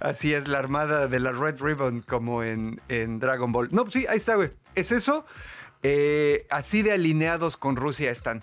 Así 0.01 0.33
es, 0.33 0.49
la 0.49 0.59
armada 0.59 1.09
de 1.09 1.21
la 1.21 1.31
Red 1.31 1.61
Ribbon, 1.61 2.01
como 2.01 2.43
en, 2.43 2.79
Dragon 2.89 3.53
Ball. 3.53 3.69
No, 3.71 3.91
sí, 3.91 4.07
ahí 4.09 4.17
está, 4.17 4.35
güey. 4.35 4.51
Es 4.75 4.93
eso. 4.93 5.27
Eh, 5.83 6.47
así 6.49 6.81
de 6.81 6.93
alineados 6.93 7.59
con 7.59 7.77
Rusia 7.77 8.11
están. 8.11 8.43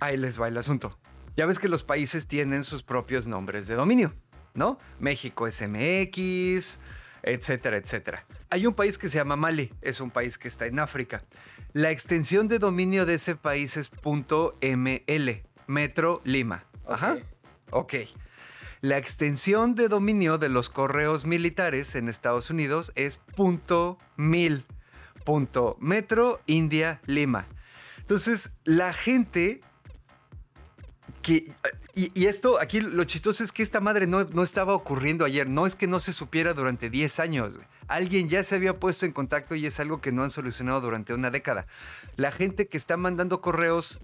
Ahí 0.00 0.18
les 0.18 0.38
va 0.38 0.48
el 0.48 0.58
asunto. 0.58 0.98
Ya 1.34 1.46
ves 1.46 1.58
que 1.58 1.70
los 1.70 1.82
países 1.82 2.26
tienen 2.28 2.62
sus 2.62 2.82
propios 2.82 3.26
nombres 3.26 3.68
de 3.68 3.74
dominio. 3.74 4.12
¿No? 4.56 4.78
México 4.98 5.46
es 5.46 5.62
MX, 5.62 6.78
etcétera, 7.22 7.76
etcétera. 7.76 8.24
Hay 8.50 8.66
un 8.66 8.74
país 8.74 8.98
que 8.98 9.08
se 9.08 9.18
llama 9.18 9.36
Mali, 9.36 9.72
es 9.82 10.00
un 10.00 10.10
país 10.10 10.38
que 10.38 10.48
está 10.48 10.66
en 10.66 10.78
África. 10.78 11.22
La 11.72 11.90
extensión 11.90 12.48
de 12.48 12.58
dominio 12.58 13.06
de 13.06 13.14
ese 13.14 13.36
país 13.36 13.76
es 13.76 13.90
.ml, 14.02 15.42
Metro 15.66 16.20
Lima. 16.24 16.64
Ajá. 16.88 17.18
Ok. 17.70 17.94
La 18.80 18.98
extensión 18.98 19.74
de 19.74 19.88
dominio 19.88 20.38
de 20.38 20.48
los 20.48 20.70
correos 20.70 21.24
militares 21.24 21.94
en 21.94 22.08
Estados 22.08 22.50
Unidos 22.50 22.92
es 22.94 23.18
.mil, 24.16 24.64
Metro 25.80 26.40
India 26.46 27.00
Lima. 27.06 27.46
Entonces, 27.98 28.52
la 28.64 28.92
gente 28.92 29.60
que 31.26 31.52
y, 31.94 32.26
esto, 32.26 32.60
aquí 32.60 32.80
lo 32.80 33.02
chistoso 33.04 33.42
es 33.42 33.52
que 33.52 33.62
esta 33.62 33.80
madre 33.80 34.06
no, 34.06 34.24
no, 34.24 34.42
estaba 34.42 34.74
ocurriendo 34.74 35.24
ayer. 35.24 35.48
No 35.48 35.66
es 35.66 35.74
que 35.74 35.86
no 35.86 35.98
se 35.98 36.12
supiera 36.12 36.52
durante 36.52 36.90
10 36.90 37.20
años. 37.20 37.56
Alguien 37.88 38.28
ya 38.28 38.44
se 38.44 38.54
había 38.54 38.78
puesto 38.78 39.06
en 39.06 39.12
contacto 39.12 39.54
y 39.54 39.64
es 39.64 39.80
algo 39.80 40.02
que 40.02 40.12
no 40.12 40.22
han 40.22 40.30
solucionado 40.30 40.82
durante 40.82 41.14
una 41.14 41.30
década. 41.30 41.66
La 42.16 42.30
gente 42.30 42.68
que 42.68 42.76
está 42.76 42.98
mandando 42.98 43.40
correos 43.40 43.98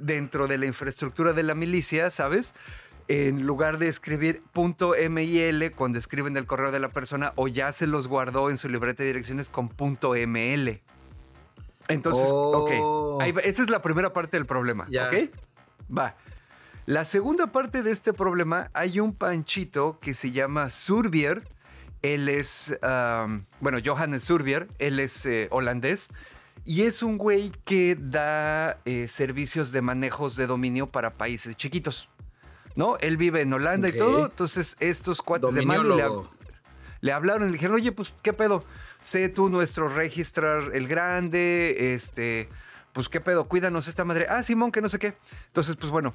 dentro 0.00 0.48
de 0.48 0.56
la 0.56 0.64
infraestructura 0.64 1.34
de 1.34 1.42
la 1.42 1.54
milicia, 1.54 2.10
¿sabes? 2.10 2.54
En 3.08 3.46
lugar 3.46 3.76
de 3.76 3.88
escribir 3.88 4.42
.mil 4.54 5.72
cuando 5.72 5.98
escriben 5.98 6.36
el 6.38 6.46
correo 6.46 6.72
de 6.72 6.80
la 6.80 6.88
persona 6.88 7.34
o 7.36 7.46
ya 7.46 7.72
se 7.72 7.86
los 7.86 8.08
guardó 8.08 8.48
en 8.48 8.56
su 8.56 8.70
libreta 8.70 9.02
de 9.02 9.08
direcciones 9.08 9.50
con 9.50 9.66
.ml. 9.66 10.80
Entonces, 11.88 12.28
ok. 12.30 12.70
Oh. 12.80 13.18
esa 13.22 13.62
es 13.62 13.68
la 13.68 13.82
primera 13.82 14.14
parte 14.14 14.38
del 14.38 14.46
problema. 14.46 14.84
¿Ok? 14.84 15.30
Va. 15.96 16.16
La 16.86 17.06
segunda 17.06 17.46
parte 17.46 17.82
de 17.82 17.90
este 17.90 18.12
problema, 18.12 18.70
hay 18.74 19.00
un 19.00 19.14
panchito 19.14 19.98
que 20.00 20.12
se 20.12 20.32
llama 20.32 20.68
Surbier. 20.68 21.48
Él 22.02 22.28
es, 22.28 22.74
bueno, 23.60 23.78
Johannes 23.82 24.24
Surbier, 24.24 24.68
él 24.78 25.00
es 25.00 25.24
eh, 25.24 25.48
holandés. 25.50 26.08
Y 26.66 26.82
es 26.82 27.02
un 27.02 27.16
güey 27.16 27.52
que 27.64 27.96
da 27.98 28.78
eh, 28.84 29.08
servicios 29.08 29.72
de 29.72 29.80
manejos 29.80 30.36
de 30.36 30.46
dominio 30.46 30.86
para 30.86 31.14
países 31.14 31.56
chiquitos. 31.56 32.10
¿No? 32.76 32.98
Él 32.98 33.16
vive 33.16 33.40
en 33.40 33.52
Holanda 33.52 33.88
y 33.88 33.96
todo. 33.96 34.26
Entonces, 34.26 34.76
estos 34.80 35.22
cuates 35.22 35.54
de 35.54 35.64
Mali 35.64 35.88
le, 35.88 36.04
le, 37.00 37.12
hablaron 37.12 37.44
y 37.44 37.46
le 37.46 37.52
dijeron, 37.52 37.76
oye, 37.76 37.92
pues, 37.92 38.12
¿qué 38.20 38.32
pedo? 38.32 38.64
Sé 38.98 39.28
tú 39.28 39.48
nuestro 39.48 39.88
registrar 39.88 40.70
el 40.74 40.88
grande, 40.88 41.94
este, 41.94 42.48
pues, 42.92 43.08
¿qué 43.08 43.20
pedo? 43.20 43.46
Cuídanos 43.46 43.86
esta 43.86 44.04
madre. 44.04 44.26
Ah, 44.28 44.42
Simón, 44.42 44.72
que 44.72 44.80
no 44.80 44.88
sé 44.88 44.98
qué. 44.98 45.14
Entonces, 45.46 45.76
pues, 45.76 45.92
bueno, 45.92 46.14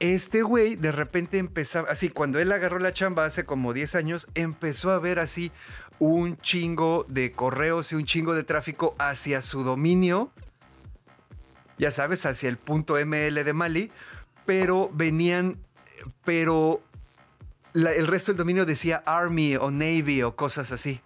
este 0.00 0.42
güey 0.42 0.76
de 0.76 0.92
repente 0.92 1.38
empezaba, 1.38 1.90
así, 1.90 2.08
cuando 2.08 2.38
él 2.38 2.52
agarró 2.52 2.78
la 2.78 2.92
chamba 2.92 3.24
hace 3.24 3.44
como 3.44 3.72
10 3.72 3.94
años, 3.94 4.28
empezó 4.34 4.92
a 4.92 4.98
ver 4.98 5.18
así 5.18 5.50
un 5.98 6.36
chingo 6.36 7.04
de 7.08 7.32
correos 7.32 7.90
y 7.92 7.96
un 7.96 8.04
chingo 8.04 8.34
de 8.34 8.44
tráfico 8.44 8.94
hacia 8.98 9.42
su 9.42 9.64
dominio, 9.64 10.30
ya 11.78 11.90
sabes, 11.90 12.26
hacia 12.26 12.48
el 12.48 12.56
punto 12.56 12.94
ML 12.94 13.44
de 13.44 13.52
Mali, 13.52 13.90
pero 14.44 14.90
venían, 14.92 15.58
pero 16.24 16.80
el 17.74 18.06
resto 18.06 18.32
del 18.32 18.38
dominio 18.38 18.66
decía 18.66 19.02
Army 19.04 19.56
o 19.56 19.70
Navy 19.70 20.22
o 20.22 20.36
cosas 20.36 20.72
así. 20.72 21.00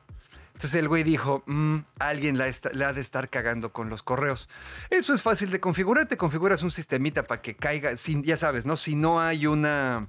Entonces 0.62 0.78
el 0.78 0.86
güey 0.86 1.02
dijo, 1.02 1.42
mm, 1.46 1.78
alguien 1.98 2.38
la, 2.38 2.44
ha 2.44 2.92
de 2.92 3.00
estar 3.00 3.28
cagando 3.28 3.72
con 3.72 3.90
los 3.90 4.04
correos. 4.04 4.48
Eso 4.90 5.12
es 5.12 5.20
fácil 5.20 5.50
de 5.50 5.58
configurar, 5.58 6.06
te 6.06 6.16
configuras 6.16 6.62
un 6.62 6.70
sistemita 6.70 7.24
para 7.24 7.42
que 7.42 7.56
caiga, 7.56 7.96
sin, 7.96 8.22
ya 8.22 8.36
sabes, 8.36 8.64
¿no? 8.64 8.76
Si 8.76 8.94
no 8.94 9.20
hay 9.20 9.48
una... 9.48 10.06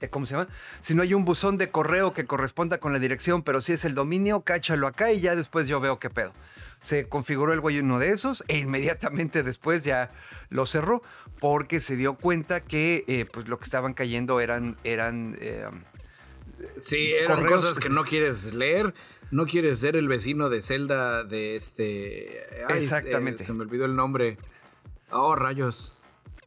Eh, 0.00 0.08
¿Cómo 0.08 0.24
se 0.24 0.32
llama? 0.32 0.48
Si 0.80 0.94
no 0.94 1.02
hay 1.02 1.12
un 1.12 1.26
buzón 1.26 1.58
de 1.58 1.68
correo 1.68 2.14
que 2.14 2.24
corresponda 2.24 2.78
con 2.78 2.94
la 2.94 2.98
dirección, 2.98 3.42
pero 3.42 3.60
si 3.60 3.74
es 3.74 3.84
el 3.84 3.94
dominio, 3.94 4.40
cáchalo 4.40 4.86
acá 4.86 5.12
y 5.12 5.20
ya 5.20 5.36
después 5.36 5.68
yo 5.68 5.78
veo 5.78 5.98
qué 5.98 6.08
pedo. 6.08 6.32
Se 6.80 7.06
configuró 7.06 7.52
el 7.52 7.60
güey 7.60 7.78
uno 7.80 7.98
de 7.98 8.12
esos 8.12 8.44
e 8.48 8.56
inmediatamente 8.56 9.42
después 9.42 9.84
ya 9.84 10.08
lo 10.48 10.64
cerró 10.64 11.02
porque 11.38 11.80
se 11.80 11.96
dio 11.96 12.14
cuenta 12.14 12.62
que 12.62 13.04
eh, 13.08 13.26
pues 13.30 13.46
lo 13.46 13.58
que 13.58 13.64
estaban 13.64 13.92
cayendo 13.92 14.40
eran... 14.40 14.78
eran 14.84 15.36
eh, 15.38 15.66
sí, 16.80 17.12
eran 17.12 17.44
cosas 17.44 17.78
que 17.78 17.90
no 17.90 18.04
quieres 18.04 18.54
leer 18.54 18.94
no 19.30 19.46
quieres 19.46 19.80
ser 19.80 19.96
el 19.96 20.08
vecino 20.08 20.48
de 20.48 20.62
Zelda 20.62 21.24
de 21.24 21.56
este. 21.56 22.42
Exactamente. 22.74 23.44
se 23.44 23.52
me 23.52 23.62
olvidó 23.62 23.84
el 23.84 23.96
nombre. 23.96 24.38
Oh, 25.10 25.34
rayos. 25.34 26.00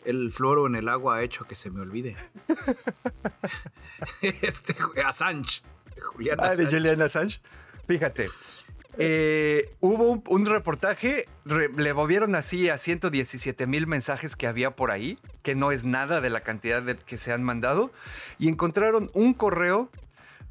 El 0.05 0.31
floro 0.31 0.65
en 0.65 0.75
el 0.75 0.87
agua 0.87 1.17
ha 1.17 1.23
hecho 1.23 1.45
que 1.45 1.55
se 1.55 1.69
me 1.69 1.81
olvide. 1.81 2.15
este, 4.21 4.75
Assange. 5.05 5.61
Julián 6.01 6.39
Assange. 6.39 6.61
Ah, 6.61 6.65
de 6.65 6.71
Julian 6.71 7.01
Assange. 7.01 7.41
Fíjate. 7.87 8.29
Eh, 8.97 9.73
hubo 9.79 10.21
un, 10.27 10.45
reportaje, 10.45 11.25
le 11.45 11.93
movieron 11.93 12.35
así 12.35 12.69
a 12.69 12.77
117 12.77 13.67
mil 13.67 13.87
mensajes 13.87 14.35
que 14.35 14.47
había 14.47 14.71
por 14.71 14.91
ahí, 14.91 15.17
que 15.41 15.55
no 15.55 15.71
es 15.71 15.85
nada 15.85 16.21
de 16.21 16.29
la 16.29 16.41
cantidad 16.41 16.81
de, 16.81 16.97
que 16.97 17.17
se 17.17 17.31
han 17.31 17.43
mandado, 17.43 17.91
y 18.39 18.49
encontraron 18.49 19.09
un 19.13 19.33
correo 19.33 19.89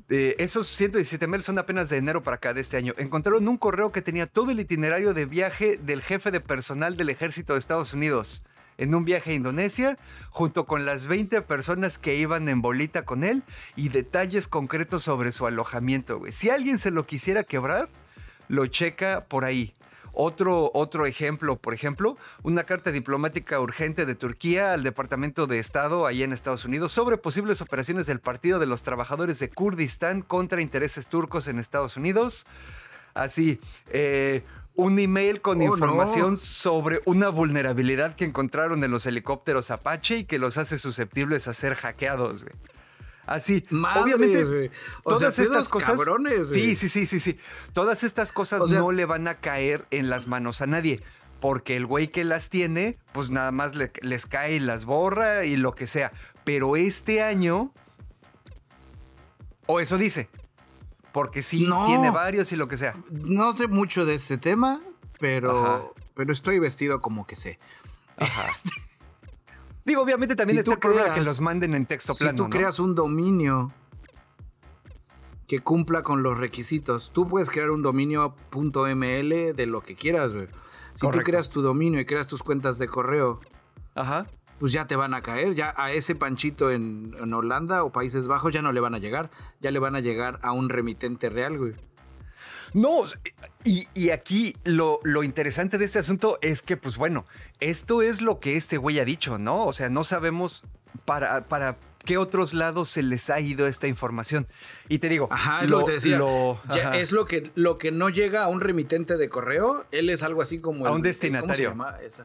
esos 0.08 0.68
117 0.68 1.26
mil 1.26 1.42
son 1.42 1.58
apenas 1.58 1.88
de 1.90 1.98
enero 1.98 2.22
para 2.22 2.36
acá 2.36 2.54
de 2.54 2.60
este 2.60 2.76
año. 2.76 2.94
Encontraron 2.96 3.46
un 3.46 3.58
correo 3.58 3.92
que 3.92 4.02
tenía 4.02 4.26
todo 4.26 4.50
el 4.50 4.60
itinerario 4.60 5.12
de 5.12 5.26
viaje 5.26 5.76
del 5.76 6.02
jefe 6.02 6.30
de 6.30 6.40
personal 6.40 6.96
del 6.96 7.10
ejército 7.10 7.52
de 7.52 7.58
Estados 7.58 7.92
Unidos 7.92 8.42
en 8.78 8.94
un 8.94 9.04
viaje 9.04 9.32
a 9.32 9.34
Indonesia, 9.34 9.96
junto 10.30 10.64
con 10.64 10.86
las 10.86 11.04
20 11.04 11.42
personas 11.42 11.98
que 11.98 12.14
iban 12.14 12.48
en 12.48 12.62
bolita 12.62 13.04
con 13.04 13.24
él 13.24 13.42
y 13.76 13.90
detalles 13.90 14.46
concretos 14.48 15.02
sobre 15.02 15.32
su 15.32 15.46
alojamiento. 15.46 16.22
Si 16.30 16.48
alguien 16.48 16.78
se 16.78 16.92
lo 16.92 17.04
quisiera 17.04 17.42
quebrar, 17.42 17.88
lo 18.48 18.66
checa 18.66 19.26
por 19.28 19.44
ahí. 19.44 19.74
Otro, 20.12 20.70
otro 20.74 21.06
ejemplo, 21.06 21.56
por 21.56 21.74
ejemplo, 21.74 22.16
una 22.42 22.64
carta 22.64 22.90
diplomática 22.90 23.60
urgente 23.60 24.06
de 24.06 24.14
Turquía 24.14 24.72
al 24.72 24.82
Departamento 24.82 25.46
de 25.46 25.58
Estado 25.58 26.06
ahí 26.06 26.22
en 26.22 26.32
Estados 26.32 26.64
Unidos 26.64 26.92
sobre 26.92 27.16
posibles 27.16 27.60
operaciones 27.60 28.06
del 28.06 28.20
Partido 28.20 28.58
de 28.58 28.66
los 28.66 28.82
Trabajadores 28.82 29.38
de 29.38 29.50
Kurdistán 29.50 30.22
contra 30.22 30.60
intereses 30.60 31.06
turcos 31.06 31.48
en 31.48 31.58
Estados 31.58 31.96
Unidos. 31.96 32.46
Así, 33.14 33.60
eh, 33.90 34.42
un 34.74 34.98
email 34.98 35.40
con 35.40 35.60
oh, 35.60 35.64
información 35.64 36.36
sobre 36.36 37.00
una 37.04 37.30
vulnerabilidad 37.30 38.14
que 38.14 38.24
encontraron 38.24 38.84
en 38.84 38.90
los 38.90 39.06
helicópteros 39.06 39.70
Apache 39.70 40.18
y 40.18 40.24
que 40.24 40.38
los 40.38 40.56
hace 40.56 40.78
susceptibles 40.78 41.48
a 41.48 41.54
ser 41.54 41.74
hackeados. 41.74 42.44
Güey. 42.44 42.54
Así, 43.28 43.62
obviamente, 43.70 44.70
todas 45.04 45.38
estas 45.38 45.68
cosas. 45.68 45.90
Cabrones, 45.90 46.48
sí, 46.50 46.74
sí, 46.74 46.88
sí, 46.88 47.06
sí, 47.06 47.20
sí. 47.20 47.38
Todas 47.74 48.02
estas 48.02 48.32
cosas 48.32 48.70
no 48.70 48.90
le 48.90 49.04
van 49.04 49.28
a 49.28 49.34
caer 49.34 49.86
en 49.90 50.08
las 50.08 50.26
manos 50.28 50.62
a 50.62 50.66
nadie. 50.66 51.02
Porque 51.38 51.76
el 51.76 51.84
güey 51.84 52.08
que 52.08 52.24
las 52.24 52.48
tiene, 52.48 52.98
pues 53.12 53.28
nada 53.28 53.52
más 53.52 53.72
les 53.76 54.26
cae 54.26 54.54
y 54.54 54.60
las 54.60 54.86
borra 54.86 55.44
y 55.44 55.56
lo 55.58 55.74
que 55.74 55.86
sea. 55.86 56.10
Pero 56.44 56.74
este 56.74 57.22
año. 57.22 57.70
O 59.66 59.78
eso 59.78 59.98
dice. 59.98 60.30
Porque 61.12 61.42
sí, 61.42 61.68
tiene 61.86 62.10
varios 62.10 62.50
y 62.52 62.56
lo 62.56 62.66
que 62.66 62.78
sea. 62.78 62.94
No 63.10 63.52
sé 63.52 63.66
mucho 63.66 64.06
de 64.06 64.14
este 64.14 64.38
tema, 64.38 64.80
pero, 65.20 65.94
pero 66.14 66.32
estoy 66.32 66.58
vestido 66.58 67.02
como 67.02 67.26
que 67.26 67.36
sé. 67.36 67.58
Ajá. 68.16 68.50
Digo, 69.88 70.02
obviamente 70.02 70.36
también 70.36 70.58
está 70.58 70.72
el 70.74 71.14
que 71.14 71.22
los 71.22 71.40
manden 71.40 71.74
en 71.74 71.86
texto 71.86 72.14
plano. 72.14 72.32
Si 72.32 72.36
tú 72.36 72.50
creas 72.50 72.78
un 72.78 72.94
dominio 72.94 73.72
que 75.46 75.60
cumpla 75.60 76.02
con 76.02 76.22
los 76.22 76.36
requisitos, 76.36 77.10
tú 77.14 77.26
puedes 77.26 77.48
crear 77.48 77.70
un 77.70 77.80
dominio 77.80 78.36
.ml 78.52 79.56
de 79.56 79.66
lo 79.66 79.80
que 79.80 79.94
quieras, 79.94 80.34
güey. 80.34 80.48
Si 80.92 81.08
tú 81.08 81.18
creas 81.24 81.48
tu 81.48 81.62
dominio 81.62 82.00
y 82.00 82.04
creas 82.04 82.26
tus 82.26 82.42
cuentas 82.42 82.78
de 82.78 82.86
correo, 82.86 83.40
Ajá. 83.94 84.26
pues 84.58 84.74
ya 84.74 84.86
te 84.86 84.94
van 84.94 85.14
a 85.14 85.22
caer. 85.22 85.54
Ya 85.54 85.72
a 85.78 85.90
ese 85.90 86.14
panchito 86.14 86.70
en, 86.70 87.16
en 87.18 87.32
Holanda 87.32 87.82
o 87.82 87.90
Países 87.90 88.26
Bajos 88.26 88.52
ya 88.52 88.60
no 88.60 88.72
le 88.72 88.80
van 88.80 88.94
a 88.94 88.98
llegar. 88.98 89.30
Ya 89.62 89.70
le 89.70 89.78
van 89.78 89.96
a 89.96 90.00
llegar 90.00 90.38
a 90.42 90.52
un 90.52 90.68
remitente 90.68 91.30
real, 91.30 91.56
güey. 91.56 91.76
No, 92.74 93.04
y, 93.64 94.10
aquí 94.10 94.54
lo, 94.64 95.00
interesante 95.22 95.78
de 95.78 95.84
este 95.84 95.98
asunto 95.98 96.38
es 96.42 96.62
que, 96.62 96.76
pues 96.76 96.96
bueno, 96.96 97.26
esto 97.60 98.02
es 98.02 98.20
lo 98.20 98.40
que 98.40 98.56
este 98.56 98.76
güey 98.76 98.98
ha 99.00 99.04
dicho, 99.04 99.38
¿no? 99.38 99.66
O 99.66 99.72
sea, 99.72 99.88
no 99.90 100.04
sabemos 100.04 100.64
para, 101.04 101.44
para 101.44 101.76
qué 102.04 102.16
otros 102.16 102.54
lados 102.54 102.90
se 102.90 103.02
les 103.02 103.28
ha 103.30 103.40
ido 103.40 103.66
esta 103.66 103.86
información. 103.86 104.46
Y 104.88 104.98
te 104.98 105.08
digo, 105.08 105.28
ajá, 105.30 105.62
es 105.62 105.70
lo, 105.70 105.84
que 105.84 105.92
decía. 105.92 106.20
es 106.94 107.12
lo 107.12 107.26
que, 107.26 107.50
lo 107.54 107.78
que 107.78 107.90
no 107.90 108.08
llega 108.08 108.44
a 108.44 108.48
un 108.48 108.60
remitente 108.60 109.16
de 109.16 109.28
correo, 109.28 109.84
él 109.90 110.08
es 110.10 110.22
algo 110.22 110.40
así 110.40 110.60
como. 110.60 110.86
A 110.86 110.90
un 110.90 111.02
destinatario. 111.02 111.70
¿cómo 111.70 111.84
se 111.84 112.08
llama? 112.08 112.24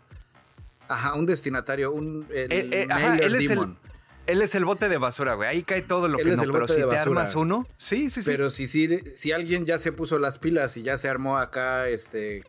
Ajá, 0.88 1.14
un 1.16 1.26
destinatario, 1.26 1.92
un 1.92 2.26
el 2.30 2.52
eh, 2.52 2.70
eh, 2.72 3.20
él 3.22 3.36
es 3.36 3.50
el, 3.50 3.76
él 4.28 4.42
es 4.42 4.56
el 4.56 4.66
bote 4.66 4.90
de 4.90 4.98
basura, 4.98 5.34
güey. 5.36 5.50
Ahí 5.50 5.64
cae 5.64 5.82
todo 5.82 6.08
lo 6.08 6.18
que 6.18 6.24
no. 6.24 6.52
pero 6.52 6.68
si 6.68 6.88
te 6.88 6.98
armas 6.98 7.36
uno, 7.36 7.68
sí, 7.78 8.10
sí, 8.10 8.22
sí. 8.22 8.30
Pero 8.30 8.50
si, 8.50 8.68
si, 8.68 9.00
si 9.16 9.32
alguien 9.32 9.66
ya 9.66 9.78
se 9.80 9.92
puso 9.92 10.20
las 10.20 10.38
pilas 10.38 10.78
y 10.78 10.84
ya 10.84 10.98
se 10.98 11.10
armó 11.10 11.38
acá 11.38 11.88
este 11.90 12.44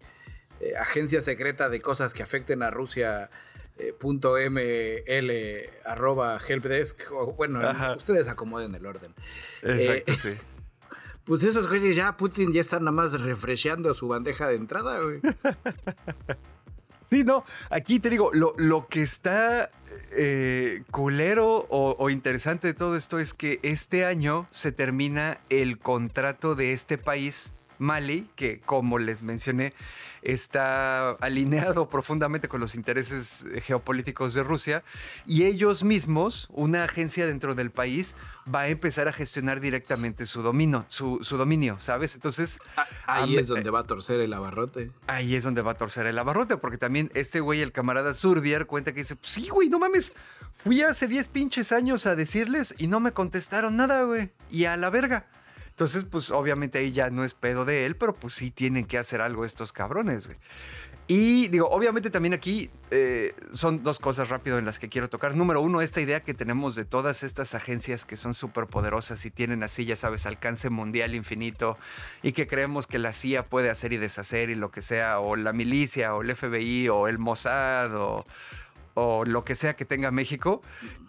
eh, 0.60 0.76
agencia 0.80 1.20
secreta 1.20 1.68
de 1.68 1.80
cosas 1.80 2.14
que 2.14 2.22
afecten 2.22 2.62
a 2.62 2.70
Rusia 2.70 3.28
eh, 3.76 3.92
punto 3.92 4.36
ml 4.38 5.32
arroba 5.84 6.38
helpdesk. 6.38 7.12
O, 7.12 7.32
bueno, 7.32 7.60
ustedes 7.96 8.28
acomoden 8.28 8.74
el 8.74 8.86
orden. 8.86 9.14
Exacto, 9.62 10.12
eh, 10.12 10.16
sí. 10.16 10.34
Pues 11.24 11.42
esos 11.42 11.68
güeyes 11.68 11.96
ya, 11.96 12.18
Putin 12.18 12.52
ya 12.52 12.60
están 12.60 12.84
nada 12.84 12.92
más 12.92 13.18
refresheando 13.18 13.94
su 13.94 14.08
bandeja 14.08 14.46
de 14.46 14.56
entrada, 14.56 15.00
güey. 15.00 15.20
Sí, 17.04 17.22
no, 17.22 17.44
aquí 17.68 18.00
te 18.00 18.08
digo, 18.08 18.30
lo, 18.32 18.54
lo 18.56 18.88
que 18.88 19.02
está 19.02 19.68
eh, 20.12 20.82
culero 20.90 21.66
o, 21.68 21.96
o, 21.98 22.10
interesante 22.10 22.68
de 22.68 22.74
todo 22.74 22.96
esto 22.96 23.18
es 23.18 23.34
que 23.34 23.60
este 23.62 24.04
año 24.04 24.46
se 24.50 24.72
termina 24.72 25.38
el 25.50 25.78
contrato 25.78 26.54
de 26.54 26.72
este 26.72 26.98
país 26.98 27.52
Mali, 27.78 28.28
que 28.36 28.60
como 28.60 28.98
les 28.98 29.22
mencioné, 29.22 29.72
está 30.24 31.10
alineado 31.20 31.88
profundamente 31.88 32.48
con 32.48 32.60
los 32.60 32.74
intereses 32.74 33.46
geopolíticos 33.62 34.34
de 34.34 34.42
Rusia, 34.42 34.82
y 35.26 35.44
ellos 35.44 35.84
mismos, 35.84 36.48
una 36.50 36.84
agencia 36.84 37.26
dentro 37.26 37.54
del 37.54 37.70
país, 37.70 38.16
va 38.52 38.60
a 38.60 38.68
empezar 38.68 39.08
a 39.08 39.12
gestionar 39.12 39.60
directamente 39.60 40.26
su 40.26 40.42
dominio, 40.42 40.84
su, 40.88 41.18
dominio, 41.36 41.76
¿sabes? 41.80 42.14
Entonces... 42.14 42.58
Ah, 42.76 42.86
ahí 43.06 43.36
es 43.36 43.48
donde 43.48 43.70
va 43.70 43.80
a 43.80 43.84
torcer 43.84 44.20
el 44.20 44.32
abarrote. 44.32 44.90
Ahí 45.06 45.36
es 45.36 45.44
donde 45.44 45.62
va 45.62 45.72
a 45.72 45.76
torcer 45.76 46.06
el 46.06 46.18
abarrote, 46.18 46.56
porque 46.56 46.78
también 46.78 47.10
este 47.14 47.40
güey, 47.40 47.60
el 47.60 47.72
camarada 47.72 48.14
Surbier, 48.14 48.66
cuenta 48.66 48.92
que 48.92 49.00
dice, 49.00 49.16
sí, 49.22 49.48
güey, 49.48 49.68
no 49.68 49.78
mames, 49.78 50.12
fui 50.56 50.82
hace 50.82 51.06
10 51.06 51.28
pinches 51.28 51.72
años 51.72 52.06
a 52.06 52.16
decirles 52.16 52.74
y 52.78 52.86
no 52.86 53.00
me 53.00 53.12
contestaron 53.12 53.76
nada, 53.76 54.04
güey, 54.04 54.30
y 54.50 54.64
a 54.64 54.76
la 54.76 54.90
verga. 54.90 55.26
Entonces, 55.74 56.04
pues 56.04 56.30
obviamente 56.30 56.78
ahí 56.78 56.92
ya 56.92 57.10
no 57.10 57.24
es 57.24 57.34
pedo 57.34 57.64
de 57.64 57.84
él, 57.84 57.96
pero 57.96 58.14
pues 58.14 58.34
sí 58.34 58.52
tienen 58.52 58.84
que 58.84 58.96
hacer 58.96 59.20
algo 59.20 59.44
estos 59.44 59.72
cabrones, 59.72 60.28
güey. 60.28 60.38
Y 61.08 61.48
digo, 61.48 61.68
obviamente 61.68 62.10
también 62.10 62.32
aquí 62.32 62.70
eh, 62.92 63.34
son 63.52 63.82
dos 63.82 63.98
cosas 63.98 64.28
rápido 64.28 64.56
en 64.56 64.64
las 64.64 64.78
que 64.78 64.88
quiero 64.88 65.10
tocar. 65.10 65.34
Número 65.34 65.60
uno, 65.60 65.82
esta 65.82 66.00
idea 66.00 66.20
que 66.20 66.32
tenemos 66.32 66.76
de 66.76 66.84
todas 66.84 67.24
estas 67.24 67.56
agencias 67.56 68.04
que 68.04 68.16
son 68.16 68.34
súper 68.34 68.68
poderosas 68.68 69.26
y 69.26 69.32
tienen 69.32 69.64
así, 69.64 69.84
ya 69.84 69.96
sabes, 69.96 70.26
alcance 70.26 70.70
mundial 70.70 71.16
infinito 71.16 71.76
y 72.22 72.32
que 72.32 72.46
creemos 72.46 72.86
que 72.86 73.00
la 73.00 73.12
CIA 73.12 73.46
puede 73.46 73.68
hacer 73.68 73.92
y 73.92 73.96
deshacer 73.96 74.50
y 74.50 74.54
lo 74.54 74.70
que 74.70 74.80
sea, 74.80 75.18
o 75.18 75.34
la 75.34 75.52
milicia, 75.52 76.14
o 76.14 76.22
el 76.22 76.34
FBI, 76.34 76.88
o 76.88 77.08
el 77.08 77.18
Mossad, 77.18 77.94
o 77.96 78.24
o 78.94 79.24
lo 79.24 79.44
que 79.44 79.54
sea 79.54 79.74
que 79.74 79.84
tenga 79.84 80.10
México, 80.10 80.62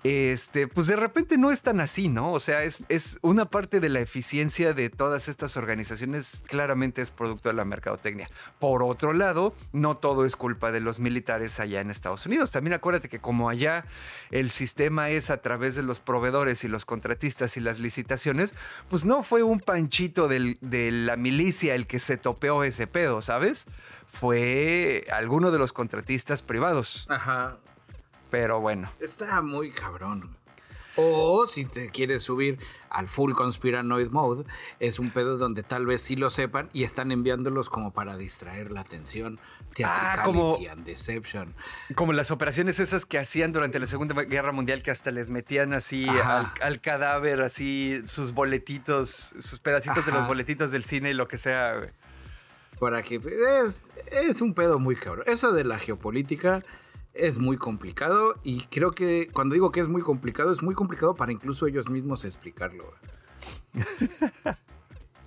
este, 0.04 0.68
pues 0.68 0.88
de 0.88 0.96
repente 0.96 1.38
no 1.38 1.52
es 1.52 1.62
tan 1.62 1.80
así, 1.80 2.10
¿no? 2.10 2.34
O 2.34 2.40
sea, 2.40 2.64
es, 2.64 2.80
es 2.90 3.20
una 3.22 3.46
parte 3.46 3.80
de 3.80 3.90
la 3.90 4.00
eficiencia 4.00 4.74
de 4.74 4.90
todas 4.90 5.28
estas 5.28 5.56
organizaciones, 5.58 6.42
claramente 6.48 7.02
es 7.02 7.12
producto 7.12 7.50
de 7.50 7.56
la 7.56 7.66
mercadotecnia. 7.66 8.28
Por 8.60 8.84
otro 8.84 9.14
lado, 9.14 9.54
no 9.72 9.98
todo 9.98 10.26
es 10.26 10.36
culpa 10.36 10.72
de 10.72 10.80
los 10.80 11.00
militares 11.00 11.60
allá 11.60 11.82
en 11.82 11.92
Estados 11.92 12.26
Unidos. 12.26 12.52
También 12.52 12.74
acuérdate 12.74 13.10
que 13.10 13.20
como 13.20 13.50
allá 13.50 13.86
el 14.32 14.50
sistema 14.50 15.10
es 15.10 15.30
a 15.30 15.38
través 15.42 15.76
de 15.76 15.84
los 15.84 16.00
proveedores 16.00 16.64
y 16.64 16.68
los 16.68 16.86
contratistas 16.86 17.58
y 17.58 17.60
las 17.60 17.80
licitaciones, 17.80 18.56
pues 18.90 19.06
no 19.06 19.24
fue 19.24 19.44
un 19.44 19.60
panchito 19.60 20.28
de 20.28 20.92
la 20.92 21.16
milicia 21.16 21.76
el 21.76 21.88
que 21.88 22.00
se 22.00 22.18
topeó 22.18 22.64
ese 22.64 22.88
pedo, 22.88 23.22
¿sabes? 23.22 23.66
Fue 24.08 25.06
alguno 25.12 25.52
de 25.52 25.58
los 25.58 25.74
contratistas 25.74 26.42
privados. 26.42 27.06
Ajá. 27.10 27.58
Pero 28.36 28.60
bueno. 28.60 28.92
Está 29.00 29.42
muy 29.42 29.72
cabrón. 29.72 30.36
O 30.98 31.48
si 31.48 31.64
te 31.64 31.90
quieres 31.90 32.24
subir 32.24 32.60
al 32.90 33.08
full 33.08 33.32
conspiranoid 33.32 34.10
mode, 34.10 34.44
es 34.82 35.00
un 35.00 35.10
pedo 35.10 35.38
donde 35.38 35.64
tal 35.64 35.86
vez 35.86 36.02
sí 36.02 36.18
lo 36.18 36.30
sepan 36.30 36.70
y 36.74 36.84
están 36.84 37.14
enviándolos 37.14 37.70
como 37.70 37.94
para 37.94 38.18
distraer 38.18 38.74
la 38.74 38.82
atención. 38.82 39.40
Ah, 39.86 40.22
como, 40.26 40.58
and 40.70 40.84
deception. 40.84 41.56
Como 41.96 42.12
las 42.12 42.30
operaciones 42.30 42.80
esas 42.80 43.06
que 43.06 43.20
hacían 43.20 43.54
durante 43.54 43.80
la 43.80 43.88
Segunda 43.88 44.22
Guerra 44.24 44.52
Mundial, 44.52 44.84
que 44.84 44.92
hasta 44.92 45.12
les 45.12 45.30
metían 45.30 45.72
así 45.72 46.06
al, 46.62 46.82
cadáver, 46.82 47.40
así 47.40 48.02
sus 48.06 48.34
boletitos, 48.34 49.34
sus 49.40 49.60
pedacitos 49.60 50.06
de 50.06 50.12
los 50.12 50.28
boletitos 50.28 50.72
del 50.72 50.84
cine 50.84 51.12
y 51.12 51.14
lo 51.14 51.30
que 51.30 51.38
sea. 51.38 51.94
Para 52.82 53.02
que 53.02 53.16
es, 53.16 53.80
es 54.12 54.42
un 54.42 54.54
pedo 54.54 54.78
muy 54.78 54.98
cabrón. 54.98 55.24
Eso 55.26 55.54
de 55.54 55.64
la 55.64 55.80
geopolítica 55.80 56.62
es 57.16 57.40
muy 57.40 57.58
complicado 57.58 58.36
y 58.44 58.62
creo 58.66 58.92
que 58.92 59.30
cuando 59.32 59.54
digo 59.54 59.72
que 59.72 59.80
es 59.80 59.88
muy 59.88 60.02
complicado, 60.02 60.52
es 60.52 60.62
muy 60.62 60.76
complicado 60.76 61.16
para 61.16 61.32
incluso 61.32 61.66
ellos 61.66 61.90
mismos 61.90 62.26
explicarlo. 62.26 62.94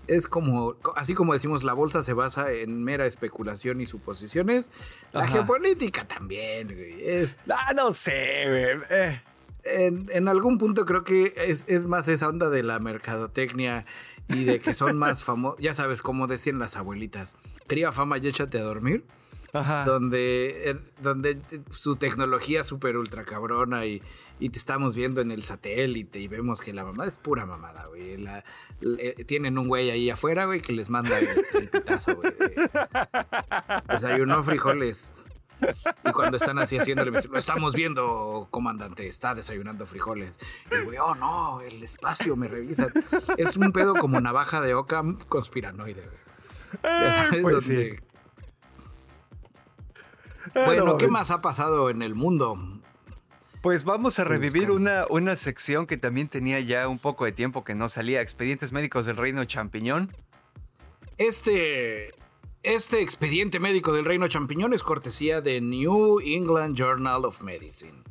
es 0.07 0.28
como, 0.28 0.76
así 0.97 1.14
como 1.14 1.32
decimos, 1.32 1.64
la 1.64 1.72
bolsa 1.72 2.03
se 2.03 2.12
basa 2.12 2.53
en 2.53 2.84
mera 2.84 3.07
especulación 3.07 3.80
y 3.80 3.86
suposiciones, 3.86 4.70
la 5.12 5.26
geopolítica 5.26 6.07
también, 6.07 6.68
güey. 6.68 7.07
Es, 7.07 7.39
ah, 7.51 7.72
no 7.74 7.93
sé, 7.93 8.45
güey. 8.49 8.78
Eh. 8.91 9.20
En, 9.64 10.28
algún 10.28 10.57
punto 10.57 10.86
creo 10.86 11.05
que 11.05 11.34
es, 11.36 11.66
es, 11.68 11.86
más 11.86 12.09
esa 12.09 12.28
onda 12.28 12.49
de 12.49 12.62
la 12.62 12.78
mercadotecnia 12.78 13.84
y 14.28 14.45
de 14.45 14.61
que 14.61 14.74
son 14.74 14.97
más 14.99 15.24
famosos, 15.24 15.61
ya 15.61 15.74
sabes, 15.74 16.01
como 16.01 16.26
decían 16.26 16.59
las 16.59 16.76
abuelitas, 16.76 17.36
cría 17.66 17.93
fama 17.93 18.18
y 18.18 18.26
échate 18.26 18.59
a 18.59 18.62
dormir. 18.62 19.05
Donde, 19.53 20.70
eh, 20.70 20.76
donde 21.01 21.38
su 21.70 21.96
tecnología 21.96 22.64
súper 22.64 22.96
ultra 22.96 23.24
cabrona 23.24 23.86
y, 23.86 24.03
y, 24.38 24.51
te 24.51 24.59
estamos 24.59 24.94
viendo 24.94 25.22
en 25.22 25.30
el 25.30 25.42
satélite 25.42 26.20
y 26.20 26.28
vemos 26.28 26.61
que 26.61 26.74
la 26.74 26.84
mamada 26.84 27.09
es 27.09 27.16
pura 27.16 27.46
mamada, 27.46 27.86
güey. 27.86 28.26
Eh, 28.80 29.24
tienen 29.24 29.59
un 29.59 29.68
güey 29.68 29.90
ahí 29.90 30.11
afuera, 30.11 30.44
güey, 30.44 30.61
que 30.61 30.72
les 30.72 30.90
manda 30.90 31.18
el, 31.18 31.68
pitazo, 31.70 32.16
güey. 32.16 32.32
Desayunó 33.88 34.42
frijoles. 34.42 35.11
Y 36.05 36.12
cuando 36.12 36.36
están 36.36 36.59
así 36.59 36.78
haciéndole, 36.78 37.11
lo 37.11 37.38
estamos 37.38 37.74
viendo, 37.74 38.46
comandante, 38.51 39.09
está 39.09 39.34
desayunando 39.34 39.86
frijoles. 39.86 40.38
Y 40.70 40.84
güey, 40.84 40.99
oh 40.99 41.14
no, 41.14 41.61
el 41.62 41.82
espacio 41.82 42.36
me 42.36 42.49
revisa. 42.49 42.88
Es 43.36 43.57
un 43.57 43.72
pedo 43.72 43.94
como 43.94 44.20
navaja 44.20 44.61
de 44.61 44.74
Ocam 44.74 45.18
conspiranoide, 45.28 46.03
güey. 46.03 46.28
pues 47.42 47.64
sí. 47.64 47.92
Bueno, 50.55 50.96
¿qué 50.99 51.09
más 51.09 51.30
ha 51.30 51.40
pasado 51.40 51.90
en 51.90 52.03
el 52.03 52.14
mundo? 52.14 52.59
Pues 53.62 53.84
vamos 53.84 54.18
a 54.18 54.24
revivir 54.24 54.70
una, 54.70 55.07
una 55.11 55.34
sección 55.34 55.86
que 55.86 55.96
también 55.96 56.28
tenía 56.28 56.61
ya 56.61 56.86
un 56.86 56.99
poco 56.99 57.24
de 57.24 57.32
tiempo 57.32 57.64
que 57.64 57.74
no 57.74 57.88
salía, 57.88 58.20
Expedientes 58.20 58.72
Médicos 58.72 59.05
del 59.05 59.16
Reino 59.16 59.44
Champiñón. 59.44 60.14
Este, 61.16 62.14
este 62.62 63.03
expediente 63.03 63.59
médico 63.59 63.92
del 63.92 64.05
Reino 64.05 64.28
Champiñón 64.28 64.72
es 64.72 64.84
cortesía 64.84 65.40
de 65.40 65.61
New 65.61 66.20
England 66.20 66.76
Journal 66.76 67.24
of 67.24 67.42
Medicine, 67.42 68.05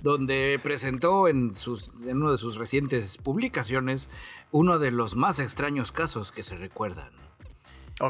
donde 0.00 0.58
presentó 0.62 1.28
en, 1.28 1.54
sus, 1.54 1.90
en 2.06 2.22
una 2.22 2.32
de 2.32 2.38
sus 2.38 2.56
recientes 2.56 3.18
publicaciones 3.18 4.08
uno 4.50 4.78
de 4.78 4.90
los 4.90 5.16
más 5.16 5.40
extraños 5.40 5.92
casos 5.92 6.32
que 6.32 6.42
se 6.42 6.56
recuerdan. 6.56 7.10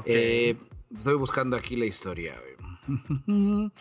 Eh, 0.05 0.57
estoy 0.97 1.15
buscando 1.15 1.57
aquí 1.57 1.77
la 1.77 1.87
historia. 1.87 2.35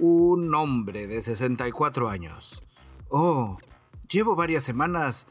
Un 0.00 0.54
hombre 0.54 1.06
de 1.06 1.22
64 1.22 2.08
años. 2.08 2.62
Oh, 3.08 3.58
llevo 4.08 4.36
varias 4.36 4.64
semanas 4.64 5.26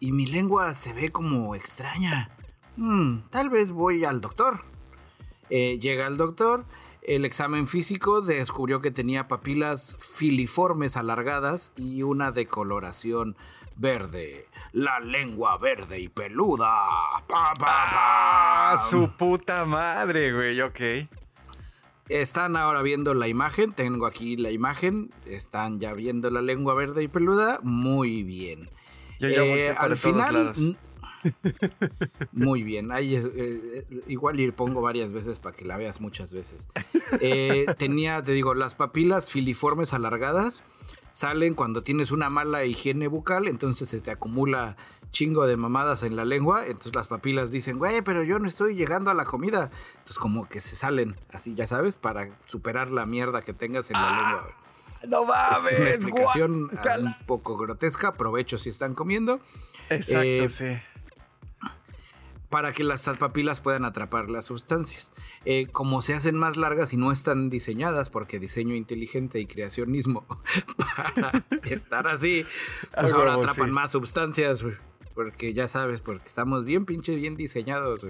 y 0.00 0.12
mi 0.12 0.26
lengua 0.26 0.74
se 0.74 0.92
ve 0.92 1.10
como 1.10 1.54
extraña. 1.54 2.30
Hmm, 2.76 3.20
tal 3.30 3.50
vez 3.50 3.70
voy 3.70 4.04
al 4.04 4.20
doctor. 4.20 4.64
Eh, 5.50 5.78
llega 5.78 6.06
el 6.06 6.16
doctor. 6.16 6.64
El 7.02 7.24
examen 7.24 7.66
físico 7.66 8.20
descubrió 8.20 8.80
que 8.80 8.92
tenía 8.92 9.26
papilas 9.26 9.96
filiformes 9.98 10.96
alargadas 10.96 11.72
y 11.76 12.02
una 12.02 12.30
decoloración 12.30 13.36
verde. 13.76 14.46
La 14.72 15.00
lengua 15.00 15.58
verde 15.58 15.98
y 15.98 16.08
peluda. 16.08 16.68
¡Pa, 17.26 17.54
ah, 17.60 18.76
su 18.88 19.08
puta 19.16 19.64
madre, 19.64 20.32
güey, 20.32 20.60
ok. 20.60 20.80
Están 22.08 22.56
ahora 22.56 22.82
viendo 22.82 23.14
la 23.14 23.28
imagen, 23.28 23.72
tengo 23.72 24.06
aquí 24.06 24.36
la 24.36 24.50
imagen, 24.50 25.10
están 25.24 25.80
ya 25.80 25.92
viendo 25.94 26.30
la 26.30 26.42
lengua 26.42 26.74
verde 26.74 27.02
y 27.02 27.08
peluda, 27.08 27.60
muy 27.62 28.22
bien. 28.22 28.70
Eh, 29.20 29.74
al 29.76 29.96
final, 29.96 30.52
muy 32.32 32.62
bien, 32.62 32.90
ahí 32.90 33.14
eh, 33.14 33.84
igual 34.08 34.40
ir 34.40 34.52
pongo 34.52 34.82
varias 34.82 35.12
veces 35.12 35.38
para 35.38 35.56
que 35.56 35.64
la 35.64 35.76
veas 35.76 36.00
muchas 36.00 36.32
veces. 36.32 36.68
Eh, 37.20 37.66
tenía, 37.78 38.22
te 38.22 38.32
digo, 38.32 38.54
las 38.54 38.74
papilas 38.74 39.30
filiformes 39.30 39.92
alargadas 39.92 40.62
salen 41.12 41.54
cuando 41.54 41.82
tienes 41.82 42.10
una 42.10 42.30
mala 42.30 42.64
higiene 42.64 43.06
bucal, 43.06 43.46
entonces 43.46 43.88
se 43.88 44.00
te 44.00 44.10
acumula 44.10 44.76
chingo 45.12 45.46
de 45.46 45.56
mamadas 45.56 46.02
en 46.02 46.16
la 46.16 46.24
lengua, 46.24 46.66
entonces 46.66 46.94
las 46.94 47.06
papilas 47.06 47.50
dicen, 47.50 47.78
güey, 47.78 48.02
pero 48.02 48.24
yo 48.24 48.38
no 48.38 48.48
estoy 48.48 48.74
llegando 48.74 49.10
a 49.10 49.14
la 49.14 49.26
comida. 49.26 49.70
Entonces 49.92 50.18
como 50.18 50.48
que 50.48 50.60
se 50.60 50.74
salen 50.74 51.16
así, 51.30 51.54
ya 51.54 51.66
sabes, 51.66 51.98
para 51.98 52.30
superar 52.46 52.90
la 52.90 53.06
mierda 53.06 53.42
que 53.42 53.52
tengas 53.52 53.90
en 53.90 53.94
la 53.94 54.08
ah, 54.08 54.32
lengua. 54.32 54.56
No 55.08 55.24
mames. 55.24 55.72
Es 55.72 55.80
una 55.80 55.90
explicación 55.90 56.52
un 56.62 57.14
poco 57.26 57.56
grotesca, 57.56 58.08
aprovecho 58.08 58.58
si 58.58 58.70
están 58.70 58.94
comiendo. 58.94 59.40
Exacto, 59.90 60.22
eh, 60.22 60.48
sí. 60.48 60.78
para 62.48 62.72
que 62.72 62.84
las 62.84 63.02
papilas 63.18 63.60
puedan 63.60 63.84
atrapar 63.84 64.30
las 64.30 64.46
sustancias. 64.46 65.12
Eh, 65.44 65.66
como 65.72 66.02
se 66.02 66.14
hacen 66.14 66.36
más 66.36 66.56
largas 66.56 66.92
y 66.92 66.96
no 66.96 67.12
están 67.12 67.50
diseñadas, 67.50 68.10
porque 68.10 68.38
diseño 68.38 68.74
inteligente 68.74 69.40
y 69.40 69.46
creacionismo 69.46 70.24
para 70.76 71.44
estar 71.64 72.06
así, 72.06 72.46
pues 72.94 73.12
Ah, 73.12 73.16
ahora 73.16 73.34
atrapan 73.34 73.66
sí. 73.66 73.72
más 73.72 73.90
sustancias. 73.90 74.64
Porque 75.14 75.52
ya 75.52 75.68
sabes, 75.68 76.00
porque 76.00 76.26
estamos 76.26 76.64
bien 76.64 76.86
pinches, 76.86 77.16
bien 77.16 77.36
diseñados. 77.36 78.00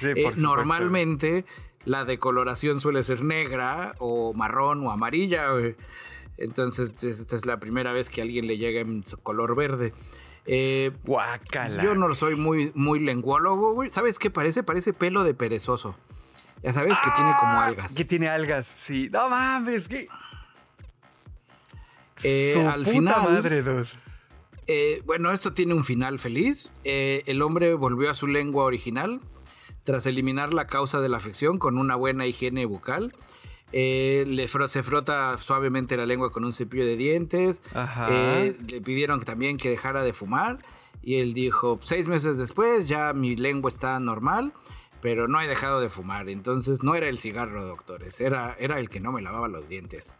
Sí, 0.00 0.06
Eh, 0.06 0.30
normalmente 0.36 1.44
la 1.84 2.04
decoloración 2.04 2.80
suele 2.80 3.02
ser 3.02 3.22
negra 3.24 3.94
o 3.98 4.34
marrón 4.34 4.86
o 4.86 4.90
amarilla. 4.90 5.46
Entonces, 6.36 6.92
esta 7.02 7.36
es 7.36 7.46
la 7.46 7.58
primera 7.58 7.92
vez 7.92 8.10
que 8.10 8.20
a 8.20 8.24
alguien 8.24 8.46
le 8.46 8.58
llega 8.58 8.80
en 8.80 9.04
su 9.04 9.16
color 9.18 9.54
verde. 9.56 9.92
Eh, 10.44 10.90
Guácala. 11.04 11.82
yo 11.84 11.94
no 11.94 12.12
soy 12.14 12.34
muy, 12.34 12.72
muy 12.74 12.98
lenguólogo, 12.98 13.74
güey. 13.74 13.90
¿Sabes 13.90 14.18
qué 14.18 14.28
parece? 14.30 14.62
Parece 14.64 14.92
pelo 14.92 15.22
de 15.24 15.34
perezoso. 15.34 15.94
Ya 16.62 16.72
sabes 16.72 16.94
que 17.02 17.10
tiene 17.16 17.32
como 17.38 17.60
algas. 17.60 17.92
Que 17.94 18.04
tiene 18.04 18.28
algas, 18.28 18.66
sí. 18.66 19.08
No 19.12 19.28
mames, 19.28 19.88
que. 19.88 20.08
Eh, 22.24 22.66
al 22.66 22.82
puta 22.84 22.92
final- 22.92 23.22
madre, 23.22 23.62
dude. 23.62 23.86
Eh, 24.66 25.02
bueno, 25.06 25.32
esto 25.32 25.52
tiene 25.52 25.74
un 25.74 25.84
final 25.84 26.18
feliz. 26.18 26.70
Eh, 26.84 27.22
el 27.26 27.42
hombre 27.42 27.74
volvió 27.74 28.10
a 28.10 28.14
su 28.14 28.26
lengua 28.26 28.64
original 28.64 29.20
tras 29.84 30.06
eliminar 30.06 30.54
la 30.54 30.66
causa 30.66 31.00
de 31.00 31.08
la 31.08 31.16
afección 31.16 31.58
con 31.58 31.76
una 31.78 31.96
buena 31.96 32.26
higiene 32.26 32.64
bucal. 32.66 33.14
Eh, 33.72 34.24
le 34.28 34.46
fro- 34.48 34.68
se 34.68 34.82
frota 34.82 35.36
suavemente 35.38 35.96
la 35.96 36.06
lengua 36.06 36.30
con 36.30 36.44
un 36.44 36.52
cepillo 36.52 36.84
de 36.86 36.96
dientes. 36.96 37.62
Ajá. 37.74 38.06
Eh, 38.10 38.56
le 38.70 38.80
pidieron 38.80 39.22
también 39.24 39.56
que 39.56 39.70
dejara 39.70 40.02
de 40.02 40.12
fumar. 40.12 40.58
Y 41.02 41.16
él 41.16 41.34
dijo, 41.34 41.80
seis 41.82 42.06
meses 42.06 42.36
después 42.38 42.86
ya 42.86 43.12
mi 43.12 43.34
lengua 43.34 43.68
está 43.70 43.98
normal, 43.98 44.52
pero 45.00 45.26
no 45.26 45.40
he 45.40 45.48
dejado 45.48 45.80
de 45.80 45.88
fumar. 45.88 46.28
Entonces 46.28 46.84
no 46.84 46.94
era 46.94 47.08
el 47.08 47.18
cigarro, 47.18 47.66
doctores, 47.66 48.20
era, 48.20 48.54
era 48.60 48.78
el 48.78 48.88
que 48.88 49.00
no 49.00 49.10
me 49.10 49.20
lavaba 49.22 49.48
los 49.48 49.68
dientes 49.68 50.14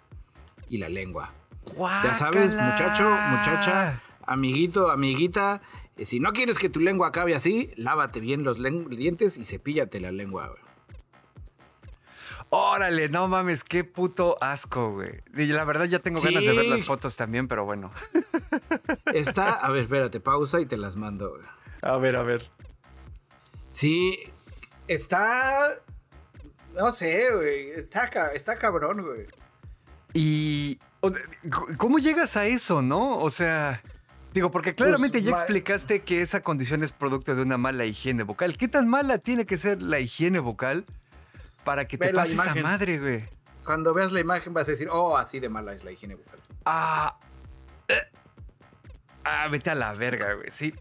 y 0.69 0.79
la 0.79 0.89
lengua. 0.89 1.31
Ya 1.77 2.17
sabes, 2.17 2.53
Guácala. 2.55 2.73
muchacho, 2.73 3.05
muchacha, 3.31 4.03
amiguito, 4.33 4.91
amiguita, 4.91 5.63
eh, 5.97 6.07
si 6.07 6.19
no 6.21 6.33
quieres 6.33 6.59
que 6.59 6.69
tu 6.69 6.81
lengua 6.81 7.09
acabe 7.09 7.35
así, 7.35 7.71
lávate 7.77 8.21
bien 8.21 8.43
los 8.45 8.59
dientes 8.91 9.37
y 9.37 9.45
cepíllate 9.45 10.01
la 10.01 10.13
lengua. 10.13 10.49
güey. 10.49 10.61
Órale, 12.55 13.09
no 13.09 13.29
mames, 13.29 13.65
qué 13.65 13.83
puto 13.83 14.37
asco, 14.43 14.93
güey. 14.93 15.23
Y 15.35 15.47
la 15.47 15.65
verdad 15.65 15.87
ya 15.87 16.01
tengo 16.01 16.21
Sí. 16.21 16.27
ganas 16.29 16.45
de 16.45 16.53
ver 16.55 16.67
las 16.67 16.85
fotos 16.85 17.17
también, 17.17 17.49
pero 17.49 17.65
bueno. 17.65 17.91
Está, 19.15 19.53
a 19.55 19.71
ver, 19.71 19.85
espérate, 19.85 20.21
pausa 20.21 20.61
y 20.61 20.67
te 20.67 20.77
las 20.77 20.97
mando. 20.97 21.31
güey. 21.31 21.43
A 21.81 21.97
ver, 21.97 22.17
a 22.17 22.23
ver. 22.23 22.51
Sí, 23.71 24.19
está, 24.87 25.71
no 26.75 26.93
sé, 26.93 27.35
güey, 27.35 27.71
está, 27.71 28.05
está 28.35 28.59
cabrón, 28.59 29.03
güey. 29.03 29.27
Y. 30.13 30.79
¿Cómo 31.79 31.99
llegas 31.99 32.37
a 32.37 32.45
eso, 32.47 32.83
no? 32.83 33.19
O 33.19 33.31
sea. 33.31 33.81
Digo, 34.33 34.51
porque 34.51 34.75
claramente 34.75 35.19
Pues, 35.19 35.25
ya 35.25 35.31
ma- 35.33 35.39
explicaste 35.39 36.01
que 36.03 36.23
esa 36.23 36.41
condición 36.41 36.83
es 36.83 36.91
producto 36.93 37.35
de 37.35 37.43
una 37.43 37.59
mala 37.59 37.85
higiene 37.85 38.23
bucal. 38.23 38.57
¿Qué 38.57 38.67
tan 38.69 38.89
mala 38.89 39.19
tiene 39.19 39.45
que 39.47 39.59
ser 39.59 39.83
la 39.83 40.01
higiene 40.01 40.39
bucal 40.39 40.87
para 41.65 41.87
que 41.87 41.99
te 41.99 42.07
Ve 42.09 42.15
pase 42.15 42.35
esa 42.35 42.55
madre, 42.57 42.99
güey? 42.99 43.25
Cuando 43.65 43.93
veas 43.95 44.11
la 44.13 44.21
imagen 44.21 44.55
vas 44.55 44.67
a 44.69 44.73
decir, 44.73 44.89
oh, 44.91 45.17
así 45.19 45.39
de 45.39 45.49
mala 45.49 45.73
es 45.75 45.85
la 45.85 45.93
higiene 45.93 46.15
bucal. 46.15 46.39
Ah. 46.65 47.19
eh. 47.89 47.95
Ah, 49.25 49.49
vete 49.49 49.71
a 49.71 49.75
la 49.75 49.93
verga, 49.93 50.33
güey. 50.35 50.51
Sí. 50.51 50.75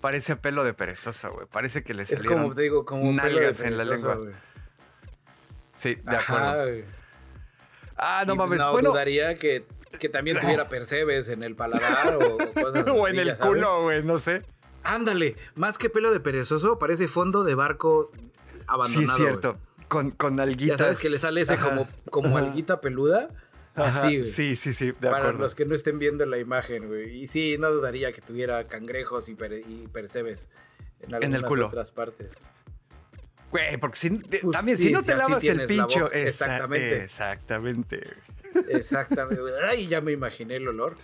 Parece 0.00 0.36
pelo 0.36 0.62
de 0.64 0.72
perezosa, 0.74 1.28
güey. 1.28 1.46
Parece 1.46 1.82
que 1.82 1.92
le 1.94 2.04
Es 2.04 2.10
salieron 2.10 2.42
como, 2.42 2.54
te 2.54 2.62
digo, 2.62 2.84
como 2.84 3.02
pelo 3.02 3.16
de 3.16 3.22
nalgas 3.46 3.60
en 3.60 3.76
la 3.78 3.84
lengua. 3.84 4.18
Sí, 5.74 5.94
de 5.96 6.16
Ajá, 6.16 6.52
acuerdo. 6.52 6.84
Ah, 7.96 8.24
no 8.26 8.34
Y 8.34 8.36
mames. 8.38 8.58
No 8.58 8.72
bueno, 8.72 8.90
dudaría 8.90 9.38
que, 9.38 9.66
que 9.98 10.08
también 10.08 10.38
tuviera 10.38 10.68
percebes 10.68 11.28
en 11.28 11.42
el 11.42 11.56
paladar 11.56 12.16
o, 12.16 12.34
o 12.36 12.52
cosas 12.52 12.86
o 12.88 13.06
así, 13.06 13.14
en 13.16 13.28
el 13.28 13.36
culo, 13.38 13.82
güey, 13.82 14.02
no 14.02 14.18
sé. 14.18 14.42
Ándale, 14.84 15.36
más 15.56 15.76
que 15.78 15.90
pelo 15.90 16.10
de 16.12 16.20
perezoso, 16.20 16.78
parece 16.78 17.08
fondo 17.08 17.44
de 17.44 17.54
barco 17.54 18.10
Sí, 18.14 18.64
abandonado. 18.66 19.18
es 19.18 19.24
cierto. 19.24 19.58
Con, 19.88 20.12
con 20.12 20.38
alguitas. 20.40 20.78
Ya 20.78 20.84
sabes 20.84 20.98
que 21.00 21.10
le 21.10 21.18
sale 21.18 21.40
ese 21.40 21.54
Ajá. 21.54 21.68
como, 21.70 21.88
como 22.10 22.36
Ajá. 22.38 22.46
alguita 22.46 22.80
peluda. 22.80 23.28
Ajá, 23.74 24.06
Así. 24.06 24.24
Sí, 24.24 24.56
sí, 24.56 24.72
sí, 24.72 24.86
de 24.86 24.92
Para 24.94 25.18
acuerdo. 25.18 25.38
los 25.40 25.54
que 25.54 25.64
no 25.64 25.74
estén 25.74 25.98
viendo 25.98 26.24
la 26.26 26.38
imagen, 26.38 26.86
güey. 26.88 27.22
Y 27.22 27.26
sí, 27.26 27.56
no 27.58 27.70
dudaría 27.70 28.12
que 28.12 28.20
tuviera 28.20 28.66
cangrejos 28.66 29.28
y, 29.28 29.32
y 29.32 29.88
percebes 29.92 30.48
en 31.00 31.14
algunas 31.14 31.42
culo. 31.44 31.66
otras 31.66 31.90
partes. 31.92 32.30
Güey, 33.50 33.76
porque 33.78 33.96
si, 33.96 34.10
Pues 34.10 34.56
también 34.56 34.76
sí, 34.78 34.86
si 34.88 34.92
no 34.92 35.02
te 35.02 35.14
lavas 35.16 35.42
el 35.44 35.56
la 35.58 35.66
pincho. 35.66 36.10
esa- 36.12 36.46
exactamente. 36.46 37.02
Exactamente. 37.04 38.00
Exactamente. 38.68 39.42
Ay, 39.68 39.86
ya 39.86 40.00
me 40.00 40.12
imaginé 40.12 40.56
el 40.56 40.68
olor. 40.68 40.96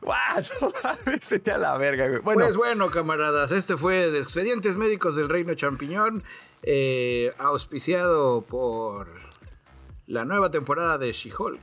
¡Guau! 0.00 0.42
No 0.60 0.72
mames, 0.82 1.48
a 1.48 1.58
la 1.58 1.76
verga, 1.78 2.08
güey. 2.08 2.20
Bueno, 2.20 2.44
Pues 2.44 2.56
bueno, 2.56 2.90
camaradas, 2.90 3.52
este 3.52 3.76
fue 3.76 4.10
de 4.10 4.18
Expedientes 4.18 4.76
Médicos 4.76 5.14
del 5.14 5.28
Reino 5.28 5.54
Champiñón, 5.54 6.24
eh, 6.62 7.32
auspiciado 7.38 8.42
por 8.42 9.08
la 10.06 10.24
nueva 10.24 10.50
temporada 10.50 10.98
de 10.98 11.12
She-Hulk. 11.12 11.60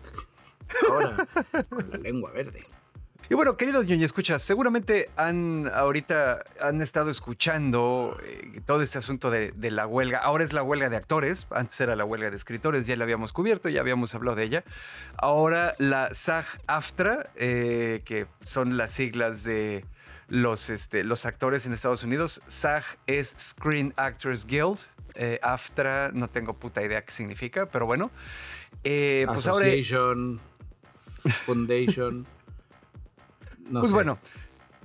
Ahora, 0.90 1.28
con 1.70 1.90
la 1.90 1.98
lengua 1.98 2.32
verde. 2.32 2.66
Y 3.32 3.36
bueno, 3.36 3.58
queridos 3.58 3.86
ñoñi, 3.86 4.04
escucha, 4.04 4.40
seguramente 4.40 5.08
han 5.16 5.70
ahorita 5.72 6.44
han 6.62 6.82
estado 6.82 7.12
escuchando 7.12 8.18
eh, 8.24 8.60
todo 8.66 8.82
este 8.82 8.98
asunto 8.98 9.30
de, 9.30 9.52
de 9.52 9.70
la 9.70 9.86
huelga. 9.86 10.18
Ahora 10.18 10.44
es 10.44 10.52
la 10.52 10.64
huelga 10.64 10.90
de 10.90 10.98
actores, 10.98 11.46
antes 11.52 11.80
era 11.80 11.96
la 11.96 12.06
huelga 12.06 12.32
de 12.32 12.36
escritores, 12.36 12.88
ya 12.88 12.96
la 12.96 13.04
habíamos 13.04 13.32
cubierto, 13.32 13.70
ya 13.70 13.82
habíamos 13.82 14.16
hablado 14.16 14.36
de 14.36 14.46
ella. 14.46 14.64
Ahora 15.16 15.76
la 15.78 16.10
SAG-AFTRA, 16.10 17.30
eh, 17.36 18.02
que 18.04 18.26
son 18.46 18.78
las 18.78 18.92
siglas 18.92 19.44
de 19.44 19.86
los, 20.28 20.72
este, 20.72 21.04
los 21.04 21.28
actores 21.28 21.68
en 21.68 21.74
Estados 21.74 22.04
Unidos. 22.04 22.42
SAG 22.48 22.84
es 23.06 23.36
Screen 23.38 23.94
Actors 23.96 24.48
Guild. 24.48 24.80
eh, 25.14 25.40
AFTRA, 25.44 26.12
no 26.14 26.30
tengo 26.30 26.54
puta 26.54 26.84
idea 26.84 27.06
qué 27.06 27.12
significa, 27.12 27.68
pero 27.68 27.86
bueno. 27.86 28.10
Eh, 28.84 29.26
pues 29.28 29.46
ahora 29.46 29.66
Association, 29.68 30.40
Foundation. 31.46 32.26
No 33.70 33.80
pues 33.82 33.90
sé. 33.90 33.96
bueno, 33.96 34.20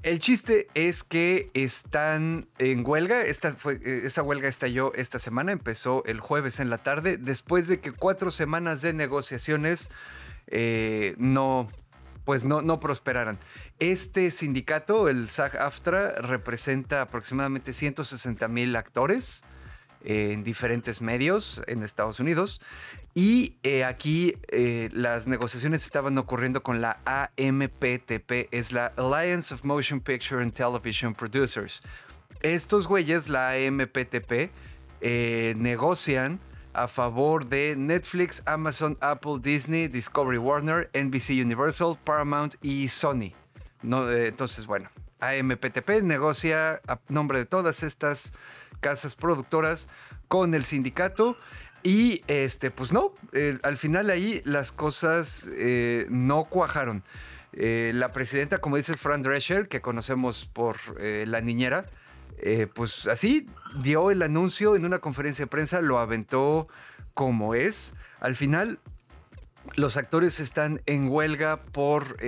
el 0.04 0.18
chiste 0.18 0.68
es 0.74 1.02
que 1.02 1.50
están 1.54 2.46
en 2.58 2.86
huelga. 2.86 3.22
Esta 3.22 3.54
fue, 3.54 3.80
eh, 3.82 4.02
esa 4.04 4.22
huelga 4.22 4.48
estalló 4.48 4.92
esta 4.94 5.18
semana, 5.18 5.50
empezó 5.52 6.04
el 6.04 6.20
jueves 6.20 6.60
en 6.60 6.68
la 6.68 6.76
tarde, 6.76 7.16
después 7.16 7.68
de 7.68 7.80
que 7.80 7.90
cuatro 7.90 8.30
semanas 8.30 8.82
de 8.82 8.92
negociaciones 8.92 9.88
eh, 10.48 11.14
no, 11.16 11.70
pues 12.24 12.44
no, 12.44 12.60
no 12.60 12.80
prosperaran. 12.80 13.38
Este 13.78 14.30
sindicato, 14.30 15.08
el 15.08 15.28
SAG-AFTRA, 15.28 16.16
representa 16.16 17.00
aproximadamente 17.00 17.72
160 17.72 18.46
mil 18.48 18.76
actores 18.76 19.42
en 20.04 20.44
diferentes 20.44 21.00
medios 21.00 21.62
en 21.66 21.82
Estados 21.82 22.20
Unidos. 22.20 22.60
Y 23.14 23.56
eh, 23.62 23.84
aquí 23.84 24.36
eh, 24.48 24.90
las 24.92 25.26
negociaciones 25.26 25.84
estaban 25.84 26.16
ocurriendo 26.18 26.62
con 26.62 26.80
la 26.80 26.98
AMPTP, 27.04 28.48
es 28.50 28.72
la 28.72 28.92
Alliance 28.96 29.52
of 29.54 29.64
Motion 29.64 30.00
Picture 30.00 30.42
and 30.42 30.52
Television 30.52 31.14
Producers. 31.14 31.82
Estos 32.42 32.86
güeyes, 32.86 33.28
la 33.28 33.52
AMPTP, 33.52 34.50
eh, 35.00 35.54
negocian 35.56 36.40
a 36.74 36.88
favor 36.88 37.46
de 37.46 37.76
Netflix, 37.76 38.42
Amazon, 38.46 38.98
Apple, 39.00 39.38
Disney, 39.40 39.86
Discovery 39.86 40.38
Warner, 40.38 40.90
NBC 40.92 41.40
Universal, 41.40 41.96
Paramount 42.04 42.56
y 42.62 42.88
Sony. 42.88 43.32
Eh, 43.82 44.26
entonces, 44.28 44.66
bueno, 44.66 44.90
AMPTP 45.20 46.02
negocia 46.02 46.80
a 46.86 46.98
nombre 47.08 47.38
de 47.38 47.46
todas 47.46 47.82
estas 47.82 48.32
casas 48.84 49.14
productoras 49.14 49.88
con 50.28 50.54
el 50.54 50.62
sindicato 50.62 51.38
y 51.82 52.20
este, 52.26 52.70
pues 52.70 52.92
no, 52.92 53.14
eh, 53.32 53.58
al 53.62 53.78
final 53.78 54.10
ahí 54.10 54.42
las 54.44 54.72
cosas 54.72 55.48
eh, 55.56 56.06
no 56.10 56.44
cuajaron. 56.44 57.02
Eh, 57.54 57.92
la 57.94 58.12
presidenta, 58.12 58.58
como 58.58 58.76
dice 58.76 58.98
Fran 58.98 59.22
Drescher, 59.22 59.68
que 59.68 59.80
conocemos 59.80 60.44
por 60.44 60.76
la 61.00 61.40
niñera, 61.40 61.86
pues 62.74 63.06
así 63.06 63.46
dio 63.82 64.10
el 64.10 64.20
anuncio 64.20 64.76
en 64.76 64.84
una 64.84 64.98
conferencia 64.98 65.46
de 65.46 65.50
prensa, 65.50 65.80
lo 65.80 65.98
aventó 65.98 66.68
como 67.14 67.54
es. 67.54 67.94
Al 68.20 68.36
final, 68.36 68.80
los 69.76 69.96
actores 69.96 70.40
están 70.40 70.82
en 70.84 71.08
huelga 71.08 71.62
por... 71.72 72.18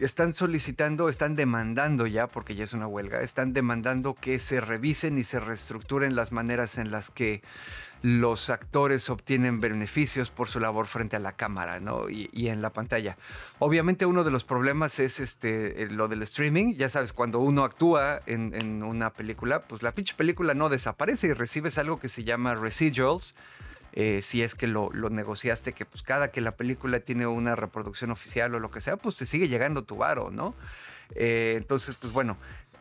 están 0.00 0.34
solicitando, 0.34 1.08
están 1.08 1.36
demandando 1.36 2.06
ya, 2.06 2.26
porque 2.26 2.54
ya 2.54 2.64
es 2.64 2.72
una 2.72 2.86
huelga, 2.86 3.20
están 3.20 3.52
demandando 3.52 4.14
que 4.14 4.38
se 4.38 4.60
revisen 4.60 5.18
y 5.18 5.22
se 5.22 5.40
reestructuren 5.40 6.16
las 6.16 6.32
maneras 6.32 6.78
en 6.78 6.90
las 6.90 7.10
que 7.10 7.42
los 8.04 8.50
actores 8.50 9.08
obtienen 9.08 9.62
beneficios 9.62 10.28
por 10.28 10.48
su 10.48 10.60
labor 10.60 10.86
frente 10.86 11.16
a 11.16 11.20
la 11.20 11.32
cámara 11.32 11.80
¿no? 11.80 12.10
y, 12.10 12.48
en 12.48 12.60
la 12.60 12.68
pantalla. 12.68 13.16
Obviamente 13.60 14.04
uno 14.04 14.24
de 14.24 14.30
los 14.30 14.44
problemas 14.44 14.98
es 14.98 15.20
este, 15.20 15.88
lo 15.88 16.06
del 16.06 16.22
streaming. 16.22 16.74
Ya 16.74 16.90
sabes, 16.90 17.14
cuando 17.14 17.38
uno 17.38 17.64
actúa 17.64 18.20
en, 18.26 18.82
una 18.82 19.10
película, 19.10 19.60
pues 19.62 19.82
la 19.82 19.92
pinche 19.92 20.14
película 20.14 20.52
no 20.52 20.68
desaparece 20.68 21.28
y 21.28 21.32
recibes 21.32 21.78
algo 21.78 21.98
que 21.98 22.10
se 22.10 22.24
llama 22.24 22.54
residuals. 22.54 23.34
Eh, 23.96 24.22
si 24.22 24.42
es 24.42 24.56
que 24.56 24.66
lo, 24.66 24.90
negociaste, 24.90 25.72
que 25.72 25.84
pues 25.84 26.02
cada 26.02 26.32
que 26.32 26.40
la 26.40 26.56
película 26.56 26.98
tiene 26.98 27.28
una 27.28 27.54
reproducción 27.54 28.10
oficial 28.10 28.52
o 28.54 28.58
lo 28.58 28.72
que 28.72 28.80
sea, 28.80 28.96
pues 28.96 29.14
te 29.14 29.24
sigue 29.24 29.46
llegando 29.46 29.84
tu 29.84 29.96
varo, 29.96 30.32
¿no? 30.32 30.56
Eh, 31.14 31.54
entonces, 31.56 31.94
pues 32.00 32.12
bueno, 32.12 32.36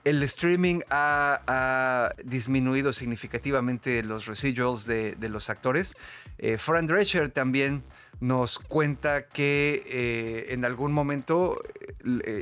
el 0.06 0.24
streaming 0.24 0.80
ha, 0.90 2.14
disminuido 2.24 2.94
significativamente 2.94 4.02
los 4.02 4.26
residuals 4.26 4.88
de, 4.88 5.16
los 5.30 5.52
actores. 5.52 5.96
Eh, 6.40 6.58
Fran 6.58 6.88
Drescher 6.88 7.30
también 7.30 7.84
nos 8.20 8.58
cuenta 8.58 9.28
que 9.28 10.48
en 10.50 10.66
algún 10.66 10.94
momento 10.94 11.62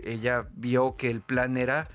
ella 0.06 0.48
vio 0.54 0.96
que 0.96 1.10
el 1.10 1.20
plan 1.20 1.58
era 1.58 1.90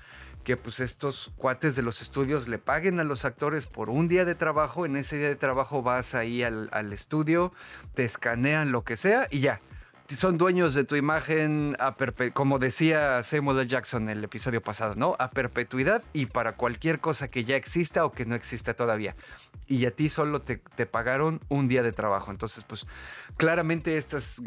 que 0.47 0.55
pues 0.55 0.79
estos 0.79 1.29
cuates 1.35 1.75
de 1.75 1.81
los 1.81 2.01
estudios 2.01 2.47
le 2.47 2.57
paguen 2.57 3.01
a 3.01 3.03
los 3.03 3.25
actores 3.25 3.67
por 3.67 3.89
un 3.89 4.07
día 4.07 4.23
de 4.23 4.33
trabajo, 4.33 4.85
en 4.85 4.95
ese 4.95 5.17
día 5.17 5.27
de 5.27 5.35
trabajo 5.35 5.83
vas 5.83 6.15
ahí 6.15 6.41
al, 6.41 6.69
al 6.71 6.93
estudio, 6.93 7.51
te 7.95 8.05
escanean 8.05 8.71
lo 8.71 8.85
que 8.85 8.95
sea 8.95 9.27
y 9.29 9.41
ya, 9.41 9.59
son 10.15 10.37
dueños 10.37 10.73
de 10.73 10.85
tu 10.85 10.95
imagen, 10.95 11.75
a 11.79 11.95
como 12.33 12.59
decía 12.59 13.21
Samuel. 13.23 13.67
Jackson 13.67 14.03
en 14.03 14.19
el 14.19 14.23
episodio 14.23 14.61
pasado, 14.61 14.93
¿no? 14.95 15.17
A 15.19 15.31
perpetuidad 15.31 16.01
y 16.13 16.27
para 16.27 16.53
cualquier 16.53 16.99
cosa 16.99 17.27
que 17.27 17.43
ya 17.43 17.57
exista 17.57 18.05
o 18.05 18.13
que 18.13 18.25
no 18.25 18.35
exista 18.35 18.73
todavía. 18.73 19.15
Y 19.67 19.85
a 19.85 19.91
ti 19.91 20.09
solo 20.09 20.41
te, 20.41 20.57
pagaron 20.85 21.41
un 21.49 21.67
día 21.67 21.83
de 21.83 21.91
trabajo. 21.91 22.31
Entonces, 22.31 22.63
pues 22.63 22.85
claramente 23.35 23.97
estas 23.97 24.41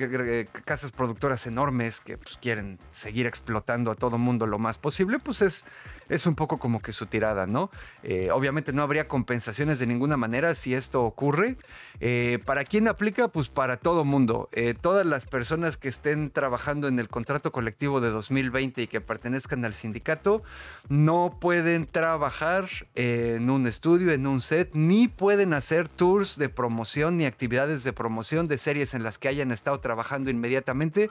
casas 0.64 0.92
productoras 0.92 1.46
enormes 1.46 2.00
que 2.00 2.16
pues, 2.16 2.36
quieren 2.36 2.78
seguir 2.90 3.26
explotando 3.26 3.90
a 3.90 3.94
todo 3.94 4.18
mundo 4.18 4.46
lo 4.46 4.58
más 4.58 4.78
posible, 4.78 5.18
pues 5.18 5.42
es 5.42 5.64
es 6.10 6.26
un 6.26 6.34
poco 6.34 6.58
como 6.58 6.80
que 6.82 6.92
su 6.92 7.06
tirada, 7.06 7.46
¿no? 7.46 7.70
Eh, 8.02 8.30
obviamente 8.32 8.72
no 8.72 8.82
habría 8.82 9.08
compensaciones 9.08 9.78
de 9.78 9.86
ninguna 9.86 10.16
manera 10.16 10.54
si 10.54 10.74
esto 10.74 11.04
ocurre. 11.04 11.56
Eh, 12.00 12.40
¿Para 12.44 12.64
quién 12.64 12.88
aplica? 12.88 13.28
Pues 13.28 13.48
para 13.48 13.76
todo 13.76 14.04
mundo. 14.04 14.48
Eh, 14.52 14.74
todas 14.78 15.06
las 15.06 15.24
personas 15.24 15.76
que 15.76 15.88
estén 15.88 16.30
trabajando 16.30 16.88
en 16.88 16.98
el 16.98 17.08
contrato 17.08 17.52
colectivo 17.52 18.00
de 18.00 18.10
2020 18.10 18.82
y 18.82 18.86
que 18.88 19.00
pertenezcan 19.00 19.64
al 19.64 19.74
sindicato 19.74 20.42
no 20.88 21.38
pueden 21.40 21.86
trabajar 21.86 22.68
en 22.96 23.48
un 23.48 23.66
estudio, 23.66 24.12
en 24.12 24.26
un 24.26 24.40
set, 24.40 24.70
ni 24.74 24.99
pueden 25.08 25.54
hacer 25.54 25.88
tours 25.88 26.36
de 26.36 26.48
promoción 26.48 27.16
ni 27.16 27.26
actividades 27.26 27.84
de 27.84 27.92
promoción 27.92 28.48
de 28.48 28.58
series 28.58 28.94
en 28.94 29.02
las 29.02 29.18
que 29.18 29.28
hayan 29.28 29.52
estado 29.52 29.78
trabajando 29.80 30.30
inmediatamente 30.30 31.10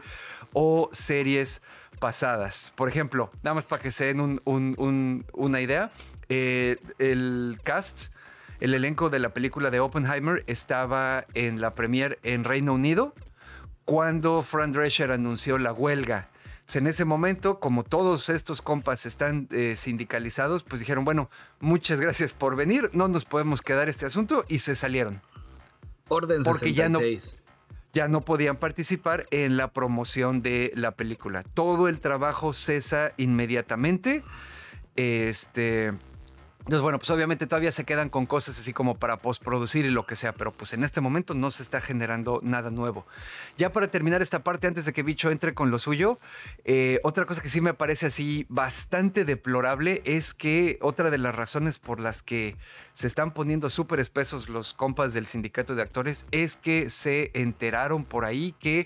o 0.53 0.89
series 0.91 1.61
pasadas. 1.99 2.71
Por 2.75 2.89
ejemplo, 2.89 3.29
nada 3.43 3.55
más 3.55 3.65
para 3.65 3.81
que 3.81 3.91
se 3.91 4.05
den 4.05 4.41
una 4.45 5.61
idea, 5.61 5.89
eh, 6.29 6.77
el 6.99 7.59
cast, 7.63 8.13
el 8.59 8.73
elenco 8.73 9.09
de 9.09 9.19
la 9.19 9.29
película 9.29 9.71
de 9.71 9.79
Oppenheimer 9.79 10.43
estaba 10.47 11.25
en 11.33 11.61
la 11.61 11.75
premiere 11.75 12.19
en 12.23 12.43
Reino 12.43 12.73
Unido 12.73 13.13
cuando 13.85 14.43
Fran 14.43 14.71
Drescher 14.71 15.11
anunció 15.11 15.57
la 15.57 15.73
huelga. 15.73 16.29
En 16.75 16.87
ese 16.87 17.05
momento, 17.05 17.59
como 17.59 17.83
todos 17.83 18.29
estos 18.29 18.61
compas 18.61 19.05
están 19.05 19.47
eh, 19.51 19.75
sindicalizados, 19.75 20.63
pues 20.63 20.79
dijeron, 20.79 21.05
bueno, 21.05 21.29
muchas 21.59 21.99
gracias 21.99 22.33
por 22.33 22.55
venir, 22.55 22.89
no 22.93 23.07
nos 23.07 23.25
podemos 23.25 23.61
quedar 23.61 23.89
este 23.89 24.05
asunto 24.05 24.45
y 24.47 24.59
se 24.59 24.75
salieron. 24.75 25.21
Orden 26.09 26.43
Porque 26.43 26.73
ya 26.73 26.89
no 26.89 26.99
ya 27.91 28.07
no 28.07 28.21
podían 28.21 28.55
participar 28.55 29.25
en 29.31 29.57
la 29.57 29.73
promoción 29.73 30.41
de 30.41 30.71
la 30.75 30.91
película. 30.91 31.43
Todo 31.43 31.87
el 31.87 31.99
trabajo 31.99 32.53
cesa 32.53 33.11
inmediatamente. 33.17 34.23
Este, 34.95 35.91
entonces, 36.69 36.83
bueno, 36.83 36.99
pues 36.99 37.09
obviamente 37.09 37.47
todavía 37.47 37.71
se 37.71 37.83
quedan 37.83 38.09
con 38.09 38.27
cosas 38.27 38.59
así 38.59 38.73
como 38.73 38.99
para 38.99 39.17
postproducir 39.17 39.85
y 39.85 39.89
lo 39.89 40.05
que 40.05 40.15
sea, 40.15 40.33
pero 40.33 40.51
pues 40.51 40.71
en 40.73 40.83
este 40.83 41.01
momento 41.01 41.33
no 41.33 41.49
se 41.49 41.63
está 41.63 41.81
generando 41.81 42.41
nada 42.43 42.69
nuevo. 42.69 43.07
Ya 43.57 43.71
para 43.71 43.87
terminar 43.87 44.21
esta 44.21 44.43
parte, 44.43 44.67
antes 44.67 44.85
de 44.85 44.93
que 44.93 45.01
Bicho 45.01 45.31
entre 45.31 45.55
con 45.55 45.71
lo 45.71 45.79
suyo, 45.79 46.19
eh, 46.65 46.99
otra 47.01 47.25
cosa 47.25 47.41
que 47.41 47.49
sí 47.49 47.59
me 47.59 47.73
parece 47.73 48.05
así 48.05 48.45
bastante 48.49 49.25
deplorable 49.25 50.03
es 50.05 50.35
que 50.35 50.77
otra 50.79 51.09
de 51.09 51.17
las 51.17 51.33
razones 51.33 51.79
por 51.79 51.99
las 51.99 52.21
que 52.21 52.55
se 52.93 53.07
están 53.07 53.31
poniendo 53.31 53.71
súper 53.71 53.99
espesos 53.99 54.47
los 54.47 54.75
compas 54.75 55.15
del 55.15 55.25
sindicato 55.25 55.73
de 55.73 55.81
actores 55.81 56.27
es 56.29 56.55
que 56.55 56.91
se 56.91 57.31
enteraron 57.33 58.05
por 58.05 58.25
ahí 58.25 58.53
que 58.59 58.85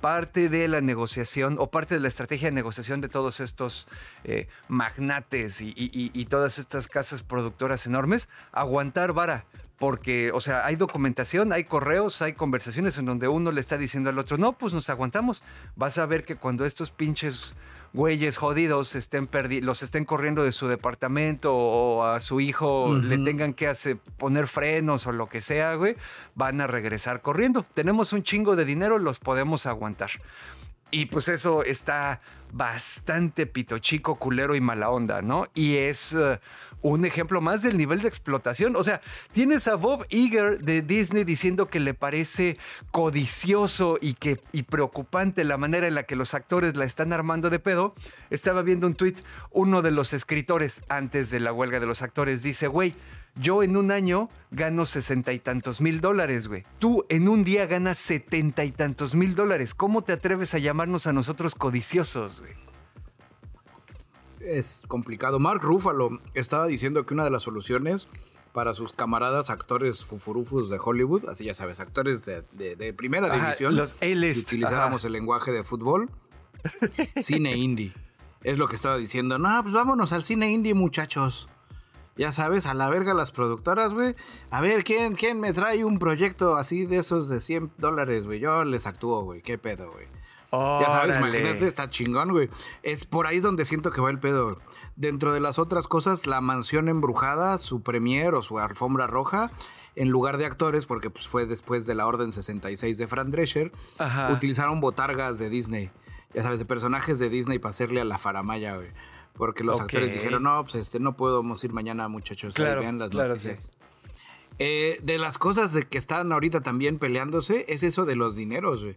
parte 0.00 0.48
de 0.48 0.68
la 0.68 0.80
negociación 0.80 1.56
o 1.58 1.70
parte 1.70 1.94
de 1.94 2.00
la 2.00 2.08
estrategia 2.08 2.48
de 2.48 2.52
negociación 2.52 3.00
de 3.00 3.08
todos 3.08 3.40
estos 3.40 3.86
eh, 4.24 4.48
magnates 4.68 5.60
y, 5.60 6.24
todas 6.30 6.58
estas 6.58 6.86
casas 6.86 7.22
productoras 7.22 7.86
enormes, 7.86 8.28
aguantar 8.52 9.12
vara. 9.12 9.44
Porque, 9.80 10.30
o 10.32 10.42
sea, 10.42 10.66
hay 10.66 10.76
documentación, 10.76 11.54
hay 11.54 11.64
correos, 11.64 12.20
hay 12.20 12.34
conversaciones 12.34 12.98
en 12.98 13.06
donde 13.06 13.28
uno 13.28 13.50
le 13.50 13.62
está 13.62 13.78
diciendo 13.78 14.10
al 14.10 14.18
otro, 14.18 14.36
no, 14.36 14.52
pues 14.52 14.74
nos 14.74 14.90
aguantamos. 14.90 15.42
Vas 15.74 15.96
a 15.96 16.04
ver 16.04 16.24
que 16.24 16.36
cuando 16.36 16.66
estos 16.66 16.90
pinches 16.90 17.54
güeyes 17.94 18.36
jodidos 18.36 18.94
estén 18.94 19.30
los 19.62 19.82
estén 19.82 20.04
corriendo 20.04 20.44
de 20.44 20.52
su 20.52 20.68
departamento 20.68 21.56
o 21.56 22.04
a 22.04 22.20
su 22.20 22.40
hijo 22.40 22.94
le 22.94 23.16
tengan 23.16 23.54
que 23.54 23.68
hacer, 23.68 23.96
poner 24.18 24.48
frenos 24.48 25.06
o 25.06 25.12
lo 25.12 25.30
que 25.30 25.40
sea, 25.40 25.74
güey, 25.76 25.96
van 26.34 26.60
a 26.60 26.66
regresar 26.66 27.22
corriendo. 27.22 27.64
Tenemos 27.72 28.12
un 28.12 28.22
chingo 28.22 28.56
de 28.56 28.66
dinero, 28.66 28.98
los 28.98 29.18
podemos 29.18 29.64
aguantar. 29.64 30.10
Y 30.90 31.06
pues 31.06 31.28
eso 31.28 31.62
está 31.62 32.20
bastante 32.52 33.46
pito 33.46 33.78
chico, 33.78 34.16
culero 34.16 34.56
y 34.56 34.60
mala 34.60 34.90
onda, 34.90 35.22
¿no? 35.22 35.46
Y 35.54 35.76
es 35.76 36.12
eh, 36.12 36.40
un 36.82 37.04
ejemplo 37.04 37.40
más 37.40 37.62
del 37.62 37.76
nivel 37.76 38.00
de 38.00 38.08
explotación. 38.08 38.76
O 38.76 38.84
sea, 38.84 39.00
tienes 39.32 39.68
a 39.68 39.74
Bob 39.74 40.06
Iger 40.08 40.60
de 40.60 40.82
Disney 40.82 41.24
diciendo 41.24 41.66
que 41.66 41.80
le 41.80 41.94
parece 41.94 42.56
codicioso 42.90 43.98
y, 44.00 44.14
que, 44.14 44.40
y 44.52 44.62
preocupante 44.62 45.44
la 45.44 45.56
manera 45.56 45.86
en 45.86 45.94
la 45.94 46.04
que 46.04 46.16
los 46.16 46.34
actores 46.34 46.76
la 46.76 46.84
están 46.84 47.12
armando 47.12 47.50
de 47.50 47.58
pedo. 47.58 47.94
Estaba 48.30 48.62
viendo 48.62 48.86
un 48.86 48.94
tweet, 48.94 49.16
uno 49.50 49.82
de 49.82 49.90
los 49.90 50.12
escritores 50.12 50.82
antes 50.88 51.30
de 51.30 51.40
la 51.40 51.52
huelga 51.52 51.80
de 51.80 51.86
los 51.86 52.02
actores 52.02 52.42
dice, 52.42 52.66
güey, 52.66 52.94
yo 53.36 53.62
en 53.62 53.76
un 53.76 53.90
año 53.90 54.28
gano 54.50 54.84
sesenta 54.86 55.32
y 55.32 55.38
tantos 55.38 55.80
mil 55.80 56.00
dólares, 56.00 56.48
güey. 56.48 56.64
Tú 56.78 57.06
en 57.08 57.28
un 57.28 57.44
día 57.44 57.66
ganas 57.66 57.98
setenta 57.98 58.64
y 58.64 58.72
tantos 58.72 59.14
mil 59.14 59.34
dólares. 59.34 59.72
¿Cómo 59.72 60.02
te 60.02 60.12
atreves 60.12 60.54
a 60.54 60.58
llamarnos 60.58 61.06
a 61.06 61.12
nosotros 61.12 61.54
codiciosos, 61.54 62.40
güey? 62.40 62.69
Es 64.40 64.82
complicado. 64.88 65.38
Mark 65.38 65.60
Ruffalo 65.62 66.10
estaba 66.34 66.66
diciendo 66.66 67.04
que 67.04 67.14
una 67.14 67.24
de 67.24 67.30
las 67.30 67.42
soluciones 67.42 68.08
para 68.52 68.74
sus 68.74 68.92
camaradas 68.92 69.50
actores 69.50 70.04
fufurufus 70.04 70.68
de 70.70 70.78
Hollywood, 70.82 71.28
así 71.28 71.44
ya 71.44 71.54
sabes, 71.54 71.78
actores 71.78 72.22
de, 72.24 72.92
primera 72.94 73.32
división, 73.32 73.76
los 73.76 73.90
si 73.90 74.40
utilizáramos 74.40 75.04
el 75.04 75.12
lenguaje 75.12 75.52
de 75.52 75.62
fútbol, 75.62 76.10
cine 77.20 77.56
indie. 77.56 77.92
Es 78.42 78.58
lo 78.58 78.68
que 78.68 78.76
estaba 78.76 78.96
diciendo. 78.96 79.38
No, 79.38 79.62
pues 79.62 79.74
vámonos 79.74 80.12
al 80.12 80.24
cine 80.24 80.50
indie, 80.50 80.74
muchachos. 80.74 81.46
Ya 82.16 82.32
sabes, 82.32 82.66
a 82.66 82.74
la 82.74 82.88
verga 82.88 83.14
las 83.14 83.32
productoras, 83.32 83.94
güey. 83.94 84.14
A 84.50 84.60
ver, 84.60 84.84
¿quién, 84.84 85.14
¿quién 85.14 85.40
me 85.40 85.52
trae 85.52 85.84
un 85.84 85.98
proyecto 85.98 86.56
así 86.56 86.86
de 86.86 86.98
esos 86.98 87.28
de 87.28 87.40
100 87.40 87.72
dólares, 87.78 88.24
güey? 88.26 88.40
Yo 88.40 88.64
les 88.64 88.86
actúo, 88.86 89.22
güey. 89.22 89.42
¿Qué 89.42 89.58
pedo, 89.58 89.90
güey? 89.90 90.06
Ya 90.52 90.86
sabes, 90.86 91.16
imagínate, 91.16 91.68
está 91.68 91.88
chingón, 91.88 92.30
güey. 92.30 92.48
Es 92.82 93.06
por 93.06 93.26
ahí 93.26 93.40
donde 93.40 93.64
siento 93.64 93.90
que 93.90 94.00
va 94.00 94.10
el 94.10 94.18
pedo. 94.18 94.58
Dentro 94.96 95.32
de 95.32 95.40
las 95.40 95.58
otras 95.58 95.86
cosas, 95.86 96.26
la 96.26 96.40
mansión 96.40 96.88
embrujada, 96.88 97.56
su 97.58 97.82
premier 97.82 98.34
o 98.34 98.42
su 98.42 98.58
alfombra 98.58 99.06
roja, 99.06 99.50
en 99.94 100.08
lugar 100.10 100.38
de 100.38 100.46
actores, 100.46 100.86
porque 100.86 101.10
pues, 101.10 101.28
fue 101.28 101.46
después 101.46 101.86
de 101.86 101.94
la 101.94 102.06
Orden 102.06 102.32
66 102.32 102.98
de 102.98 103.06
Fran 103.06 103.30
Drescher, 103.30 103.72
utilizaron 104.30 104.80
botargas 104.80 105.38
de 105.38 105.50
Disney. 105.50 105.90
Ya 106.34 106.42
sabes, 106.42 106.58
de 106.58 106.64
personajes 106.64 107.18
de 107.18 107.28
Disney 107.28 107.58
para 107.58 107.70
hacerle 107.70 108.00
a 108.00 108.04
la 108.04 108.18
faramaya, 108.18 108.76
güey. 108.76 108.88
Porque 109.34 109.64
los 109.64 109.80
actores 109.80 110.12
dijeron, 110.12 110.42
no, 110.42 110.62
pues 110.64 110.74
este, 110.74 111.00
no 111.00 111.16
podemos 111.16 111.62
ir 111.64 111.72
mañana, 111.72 112.08
muchachos. 112.08 112.54
Claro, 112.54 112.80
vean 112.80 112.98
las 112.98 113.12
noticias. 113.12 113.70
Eh, 114.58 114.98
de 115.02 115.16
las 115.16 115.38
cosas 115.38 115.72
de 115.72 115.84
que 115.84 115.96
están 115.96 116.30
ahorita 116.32 116.60
también 116.60 116.98
peleándose, 116.98 117.64
es 117.68 117.82
eso 117.82 118.04
de 118.04 118.16
los 118.16 118.36
dineros, 118.36 118.82
güey. 118.82 118.94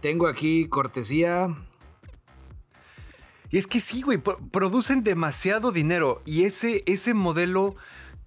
Tengo 0.00 0.26
aquí 0.26 0.68
cortesía. 0.68 1.48
Y 3.50 3.58
es 3.58 3.66
que 3.66 3.80
sí, 3.80 4.02
güey, 4.02 4.18
producen 4.18 5.02
demasiado 5.02 5.72
dinero. 5.72 6.22
Y 6.24 6.44
ese, 6.44 6.82
ese 6.86 7.14
modelo 7.14 7.74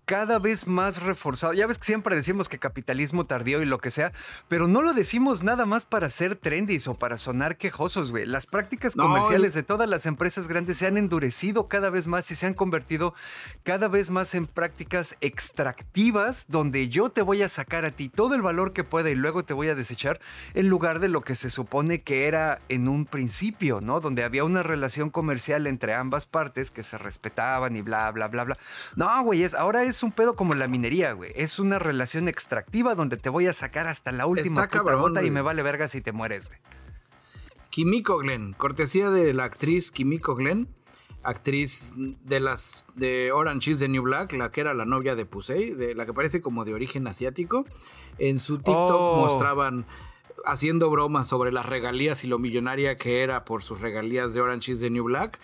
cada 0.05 0.39
vez 0.39 0.67
más 0.67 1.01
reforzado. 1.01 1.53
Ya 1.53 1.67
ves 1.67 1.77
que 1.77 1.85
siempre 1.85 2.15
decimos 2.15 2.49
que 2.49 2.59
capitalismo 2.59 3.25
tardío 3.25 3.61
y 3.61 3.65
lo 3.65 3.79
que 3.79 3.91
sea, 3.91 4.11
pero 4.47 4.67
no 4.67 4.81
lo 4.81 4.93
decimos 4.93 5.43
nada 5.43 5.65
más 5.65 5.85
para 5.85 6.09
ser 6.09 6.35
trendys 6.35 6.87
o 6.87 6.93
para 6.93 7.17
sonar 7.17 7.57
quejosos, 7.57 8.11
güey. 8.11 8.25
Las 8.25 8.45
prácticas 8.45 8.95
comerciales 8.95 9.53
de 9.53 9.63
todas 9.63 9.89
las 9.89 10.05
empresas 10.05 10.47
grandes 10.47 10.77
se 10.77 10.87
han 10.87 10.97
endurecido 10.97 11.67
cada 11.67 11.89
vez 11.89 12.07
más 12.07 12.29
y 12.31 12.35
se 12.35 12.45
han 12.45 12.53
convertido 12.53 13.13
cada 13.63 13.87
vez 13.87 14.09
más 14.09 14.35
en 14.35 14.47
prácticas 14.47 15.15
extractivas 15.21 16.45
donde 16.47 16.89
yo 16.89 17.09
te 17.09 17.21
voy 17.21 17.41
a 17.41 17.49
sacar 17.49 17.85
a 17.85 17.91
ti 17.91 18.09
todo 18.09 18.35
el 18.35 18.41
valor 18.41 18.73
que 18.73 18.83
pueda 18.83 19.09
y 19.09 19.15
luego 19.15 19.43
te 19.43 19.53
voy 19.53 19.69
a 19.69 19.75
desechar 19.75 20.19
en 20.53 20.69
lugar 20.69 20.99
de 20.99 21.07
lo 21.07 21.21
que 21.21 21.35
se 21.35 21.49
supone 21.49 22.01
que 22.01 22.27
era 22.27 22.59
en 22.69 22.87
un 22.87 23.05
principio, 23.05 23.81
¿no? 23.81 23.99
Donde 23.99 24.23
había 24.23 24.43
una 24.43 24.63
relación 24.63 25.09
comercial 25.09 25.67
entre 25.67 25.93
ambas 25.93 26.25
partes 26.25 26.71
que 26.71 26.83
se 26.83 26.97
respetaban 26.97 27.75
y 27.75 27.81
bla, 27.81 28.11
bla, 28.11 28.27
bla, 28.27 28.43
bla. 28.43 28.57
No, 28.95 29.23
güey, 29.23 29.43
es, 29.43 29.53
ahora 29.53 29.83
es 29.83 29.92
un 30.01 30.11
pedo 30.11 30.35
como 30.35 30.55
la 30.55 30.67
minería, 30.67 31.11
güey. 31.13 31.31
Es 31.35 31.59
una 31.59 31.77
relación 31.77 32.27
extractiva 32.27 32.95
donde 32.95 33.17
te 33.17 33.29
voy 33.29 33.45
a 33.45 33.53
sacar 33.53 33.85
hasta 33.85 34.11
la 34.11 34.25
última 34.25 34.67
puta 34.67 35.23
y 35.23 35.29
me 35.29 35.41
vale 35.41 35.61
verga 35.61 35.87
si 35.87 36.01
te 36.01 36.11
mueres, 36.11 36.47
güey. 36.47 36.59
Kimiko 37.69 38.19
Glenn, 38.19 38.53
cortesía 38.53 39.09
de 39.09 39.33
la 39.33 39.45
actriz 39.45 39.91
Kimiko 39.91 40.35
Glenn, 40.35 40.67
actriz 41.23 41.93
de 41.95 42.39
las 42.39 42.85
de 42.95 43.31
Orange 43.31 43.71
is 43.71 43.79
the 43.79 43.87
New 43.87 44.03
Black, 44.03 44.33
la 44.33 44.51
que 44.51 44.61
era 44.61 44.73
la 44.73 44.85
novia 44.85 45.15
de 45.15 45.25
Pusey, 45.25 45.71
de 45.71 45.95
la 45.95 46.05
que 46.05 46.13
parece 46.13 46.39
como 46.39 46.65
de 46.65 46.73
origen 46.73 47.07
asiático. 47.07 47.65
En 48.19 48.39
su 48.39 48.57
TikTok 48.57 48.91
oh. 48.91 49.17
mostraban 49.17 49.85
haciendo 50.45 50.89
bromas 50.89 51.27
sobre 51.27 51.51
las 51.51 51.65
regalías 51.65 52.23
y 52.23 52.27
lo 52.27 52.39
millonaria 52.39 52.97
que 52.97 53.21
era 53.21 53.45
por 53.45 53.63
sus 53.63 53.81
regalías 53.81 54.33
de 54.33 54.41
Orange 54.41 54.73
is 54.73 54.79
the 54.79 54.89
New 54.89 55.05
Black. 55.05 55.39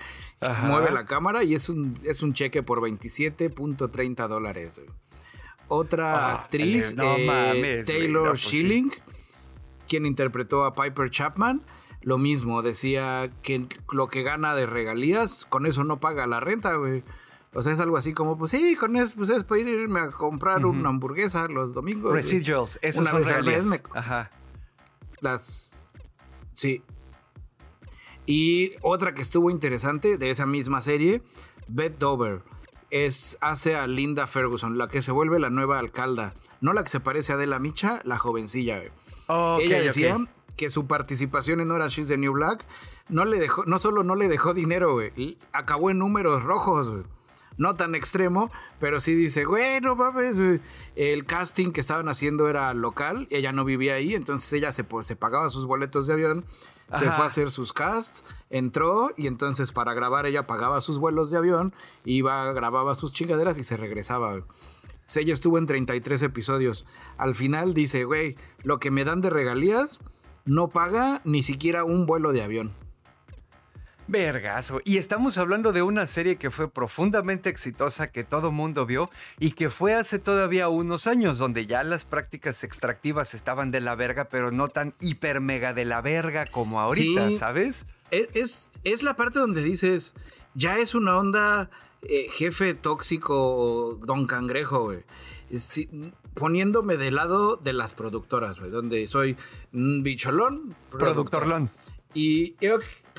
Mueve 0.63 0.91
la 0.91 1.05
cámara 1.05 1.43
y 1.43 1.53
es 1.53 1.69
un, 1.69 1.97
es 2.03 2.21
un 2.21 2.33
cheque 2.33 2.63
por 2.63 2.79
27.30 2.79 4.27
dólares. 4.27 4.81
Otra 5.67 6.15
ah, 6.15 6.33
actriz, 6.33 6.95
eh, 6.99 7.83
Taylor 7.85 8.29
pues 8.29 8.41
Schilling, 8.41 8.91
quien 9.87 10.05
interpretó 10.05 10.65
a 10.65 10.73
Piper 10.73 11.11
Chapman, 11.11 11.61
lo 12.01 12.17
mismo, 12.17 12.61
decía 12.61 13.29
que 13.43 13.67
lo 13.91 14.07
que 14.07 14.23
gana 14.23 14.55
de 14.55 14.65
regalías, 14.65 15.45
con 15.45 15.65
eso 15.65 15.83
no 15.83 15.99
paga 15.99 16.25
la 16.25 16.39
renta, 16.39 16.75
güey. 16.75 17.03
O 17.53 17.61
sea, 17.61 17.73
es 17.73 17.79
algo 17.79 17.97
así 17.97 18.13
como, 18.13 18.37
pues 18.37 18.51
sí, 18.51 18.75
con 18.75 18.95
eso 18.95 19.13
pues 19.17 19.29
es 19.31 19.43
para 19.43 19.61
irme 19.61 19.99
a 19.99 20.07
comprar 20.07 20.65
una 20.65 20.89
hamburguesa 20.89 21.47
los 21.47 21.73
domingos. 21.73 22.13
Residuals, 22.13 22.79
eso 22.81 23.03
son 23.03 23.23
regalías. 23.23 23.67
Ajá. 23.93 24.29
Las. 25.21 25.89
Sí. 26.53 26.83
Y 28.25 28.73
otra 28.81 29.13
que 29.13 29.21
estuvo 29.21 29.49
interesante 29.49 30.17
de 30.17 30.29
esa 30.29 30.45
misma 30.45 30.81
serie, 30.81 31.23
Beth 31.67 31.97
Dover. 31.97 32.43
Es, 32.91 33.37
hace 33.41 33.75
a 33.75 33.85
Linda 33.85 34.25
Ferguson, 34.25 34.77
la 34.77 34.87
que 34.87 35.01
se 35.01 35.11
vuelve 35.11 35.39
la 35.39 35.49
nueva 35.49 35.77
alcalda. 35.79 36.33
No 36.59 36.73
la 36.73 36.83
que 36.83 36.89
se 36.89 36.99
parece 36.99 37.31
a 37.31 37.35
Adela 37.35 37.59
Micha, 37.59 38.01
la 38.03 38.17
jovencilla. 38.17 38.81
Ella 39.59 39.81
decía 39.81 40.17
que 40.57 40.69
su 40.69 40.87
participación 40.87 41.61
en 41.61 41.71
Orange 41.71 42.01
is 42.01 42.07
the 42.07 42.17
New 42.17 42.33
Black 42.33 42.65
no 43.09 43.25
le 43.25 43.39
dejó, 43.39 43.63
no 43.65 43.79
solo 43.79 44.03
no 44.03 44.15
le 44.15 44.27
dejó 44.27 44.53
dinero, 44.53 44.99
acabó 45.53 45.89
en 45.89 45.99
números 45.99 46.43
rojos, 46.43 47.05
no 47.59 47.75
tan 47.75 47.93
extremo, 47.93 48.49
pero 48.79 48.99
sí 49.01 49.13
dice, 49.13 49.43
güey, 49.43 49.81
no 49.81 49.95
mames, 49.95 50.61
el 50.95 51.25
casting 51.25 51.71
que 51.71 51.81
estaban 51.81 52.07
haciendo 52.07 52.49
era 52.49 52.73
local, 52.73 53.27
ella 53.29 53.51
no 53.51 53.65
vivía 53.65 53.95
ahí, 53.95 54.15
entonces 54.15 54.51
ella 54.53 54.71
se, 54.71 54.85
se 55.01 55.15
pagaba 55.17 55.49
sus 55.49 55.67
boletos 55.67 56.07
de 56.07 56.13
avión, 56.13 56.45
se 56.93 57.11
fue 57.11 57.25
a 57.25 57.27
hacer 57.27 57.51
sus 57.51 57.73
casts, 57.73 58.23
entró 58.49 59.11
y 59.17 59.27
entonces 59.27 59.73
para 59.73 59.93
grabar 59.93 60.25
ella 60.25 60.47
pagaba 60.47 60.79
sus 60.79 60.99
vuelos 60.99 61.31
de 61.31 61.37
avión, 61.37 61.73
iba, 62.05 62.51
grababa 62.53 62.95
sus 62.95 63.11
chingaderas 63.11 63.57
y 63.57 63.65
se 63.65 63.75
regresaba. 63.75 64.37
ella 65.15 65.33
estuvo 65.33 65.57
en 65.57 65.67
33 65.67 66.23
episodios. 66.23 66.85
Al 67.17 67.35
final 67.35 67.73
dice, 67.73 68.05
güey, 68.05 68.37
lo 68.63 68.79
que 68.79 68.89
me 68.89 69.03
dan 69.03 69.19
de 69.19 69.29
regalías 69.29 69.99
no 70.45 70.69
paga 70.69 71.21
ni 71.25 71.43
siquiera 71.43 71.83
un 71.83 72.05
vuelo 72.05 72.31
de 72.31 72.41
avión. 72.41 72.73
Vergazo. 74.09 74.81
Y 74.85 74.97
estamos 74.97 75.37
hablando 75.37 75.71
de 75.71 75.83
una 75.83 76.07
serie 76.07 76.37
que 76.37 76.49
fue 76.49 76.69
profundamente 76.69 77.49
exitosa, 77.49 78.11
que 78.11 78.23
todo 78.23 78.51
mundo 78.51 78.87
vio 78.87 79.09
y 79.39 79.51
que 79.51 79.69
fue 79.69 79.93
hace 79.93 80.17
todavía 80.17 80.67
unos 80.67 81.05
años, 81.05 81.37
donde 81.37 81.67
ya 81.67 81.83
las 81.83 82.05
prácticas 82.05 82.63
extractivas 82.63 83.35
estaban 83.35 83.69
de 83.69 83.81
la 83.81 83.95
verga, 83.95 84.25
pero 84.25 84.51
no 84.51 84.67
tan 84.69 84.95
hiper 84.99 85.41
mega 85.41 85.73
de 85.73 85.85
la 85.85 86.01
verga 86.01 86.47
como 86.47 86.79
ahorita, 86.79 87.31
¿sabes? 87.33 87.85
Es, 88.09 88.71
es, 88.83 89.03
la 89.03 89.15
parte 89.15 89.37
donde 89.37 89.61
dices, 89.61 90.15
ya 90.55 90.79
es 90.79 90.95
una 90.95 91.15
onda 91.15 91.69
eh, 92.01 92.27
jefe 92.31 92.73
tóxico, 92.73 93.99
don 94.03 94.25
cangrejo, 94.25 94.85
güey. 94.85 95.03
poniéndome 96.33 96.97
del 96.97 97.15
lado 97.15 97.57
de 97.57 97.73
las 97.73 97.93
productoras, 97.93 98.59
güey, 98.59 98.71
donde 98.71 99.05
soy 99.07 99.37
un 99.71 100.01
bicholón. 100.01 100.75
Productorlón. 100.89 101.69
Y 102.15 102.55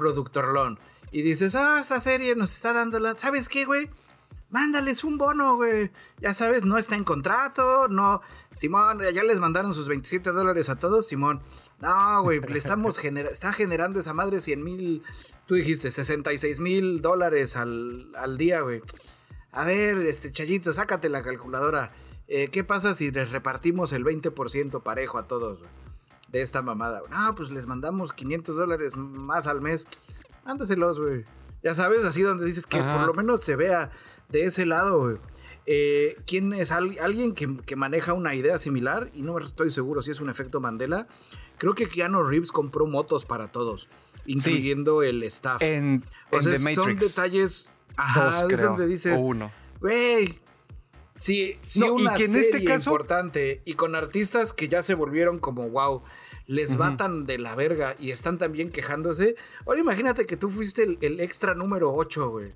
yo 0.00 0.20
productorlón. 0.20 0.78
Y 1.12 1.22
dices, 1.22 1.54
ah, 1.54 1.78
esta 1.80 2.00
serie 2.00 2.34
nos 2.36 2.52
está 2.52 2.72
dando 2.72 2.98
la. 3.00 3.16
¿Sabes 3.16 3.48
qué, 3.48 3.64
güey? 3.64 3.90
Mándales 4.50 5.04
un 5.04 5.18
bono, 5.18 5.56
güey. 5.56 5.90
Ya 6.20 6.34
sabes, 6.34 6.64
no 6.64 6.78
está 6.78 6.96
en 6.96 7.04
contrato, 7.04 7.88
no. 7.88 8.20
Simón, 8.54 9.00
ya 9.00 9.22
les 9.22 9.40
mandaron 9.40 9.74
sus 9.74 9.88
27 9.88 10.30
dólares 10.30 10.68
a 10.68 10.76
todos, 10.76 11.06
Simón. 11.06 11.40
No, 11.80 12.22
güey, 12.22 12.40
le 12.40 12.58
estamos 12.58 12.98
genera 13.00 13.30
está 13.30 13.52
generando 13.52 14.00
esa 14.00 14.12
madre 14.12 14.40
100 14.40 14.62
mil, 14.62 15.02
tú 15.46 15.54
dijiste, 15.54 15.90
66 15.90 16.60
mil 16.60 17.00
dólares 17.00 17.56
al, 17.56 18.10
al 18.16 18.38
día, 18.38 18.60
güey. 18.60 18.82
A 19.52 19.64
ver, 19.64 19.98
este 19.98 20.32
Chayito, 20.32 20.72
sácate 20.74 21.08
la 21.08 21.22
calculadora. 21.22 21.90
Eh, 22.28 22.48
¿Qué 22.48 22.62
pasa 22.62 22.94
si 22.94 23.10
les 23.10 23.30
repartimos 23.32 23.92
el 23.92 24.04
20% 24.04 24.82
parejo 24.82 25.18
a 25.18 25.26
todos, 25.26 25.58
güey? 25.58 25.79
De 26.30 26.42
esta 26.42 26.62
mamada. 26.62 27.02
No, 27.10 27.34
pues 27.34 27.50
les 27.50 27.66
mandamos 27.66 28.12
500 28.12 28.56
dólares 28.56 28.96
más 28.96 29.46
al 29.46 29.60
mes. 29.60 29.86
Mándaselos, 30.44 31.00
güey. 31.00 31.24
Ya 31.62 31.74
sabes, 31.74 32.04
así 32.04 32.22
donde 32.22 32.46
dices 32.46 32.66
que 32.66 32.78
por 32.78 33.06
lo 33.06 33.12
menos 33.14 33.42
se 33.42 33.56
vea 33.56 33.90
de 34.28 34.44
ese 34.44 34.64
lado, 34.64 34.98
güey. 35.00 35.16
Eh, 35.66 36.16
¿Quién 36.26 36.52
es 36.52 36.72
alguien 36.72 37.34
que, 37.34 37.76
maneja 37.76 38.12
una 38.14 38.34
idea 38.34 38.58
similar? 38.58 39.10
Y 39.14 39.22
no 39.22 39.38
estoy 39.38 39.70
seguro 39.70 40.02
si 40.02 40.10
es 40.10 40.20
un 40.20 40.30
efecto 40.30 40.60
Mandela. 40.60 41.06
Creo 41.58 41.74
que 41.74 41.86
Keanu 41.86 42.22
Reeves 42.22 42.50
compró 42.50 42.86
motos 42.86 43.26
para 43.26 43.48
todos, 43.52 43.88
incluyendo 44.24 45.02
el 45.02 45.22
staff. 45.24 45.60
En, 45.60 46.04
o 46.30 46.40
sea, 46.40 46.74
son 46.74 46.96
detalles. 46.96 47.68
Ajá, 47.96 48.46
es 48.48 48.62
donde 48.62 48.86
dices. 48.86 49.20
uno. 49.22 49.50
Güey. 49.80 50.38
Si, 51.14 51.58
si 51.66 51.82
una 51.82 52.16
en 52.16 52.22
este 52.22 52.44
serie 52.44 52.66
caso... 52.66 52.88
importante 52.88 53.60
y 53.66 53.74
con 53.74 53.94
artistas 53.94 54.54
que 54.54 54.68
ya 54.68 54.82
se 54.82 54.94
volvieron 54.94 55.38
como 55.38 55.68
wow 55.68 56.02
les 56.50 56.80
va 56.80 56.96
tan 56.96 57.26
de 57.26 57.38
la 57.38 57.54
verga 57.54 57.94
y 57.96 58.10
están 58.10 58.36
también 58.36 58.72
quejándose. 58.72 59.36
Ahora 59.66 59.78
imagínate 59.78 60.26
que 60.26 60.36
tú 60.36 60.50
fuiste 60.50 60.98
el, 61.00 61.20
extra 61.20 61.54
número 61.54 61.94
8, 61.94 62.28
güey. 62.28 62.52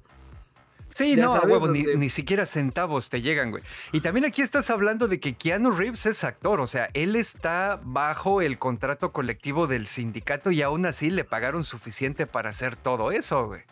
Sí, 0.90 1.14
no, 1.14 1.32
a 1.34 1.42
huevo, 1.42 1.68
ni, 1.68 2.08
siquiera 2.08 2.44
centavos 2.44 3.08
te 3.08 3.22
llegan, 3.22 3.52
güey. 3.52 3.62
Y 3.92 4.00
también 4.00 4.24
aquí 4.24 4.42
estás 4.42 4.68
hablando 4.68 5.06
de 5.06 5.20
que 5.20 5.34
Keanu 5.34 5.70
Reeves 5.70 6.06
es 6.06 6.24
actor, 6.24 6.60
o 6.60 6.66
sea, 6.66 6.90
él 6.94 7.14
está 7.14 7.80
bajo 7.84 8.42
el 8.42 8.58
contrato 8.58 9.12
colectivo 9.12 9.68
del 9.68 9.86
sindicato 9.86 10.50
y 10.50 10.62
aún 10.62 10.86
así 10.86 11.10
le 11.10 11.22
pagaron 11.22 11.62
suficiente 11.62 12.26
para 12.26 12.50
hacer 12.50 12.74
todo 12.74 13.12
eso, 13.12 13.46
güey. 13.46 13.62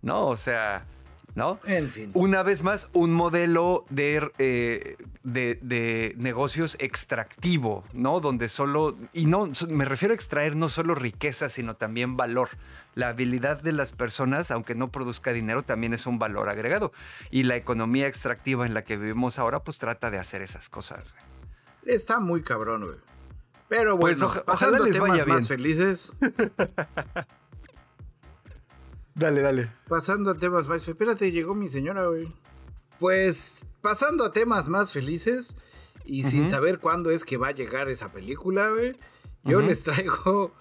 No, 0.00 0.28
o 0.28 0.38
sea, 0.38 0.86
¿no? 1.34 1.58
En 1.64 1.90
fin. 1.90 2.10
Una 2.14 2.42
vez 2.42 2.62
más, 2.62 2.88
un 2.92 3.12
modelo 3.12 3.84
de, 3.90 4.30
eh, 4.38 4.96
de, 5.22 6.14
negocios 6.16 6.76
extractivo, 6.78 7.84
¿no? 7.92 8.20
Donde 8.20 8.48
solo, 8.48 8.96
y 9.12 9.26
no, 9.26 9.50
me 9.68 9.84
refiero 9.84 10.12
a 10.12 10.14
extraer 10.14 10.54
no 10.54 10.68
solo 10.68 10.94
riqueza, 10.94 11.48
sino 11.48 11.76
también 11.76 12.16
valor. 12.16 12.50
La 12.94 13.08
habilidad 13.08 13.60
de 13.60 13.72
las 13.72 13.90
personas, 13.90 14.50
aunque 14.50 14.74
no 14.74 14.90
produzca 14.90 15.32
dinero, 15.32 15.62
también 15.62 15.94
es 15.94 16.06
un 16.06 16.18
valor 16.18 16.48
agregado. 16.48 16.92
Y 17.30 17.42
la 17.42 17.56
economía 17.56 18.06
extractiva 18.06 18.66
en 18.66 18.74
la 18.74 18.82
que 18.82 18.96
vivimos 18.96 19.38
ahora, 19.38 19.64
pues 19.64 19.78
trata 19.78 20.10
de 20.10 20.18
hacer 20.18 20.42
esas 20.42 20.68
cosas. 20.68 21.14
Está 21.84 22.20
muy 22.20 22.42
cabrón, 22.42 22.84
güey. 22.84 22.96
Pero 23.68 23.98
pues 23.98 24.20
bueno, 24.20 24.44
pasando 24.44 24.84
a 24.84 24.88
temas 24.88 25.26
más 25.26 25.48
felices. 25.48 26.12
Dale, 29.14 29.40
dale. 29.40 29.72
Pasando 29.88 30.30
a 30.30 30.36
temas 30.36 30.66
más. 30.66 30.86
Espérate, 30.86 31.30
llegó 31.30 31.54
mi 31.54 31.68
señora, 31.68 32.06
güey. 32.06 32.32
Pues 32.98 33.66
pasando 33.80 34.24
a 34.24 34.32
temas 34.32 34.68
más 34.68 34.92
felices 34.92 35.56
y 36.04 36.24
sin 36.24 36.48
saber 36.48 36.78
cuándo 36.80 37.10
es 37.10 37.24
que 37.24 37.36
va 37.36 37.48
a 37.48 37.52
llegar 37.52 37.88
esa 37.88 38.08
película, 38.08 38.70
güey. 38.70 38.96
Yo 39.44 39.60
les 39.60 39.82
traigo. 39.82 40.52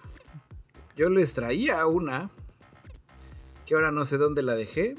Yo 0.95 1.09
les 1.09 1.33
traía 1.33 1.85
una. 1.87 2.29
Que 3.65 3.75
ahora 3.75 3.91
no 3.91 4.05
sé 4.05 4.17
dónde 4.17 4.43
la 4.43 4.55
dejé. 4.55 4.95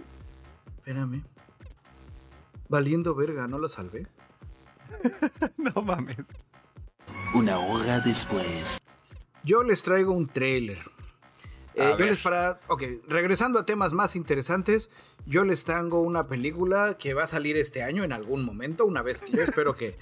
Espérame. 0.79 1.23
Valiendo 2.69 3.15
verga, 3.15 3.47
¿no 3.47 3.59
la 3.59 3.69
salvé? 3.69 4.09
no 5.57 5.83
mames. 5.83 6.29
Una 7.35 7.59
hora 7.59 8.01
después. 8.01 8.79
Yo 9.45 9.63
les 9.63 9.83
traigo 9.83 10.13
un 10.13 10.27
trailer 10.27 10.94
Eh, 11.75 11.95
yo 11.99 12.07
les 12.07 12.21
para. 12.21 12.61
Ok, 12.69 12.83
regresando 13.09 13.59
a 13.59 13.67
temas 13.67 13.93
más 13.93 14.17
interesantes, 14.17 14.91
yo 15.27 15.45
les 15.45 15.65
tengo 15.65 16.01
una 16.01 16.29
película 16.29 16.97
que 16.97 17.15
va 17.15 17.25
a 17.25 17.27
salir 17.27 17.57
este 17.57 17.83
año 17.83 18.05
en 18.05 18.13
algún 18.13 18.45
momento, 18.45 18.85
una 18.85 19.03
vez 19.03 19.23
que 19.23 19.33
yo 19.33 19.43
espero 19.43 19.75
que, 19.75 19.97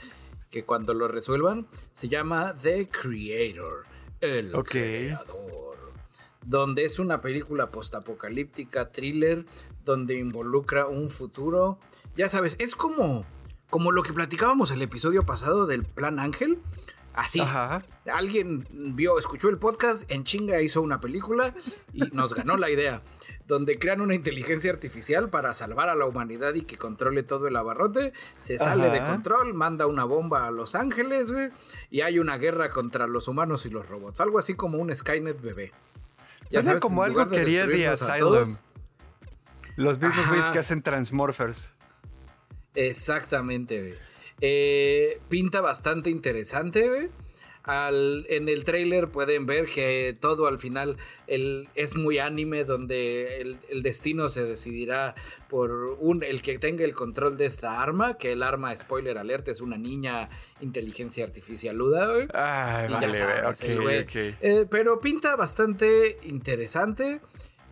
que 0.50 0.64
cuando 0.64 0.94
lo 0.94 1.08
resuelvan. 1.08 1.66
Se 1.92 2.08
llama 2.08 2.54
The 2.54 2.88
Creator. 2.88 3.84
El 4.20 4.52
creador. 4.64 5.92
Donde 6.44 6.84
es 6.84 6.98
una 6.98 7.20
película 7.20 7.70
postapocalíptica, 7.70 8.90
thriller, 8.90 9.44
donde 9.84 10.16
involucra 10.16 10.86
un 10.86 11.08
futuro. 11.08 11.78
Ya 12.16 12.28
sabes, 12.28 12.56
es 12.58 12.76
como, 12.76 13.24
como 13.70 13.90
lo 13.92 14.02
que 14.02 14.12
platicábamos 14.12 14.70
el 14.70 14.82
episodio 14.82 15.24
pasado 15.24 15.66
del 15.66 15.84
Plan 15.84 16.18
Ángel 16.18 16.60
Así. 17.14 17.42
Alguien 18.12 18.66
vio, 18.94 19.18
escuchó 19.18 19.48
el 19.48 19.58
podcast, 19.58 20.10
en 20.10 20.24
chinga 20.24 20.60
hizo 20.62 20.80
una 20.80 21.00
película 21.00 21.54
y 21.92 22.02
nos 22.12 22.34
ganó 22.34 22.56
la 22.56 22.70
idea. 22.70 23.02
Donde 23.46 23.78
crean 23.78 24.00
una 24.00 24.14
inteligencia 24.14 24.70
artificial 24.70 25.28
para 25.28 25.52
salvar 25.52 25.88
a 25.88 25.94
la 25.94 26.06
humanidad 26.06 26.54
y 26.54 26.62
que 26.62 26.78
controle 26.78 27.22
todo 27.22 27.48
el 27.48 27.56
abarrote. 27.56 28.12
Se 28.38 28.56
sale 28.56 28.88
de 28.88 29.00
control, 29.02 29.52
manda 29.52 29.86
una 29.86 30.04
bomba 30.04 30.46
a 30.46 30.50
Los 30.50 30.74
Ángeles, 30.74 31.30
güey. 31.30 31.50
Y 31.90 32.00
hay 32.00 32.18
una 32.18 32.38
guerra 32.38 32.70
contra 32.70 33.06
los 33.06 33.28
humanos 33.28 33.66
y 33.66 33.70
los 33.70 33.88
robots. 33.88 34.20
Algo 34.20 34.38
así 34.38 34.54
como 34.54 34.78
un 34.78 34.94
Skynet 34.94 35.40
bebé. 35.40 35.72
Ya 36.50 36.62
sabes, 36.62 36.80
como 36.80 37.02
algo 37.02 37.28
que 37.28 37.40
haría 37.40 37.92
Asylum. 37.92 38.56
Los 39.76 39.98
mismos 39.98 40.28
güeyes 40.28 40.46
que 40.48 40.58
hacen 40.58 40.82
Transmorphers. 40.82 41.70
Exactamente, 42.74 43.80
güey. 43.80 44.11
Eh, 44.44 45.20
pinta 45.28 45.60
bastante 45.60 46.10
interesante, 46.10 47.10
en 47.64 48.48
el 48.48 48.64
trailer 48.64 49.08
pueden 49.08 49.46
ver 49.46 49.66
que 49.66 50.16
todo 50.20 50.48
al 50.48 50.58
final 50.58 50.96
es 51.28 51.96
muy 51.96 52.18
anime 52.18 52.64
donde 52.64 53.40
el, 53.40 53.82
destino 53.82 54.28
se 54.30 54.44
decidirá 54.44 55.14
por 55.48 55.70
un, 56.00 56.24
el 56.24 56.42
que 56.42 56.58
tenga 56.58 56.84
el 56.84 56.92
control 56.92 57.36
de 57.36 57.46
esta 57.46 57.80
arma, 57.80 58.18
que 58.18 58.32
el 58.32 58.42
arma, 58.42 58.74
spoiler 58.74 59.16
alert, 59.16 59.46
es 59.48 59.60
una 59.60 59.78
niña 59.78 60.28
inteligencia 60.60 61.24
artificial 61.24 61.76
luda. 61.76 62.26
Eh, 64.40 64.66
pero 64.68 64.98
pinta 64.98 65.36
bastante 65.36 66.16
interesante, 66.24 67.20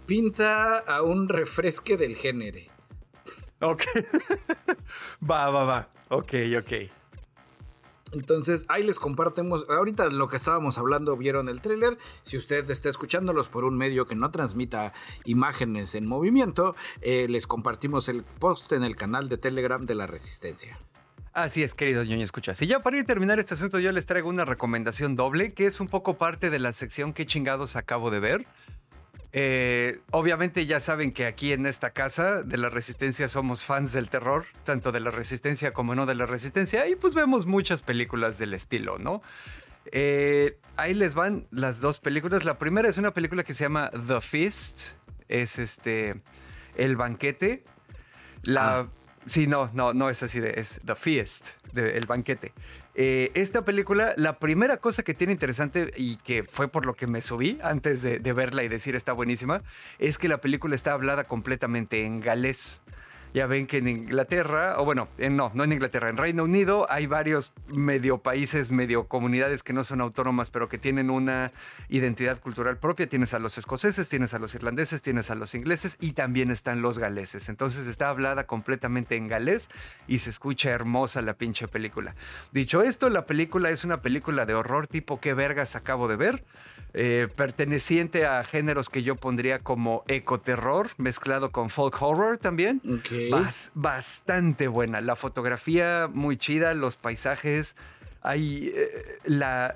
pinta 0.07 0.79
a 0.79 1.03
un 1.03 1.29
refresque 1.29 1.97
del 1.97 2.15
género. 2.15 2.61
Ok. 3.61 3.83
va, 5.29 5.51
va, 5.51 5.65
va. 5.65 6.00
Ok, 6.11 6.35
ok. 6.59 6.91
Entonces 8.13 8.67
ahí 8.69 8.83
les 8.83 8.99
compartimos, 8.99 9.65
ahorita 9.71 10.11
lo 10.11 10.29
que 10.29 10.37
estábamos 10.37 10.77
hablando 10.79 11.17
vieron 11.17 11.49
el 11.49 11.61
tráiler, 11.61 11.97
si 12.25 12.37
usted 12.37 12.69
está 12.69 12.89
escuchándolos 12.89 13.49
por 13.49 13.65
un 13.65 13.79
medio 13.79 14.07
que 14.07 14.17
no 14.17 14.33
transmita 14.33 14.93
imágenes 15.25 15.95
en 15.95 16.07
movimiento, 16.07 16.75
eh, 17.01 17.29
les 17.29 17.47
compartimos 17.47 18.09
el 18.09 18.25
post 18.25 18.73
en 18.73 18.83
el 18.83 18.97
canal 18.97 19.29
de 19.29 19.39
Telegram 19.39 19.87
de 19.87 19.95
la 19.95 20.09
Resistencia. 20.09 20.79
Así 21.33 21.63
es, 21.63 21.75
queridos 21.75 22.09
ñoño 22.09 22.25
escuchas. 22.25 22.61
Y 22.61 22.67
ya 22.67 22.81
para 22.81 22.99
ir 22.99 23.07
terminar 23.07 23.39
este 23.39 23.55
asunto, 23.55 23.79
yo 23.79 23.93
les 23.93 24.05
traigo 24.07 24.29
una 24.29 24.45
recomendación 24.45 25.15
doble, 25.15 25.55
que 25.55 25.67
es 25.67 25.79
un 25.79 25.87
poco 25.87 26.19
parte 26.19 26.51
de 26.51 26.59
la 26.59 26.73
sección 26.73 27.13
que 27.13 27.25
chingados 27.25 27.77
acabo 27.77 28.11
de 28.11 28.19
ver. 28.19 28.45
Eh, 29.33 30.01
obviamente 30.11 30.67
ya 30.67 30.81
saben 30.81 31.13
que 31.13 31.27
aquí 31.27 31.53
en 31.53 31.67
esta 31.67 31.91
casa 31.91 32.43
de 32.43 32.59
la 32.59 32.69
Resistencia 32.69 33.29
somos 33.29 33.65
fans 33.65 33.93
del 33.93 34.11
terror, 34.11 34.47
tanto 34.65 34.91
de 34.93 35.01
la 35.01 35.11
Resistencia 35.11 35.73
como 35.73 35.95
no 35.95 36.07
de 36.07 36.15
la 36.17 36.27
Resistencia, 36.27 36.89
y 36.89 36.97
pues 36.97 37.15
vemos 37.15 37.47
muchas 37.47 37.83
películas 37.83 38.39
del 38.39 38.55
estilo, 38.55 38.99
¿no? 38.99 39.23
Eh, 39.93 40.59
ahí 40.77 40.95
les 40.95 41.15
van 41.15 41.47
las 41.51 41.81
dos 41.81 41.99
películas. 41.99 42.45
La 42.45 42.59
primera 42.59 42.89
es 42.89 42.99
una 42.99 43.13
película 43.13 43.45
que 43.45 43.55
se 43.55 43.65
llama 43.65 43.91
The 43.91 44.21
Feast, 44.21 44.83
es 45.29 45.59
este, 45.59 46.17
El 46.77 46.97
Banquete. 46.97 47.65
La... 48.43 48.81
Ah. 48.81 48.89
Sí, 49.27 49.47
no, 49.47 49.69
no, 49.75 49.93
no 49.93 50.09
es 50.09 50.23
así 50.23 50.41
de, 50.41 50.55
es 50.57 50.81
The 50.85 50.95
Feast, 50.95 51.49
el 51.75 52.07
banquete. 52.07 52.55
Eh, 52.95 53.31
esta 53.35 53.65
película, 53.65 54.15
la 54.17 54.39
primera 54.39 54.79
cosa 54.79 55.03
que 55.03 55.15
tiene 55.15 55.33
interesante 55.33 55.93
y 55.97 56.17
que 56.17 56.45
fue 56.45 56.69
por 56.69 56.87
lo 56.87 56.95
que 56.95 57.07
me 57.07 57.21
subí 57.21 57.59
antes 57.63 58.03
de, 58.03 58.19
de 58.19 58.33
verla 58.33 58.65
y 58.65 58.69
decir 58.69 58.97
está 58.97 59.13
buenísima, 59.13 59.63
es 59.99 60.19
que 60.19 60.29
la 60.29 60.41
película 60.41 60.75
está 60.75 60.93
hablada 60.93 61.25
completamente 61.25 62.05
en 62.05 62.21
galés. 62.21 62.83
Ya 63.33 63.47
ven 63.47 63.67
que 63.67 63.79
en 63.79 63.89
Inglaterra, 63.89 64.75
o 64.79 64.85
bueno, 64.85 65.09
no, 65.19 65.53
no 65.55 65.65
en 65.65 65.73
Inglaterra, 65.73 66.09
en 66.09 66.17
Reino 66.17 66.45
Unido 66.45 66.87
hay 66.91 67.07
varios 67.07 67.53
medio 67.69 68.19
países, 68.19 68.71
medio 68.71 69.07
comunidades 69.07 69.63
que 69.63 69.73
no 69.73 69.85
son 69.85 70.01
autónomas, 70.01 70.51
pero 70.51 70.69
que 70.69 70.79
tienen 70.79 71.11
una 71.11 71.53
identidad 71.89 72.41
cultural 72.41 72.79
propia. 72.79 73.09
Tienes 73.09 73.33
a 73.35 73.39
los 73.39 73.57
escoceses, 73.57 74.09
tienes 74.09 74.35
a 74.35 74.39
los 74.39 74.55
irlandeses, 74.55 75.03
tienes 75.03 75.31
a 75.31 75.35
los 75.35 75.55
ingleses 75.55 75.97
y 76.01 76.13
también 76.13 76.51
están 76.51 76.83
los 76.83 76.99
galeses. 76.99 77.49
Entonces 77.49 77.87
está 77.87 78.09
hablada 78.09 78.47
completamente 78.47 79.17
en 79.17 79.29
galés 79.29 79.69
y 80.09 80.19
se 80.19 80.31
escucha 80.31 80.71
hermosa 80.71 81.23
la 81.23 81.35
pinche 81.35 81.69
película. 81.69 82.15
Dicho 82.53 82.83
esto, 82.83 83.11
la 83.11 83.27
película 83.27 83.71
es 83.71 83.85
una 83.85 84.03
película 84.03 84.47
de 84.47 84.55
horror 84.55 84.87
tipo 84.87 85.21
qué 85.21 85.35
vergas 85.35 85.77
acabo 85.77 86.09
de 86.09 86.17
ver. 86.17 86.45
Eh, 86.93 87.29
perteneciente 87.37 88.27
a 88.27 88.43
géneros 88.43 88.89
que 88.89 89.05
yo 89.05 89.15
pondría 89.15 89.61
como 89.61 90.03
ecoterror 90.09 90.89
mezclado 90.97 91.53
con 91.53 91.71
folk 91.71 92.01
horror 92.03 92.39
también. 92.39 92.81
Bastante 93.75 94.69
buena. 94.69 95.01
La 95.01 95.17
fotografía 95.17 96.09
muy 96.13 96.37
chida, 96.37 96.75
los 96.75 96.97
paisajes. 96.97 97.77
Hay, 98.23 98.71
eh, 98.75 99.19
la, 99.25 99.75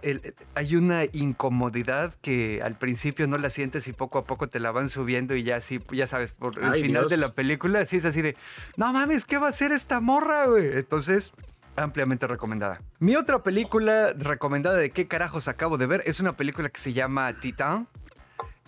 hay 0.54 0.76
una 0.76 1.04
incomodidad 1.12 2.14
que 2.20 2.60
al 2.62 2.74
principio 2.74 3.26
no 3.26 3.38
la 3.38 3.48
sientes 3.48 3.88
y 3.88 3.94
poco 3.94 4.18
a 4.18 4.24
poco 4.24 4.48
te 4.48 4.60
la 4.60 4.70
van 4.70 4.90
subiendo 4.90 5.34
y 5.34 5.44
ya 5.44 5.56
así, 5.56 5.80
ya 5.90 6.06
sabes, 6.06 6.32
por 6.32 6.62
el 6.62 6.74
final 6.74 7.08
de 7.08 7.16
la 7.16 7.32
película, 7.32 7.80
así 7.80 7.96
es 7.96 8.04
así 8.04 8.20
de, 8.20 8.36
no 8.76 8.92
mames, 8.92 9.24
¿qué 9.24 9.38
va 9.38 9.46
a 9.46 9.50
hacer 9.50 9.72
esta 9.72 10.00
morra, 10.00 10.44
güey? 10.44 10.76
Entonces, 10.76 11.32
ampliamente 11.76 12.26
recomendada. 12.26 12.80
Mi 12.98 13.16
otra 13.16 13.42
película 13.42 14.12
recomendada 14.12 14.76
de 14.76 14.90
qué 14.90 15.06
carajos 15.06 15.48
acabo 15.48 15.78
de 15.78 15.86
ver 15.86 16.02
es 16.06 16.20
una 16.20 16.32
película 16.32 16.68
que 16.68 16.80
se 16.80 16.92
llama 16.92 17.38
Titan. 17.40 17.88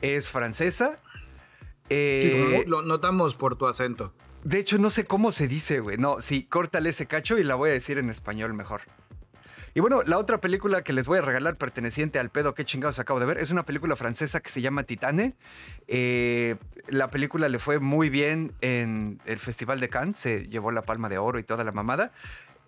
Es 0.00 0.28
francesa. 0.28 0.98
Eh, 1.88 2.64
lo 2.66 2.82
notamos 2.82 3.36
por 3.36 3.56
tu 3.56 3.66
acento. 3.66 4.12
De 4.46 4.60
hecho, 4.60 4.78
no 4.78 4.90
sé 4.90 5.06
cómo 5.06 5.32
se 5.32 5.48
dice, 5.48 5.80
güey. 5.80 5.96
No, 5.98 6.20
sí, 6.20 6.44
córtale 6.44 6.90
ese 6.90 7.06
cacho 7.06 7.36
y 7.36 7.42
la 7.42 7.56
voy 7.56 7.70
a 7.70 7.72
decir 7.72 7.98
en 7.98 8.10
español 8.10 8.54
mejor. 8.54 8.82
Y 9.74 9.80
bueno, 9.80 10.04
la 10.04 10.18
otra 10.18 10.40
película 10.40 10.82
que 10.82 10.92
les 10.92 11.08
voy 11.08 11.18
a 11.18 11.22
regalar 11.22 11.56
perteneciente 11.56 12.20
al 12.20 12.30
pedo 12.30 12.54
que 12.54 12.64
chingados 12.64 13.00
acabo 13.00 13.18
de 13.18 13.26
ver 13.26 13.38
es 13.38 13.50
una 13.50 13.64
película 13.64 13.96
francesa 13.96 14.38
que 14.38 14.48
se 14.48 14.60
llama 14.60 14.84
Titane. 14.84 15.34
Eh, 15.88 16.54
la 16.86 17.10
película 17.10 17.48
le 17.48 17.58
fue 17.58 17.80
muy 17.80 18.08
bien 18.08 18.52
en 18.60 19.20
el 19.26 19.40
Festival 19.40 19.80
de 19.80 19.88
Cannes, 19.88 20.16
se 20.16 20.46
llevó 20.46 20.70
la 20.70 20.82
palma 20.82 21.08
de 21.08 21.18
oro 21.18 21.40
y 21.40 21.42
toda 21.42 21.64
la 21.64 21.72
mamada. 21.72 22.12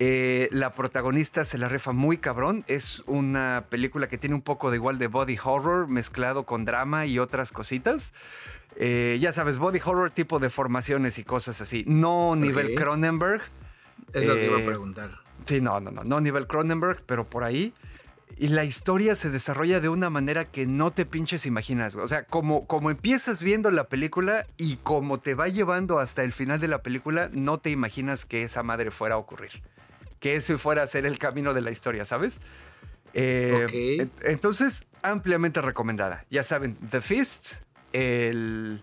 Eh, 0.01 0.49
la 0.53 0.71
protagonista 0.71 1.45
se 1.45 1.59
la 1.59 1.69
refa 1.69 1.93
muy 1.93 2.19
cabrón. 2.19 2.65
Es 2.69 3.03
una 3.07 3.65
película 3.69 4.09
que 4.09 4.19
tiene 4.19 4.37
un 4.37 4.43
poco 4.43 4.71
de 4.71 4.77
igual 4.77 4.99
de 4.99 5.09
body 5.09 5.39
horror 5.43 5.89
mezclado 5.89 6.45
con 6.45 6.65
drama 6.65 7.07
y 7.07 7.19
otras 7.19 7.51
cositas. 7.51 8.13
Eh, 8.77 9.19
ya 9.21 9.33
sabes, 9.33 9.59
body 9.59 9.81
horror 9.85 10.11
tipo 10.11 10.39
de 10.39 10.51
formaciones 10.51 11.19
y 11.19 11.25
cosas 11.25 11.61
así. 11.61 11.85
No 11.87 12.37
nivel 12.37 12.75
Cronenberg. 12.75 13.43
Es 14.13 14.25
lo 14.25 14.35
que 14.35 14.47
iba 14.47 14.59
a 14.59 14.61
eh, 14.61 14.67
preguntar. 14.67 15.11
Sí, 15.45 15.61
no, 15.61 15.81
no, 15.81 15.91
no. 15.91 16.05
No 16.05 16.21
nivel 16.21 16.47
Cronenberg, 16.47 17.03
pero 17.05 17.25
por 17.27 17.43
ahí. 17.43 17.75
Y 18.37 18.49
la 18.49 18.65
historia 18.65 19.17
se 19.17 19.31
desarrolla 19.31 19.81
de 19.81 19.89
una 19.89 20.11
manera 20.11 20.45
que 20.45 20.65
no 20.65 20.93
te 20.93 21.07
pinches 21.07 21.45
imaginas. 21.45 21.97
O 21.97 22.07
sea, 22.07 22.23
como, 22.23 22.69
como 22.69 22.91
empiezas 22.93 23.43
viendo 23.43 23.69
la 23.73 23.89
película 23.89 24.47
y 24.59 24.77
como 24.77 25.19
te 25.19 25.35
va 25.35 25.49
llevando 25.49 25.99
hasta 25.99 26.23
el 26.23 26.33
final 26.33 26.61
de 26.61 26.69
la 26.69 26.83
película, 26.83 27.31
no 27.33 27.59
te 27.59 27.71
imaginas 27.71 28.25
que 28.25 28.45
esa 28.45 28.63
madre 28.63 28.93
fuera 28.93 29.17
a 29.17 29.19
ocurrir 29.19 29.61
que 30.21 30.37
ese 30.37 30.59
fuera 30.59 30.83
a 30.83 30.87
ser 30.87 31.07
el 31.07 31.19
camino 31.19 31.55
de 31.55 31.61
la 31.61 31.71
historia, 31.71 32.05
¿sabes? 32.05 32.41
Eh, 33.15 34.09
entonces, 34.23 34.87
ampliamente 35.03 35.61
recomendada. 35.63 36.25
Ya 36.31 36.43
saben, 36.43 36.77
The 36.91 37.01
Feast, 37.01 37.55
el, 37.93 38.83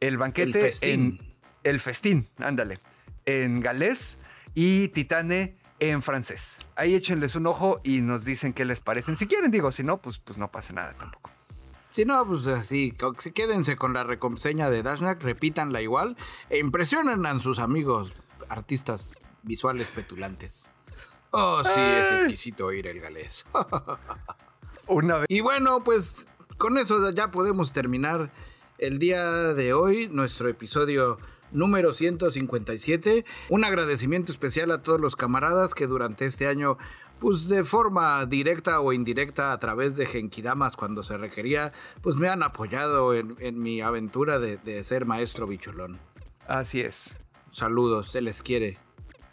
el 0.00 0.18
banquete, 0.18 0.58
el 0.58 0.64
festín. 0.64 0.90
en 0.90 1.28
el 1.64 1.80
festín, 1.80 2.28
ándale, 2.38 2.78
en 3.26 3.60
galés 3.60 4.18
y 4.54 4.88
Titane 4.88 5.56
en 5.80 6.02
francés. 6.02 6.58
Ahí 6.76 6.94
échenles 6.94 7.36
un 7.36 7.46
ojo 7.46 7.80
y 7.84 8.00
nos 8.00 8.24
dicen 8.24 8.52
qué 8.52 8.64
les 8.64 8.80
parecen. 8.80 9.16
Si 9.16 9.26
quieren, 9.26 9.50
digo, 9.50 9.70
si 9.70 9.82
no, 9.82 9.98
pues, 9.98 10.18
pues 10.18 10.38
no 10.38 10.50
pasa 10.50 10.72
nada 10.72 10.94
tampoco. 10.94 11.30
Si 11.90 12.04
no, 12.04 12.24
pues 12.26 12.46
así, 12.46 12.94
quédense 13.34 13.76
con 13.76 13.92
la 13.92 14.04
reseña 14.04 14.70
de 14.70 14.82
Dashnak, 14.82 15.22
repítanla 15.22 15.80
igual 15.82 16.16
e 16.48 16.58
impresionen 16.58 17.26
a 17.26 17.38
sus 17.40 17.58
amigos 17.58 18.14
artistas 18.48 19.20
visuales 19.42 19.90
petulantes. 19.90 20.68
Oh, 21.30 21.62
sí, 21.62 21.80
es 21.80 22.12
exquisito 22.12 22.66
oír 22.66 22.86
el 22.86 23.00
galés. 23.00 23.44
Una 24.86 25.18
vez. 25.18 25.26
Y 25.28 25.40
bueno, 25.40 25.80
pues 25.80 26.26
con 26.56 26.78
eso 26.78 27.10
ya 27.12 27.30
podemos 27.30 27.72
terminar 27.72 28.32
el 28.78 28.98
día 28.98 29.22
de 29.22 29.72
hoy, 29.74 30.08
nuestro 30.08 30.48
episodio 30.48 31.18
número 31.52 31.92
157. 31.92 33.24
Un 33.50 33.64
agradecimiento 33.64 34.32
especial 34.32 34.70
a 34.70 34.82
todos 34.82 35.00
los 35.00 35.16
camaradas 35.16 35.74
que 35.74 35.86
durante 35.86 36.24
este 36.26 36.46
año 36.46 36.78
pues 37.18 37.48
de 37.48 37.64
forma 37.64 38.24
directa 38.26 38.80
o 38.80 38.92
indirecta 38.92 39.52
a 39.52 39.58
través 39.58 39.96
de 39.96 40.06
Genkidamas 40.06 40.76
cuando 40.76 41.02
se 41.02 41.16
requería, 41.16 41.72
pues 42.00 42.16
me 42.16 42.28
han 42.28 42.42
apoyado 42.42 43.12
en, 43.12 43.60
mi 43.60 43.80
aventura 43.80 44.38
de, 44.38 44.56
de 44.58 44.84
ser 44.84 45.04
maestro 45.04 45.46
bicholón. 45.46 45.98
Así 46.46 46.80
es. 46.80 47.16
Saludos, 47.50 48.12
se 48.12 48.20
les 48.20 48.42
quiere. 48.42 48.78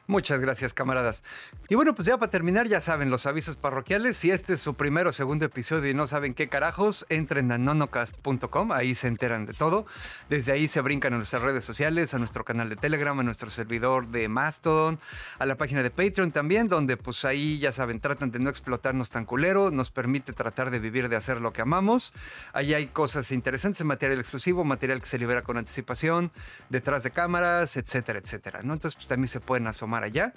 Muchas 0.07 0.40
gracias, 0.40 0.76
camaradas. 0.76 1.23
Y 1.68 1.73
bueno, 1.73 1.95
pues 1.95 2.07
ya 2.07 2.18
para 2.19 2.30
terminar, 2.30 2.68
ya 2.68 2.80
saben, 2.80 3.10
los 3.10 3.26
avisos 3.26 3.56
parroquiales. 3.56 4.18
Si 4.18 4.30
este 4.30 4.53
es 4.53 4.61
su 4.61 4.76
primero 4.76 5.10
o 5.10 5.14
segundo 5.14 5.45
episodio 5.45 5.90
y 5.90 5.95
no 5.95 6.06
saben 6.06 6.36
qué 6.36 6.48
carajos, 6.48 7.07
entren 7.10 7.52
a 7.52 7.57
nonocast.com, 7.57 8.72
ahí 8.72 8.94
se 8.94 9.07
enteran 9.07 9.48
de 9.48 9.53
todo. 9.53 9.88
Desde 10.30 10.52
ahí 10.52 10.68
se 10.68 10.80
brincan 10.82 11.15
a 11.15 11.18
nuestras 11.18 11.41
redes 11.41 11.65
sociales, 11.65 12.14
a 12.14 12.19
nuestro 12.19 12.45
canal 12.45 12.69
de 12.69 12.76
Telegram, 12.76 13.19
a 13.19 13.23
nuestro 13.23 13.49
servidor 13.49 14.10
de 14.10 14.27
Mastodon, 14.27 14.99
a 15.40 15.45
la 15.48 15.56
página 15.56 15.82
de 15.82 15.90
Patreon 15.90 16.32
también, 16.32 16.68
donde 16.68 16.98
pues 16.98 17.26
ahí 17.26 17.57
ya 17.57 17.72
saben, 17.72 17.99
tratan 17.99 18.30
de 18.30 18.38
no 18.38 18.52
explotarnos 18.52 19.10
tan 19.10 19.26
culero, 19.26 19.72
nos 19.72 19.90
permite 19.90 20.34
tratar 20.34 20.69
de 20.69 20.77
vivir 20.77 21.10
de 21.10 21.15
hacer 21.15 21.41
lo 21.41 21.52
que 21.52 21.64
amamos. 21.64 22.14
Ahí 22.53 22.76
hay 22.76 22.86
cosas 22.86 23.32
interesantes, 23.32 23.84
material 23.84 24.19
exclusivo, 24.19 24.64
material 24.64 25.02
que 25.02 25.07
se 25.07 25.18
libera 25.18 25.41
con 25.41 25.57
anticipación, 25.57 26.32
detrás 26.69 27.03
de 27.03 27.10
cámaras, 27.10 27.76
etcétera, 27.76 28.19
etcétera. 28.19 28.60
¿no? 28.61 28.73
Entonces 28.73 28.95
pues 28.95 29.07
también 29.07 29.30
se 29.30 29.40
pueden 29.40 29.65
asomar 29.65 29.94
allá. 30.03 30.34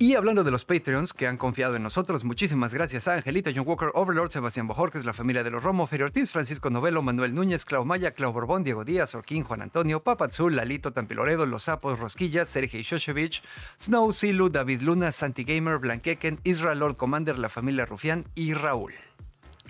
Y 0.00 0.14
hablando 0.14 0.44
de 0.44 0.52
los 0.52 0.64
Patreons 0.64 1.12
que 1.12 1.26
han 1.26 1.36
confiado 1.36 1.74
en 1.74 1.82
nosotros, 1.82 2.22
muchísimas 2.22 2.72
gracias 2.72 3.08
a 3.08 3.14
Angelita, 3.14 3.50
John 3.52 3.66
Walker, 3.66 3.90
Overlord, 3.94 4.30
Sebastián 4.30 4.68
Bojorques, 4.68 5.04
la 5.04 5.12
familia 5.12 5.42
de 5.42 5.50
los 5.50 5.60
Romo, 5.60 5.88
Ferio 5.88 6.06
Ortiz, 6.06 6.30
Francisco 6.30 6.70
Novelo, 6.70 7.02
Manuel 7.02 7.34
Núñez, 7.34 7.64
Clau 7.64 7.84
Maya, 7.84 8.12
Clau 8.12 8.32
Borbón, 8.32 8.62
Diego 8.62 8.84
Díaz, 8.84 9.16
Orquín, 9.16 9.42
Juan 9.42 9.60
Antonio, 9.60 10.04
Papazul, 10.04 10.54
Lalito, 10.54 10.92
Tampiloredo, 10.92 11.46
Los 11.46 11.64
Sapos, 11.64 11.98
Rosquillas, 11.98 12.48
Sergei 12.48 12.82
Shoshevich, 12.82 13.42
Snow, 13.76 14.12
Silu, 14.12 14.50
David 14.50 14.82
Luna, 14.82 15.10
Santi 15.10 15.42
Gamer, 15.42 15.78
Blanqueken, 15.78 16.38
Israel 16.44 16.78
Lord 16.78 16.96
Commander, 16.96 17.36
la 17.36 17.48
familia 17.48 17.84
Rufián 17.84 18.24
y 18.36 18.54
Raúl. 18.54 18.94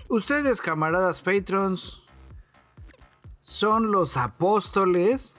Ustedes, 0.09 0.61
camaradas 0.61 1.23
Patrons, 1.23 2.03
son 3.40 3.93
los 3.93 4.19
apóstoles 4.19 5.39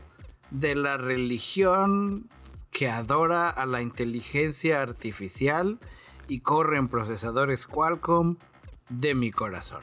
de 0.49 0.73
la 0.73 0.97
religión 0.97 2.27
que 2.71 2.89
adora 2.89 3.49
a 3.49 3.65
la 3.65 3.81
inteligencia 3.81 4.81
artificial 4.81 5.79
y 6.27 6.41
corre 6.41 6.77
en 6.77 6.87
procesadores 6.87 7.65
Qualcomm 7.65 8.37
de 8.89 9.15
mi 9.15 9.31
corazón. 9.31 9.81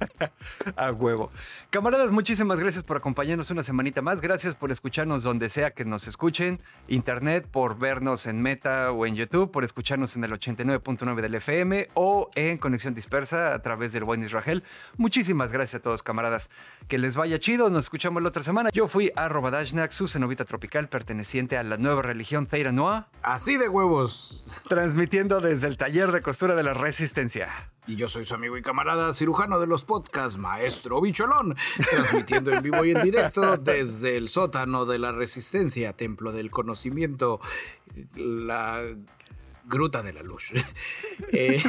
a 0.76 0.90
huevo. 0.92 1.30
Camaradas, 1.70 2.10
muchísimas 2.10 2.58
gracias 2.58 2.84
por 2.84 2.96
acompañarnos 2.96 3.50
una 3.50 3.62
semanita 3.62 4.02
más. 4.02 4.20
Gracias 4.20 4.54
por 4.54 4.72
escucharnos 4.72 5.22
donde 5.22 5.48
sea 5.50 5.72
que 5.72 5.84
nos 5.84 6.08
escuchen. 6.08 6.60
Internet, 6.88 7.46
por 7.50 7.78
vernos 7.78 8.26
en 8.26 8.42
Meta 8.42 8.92
o 8.92 9.06
en 9.06 9.14
YouTube, 9.14 9.50
por 9.50 9.64
escucharnos 9.64 10.16
en 10.16 10.24
el 10.24 10.32
89.9 10.32 11.20
del 11.20 11.34
FM 11.34 11.88
o 11.94 12.30
en 12.34 12.58
Conexión 12.58 12.94
Dispersa 12.94 13.54
a 13.54 13.62
través 13.62 13.92
del 13.92 14.04
buen 14.04 14.22
Israel. 14.22 14.62
Muchísimas 14.96 15.52
gracias 15.52 15.80
a 15.80 15.82
todos, 15.82 16.02
camaradas. 16.02 16.50
Que 16.88 16.98
les 16.98 17.16
vaya 17.16 17.38
chido. 17.38 17.70
Nos 17.70 17.84
escuchamos 17.84 18.22
la 18.22 18.30
otra 18.30 18.42
semana. 18.42 18.70
Yo 18.72 18.88
fui 18.88 19.12
a 19.16 19.28
Dashnak, 19.28 19.92
su 19.92 20.08
cenovita 20.08 20.44
tropical 20.44 20.88
perteneciente 20.88 21.56
a 21.58 21.62
la 21.62 21.76
nueva 21.76 22.02
religión 22.02 22.46
Feira 22.46 22.72
Noa. 22.72 23.08
Así 23.22 23.56
de 23.56 23.68
huevos. 23.68 24.62
Transmitiendo 24.68 25.40
desde 25.40 25.66
el 25.66 25.76
taller 25.76 26.12
de 26.12 26.22
costura 26.22 26.54
de 26.54 26.62
la 26.62 26.74
resistencia. 26.74 27.70
Y 27.86 27.96
yo 27.96 28.06
soy 28.06 28.24
su 28.24 28.34
amigo 28.34 28.56
y 28.56 28.62
camarada 28.62 29.12
cirujano 29.12 29.58
de 29.58 29.66
los 29.66 29.84
podcasts, 29.84 30.38
Maestro 30.38 31.00
Bicholón, 31.00 31.56
transmitiendo 31.90 32.52
en 32.52 32.62
vivo 32.62 32.84
y 32.84 32.92
en 32.92 33.02
directo 33.02 33.56
desde 33.56 34.16
el 34.16 34.28
sótano 34.28 34.86
de 34.86 35.00
la 35.00 35.10
resistencia, 35.10 35.92
templo 35.92 36.30
del 36.30 36.50
conocimiento, 36.50 37.40
la 38.14 38.84
Gruta 39.64 40.02
de 40.02 40.12
la 40.12 40.22
Luz. 40.22 40.52
Eh, 41.34 41.62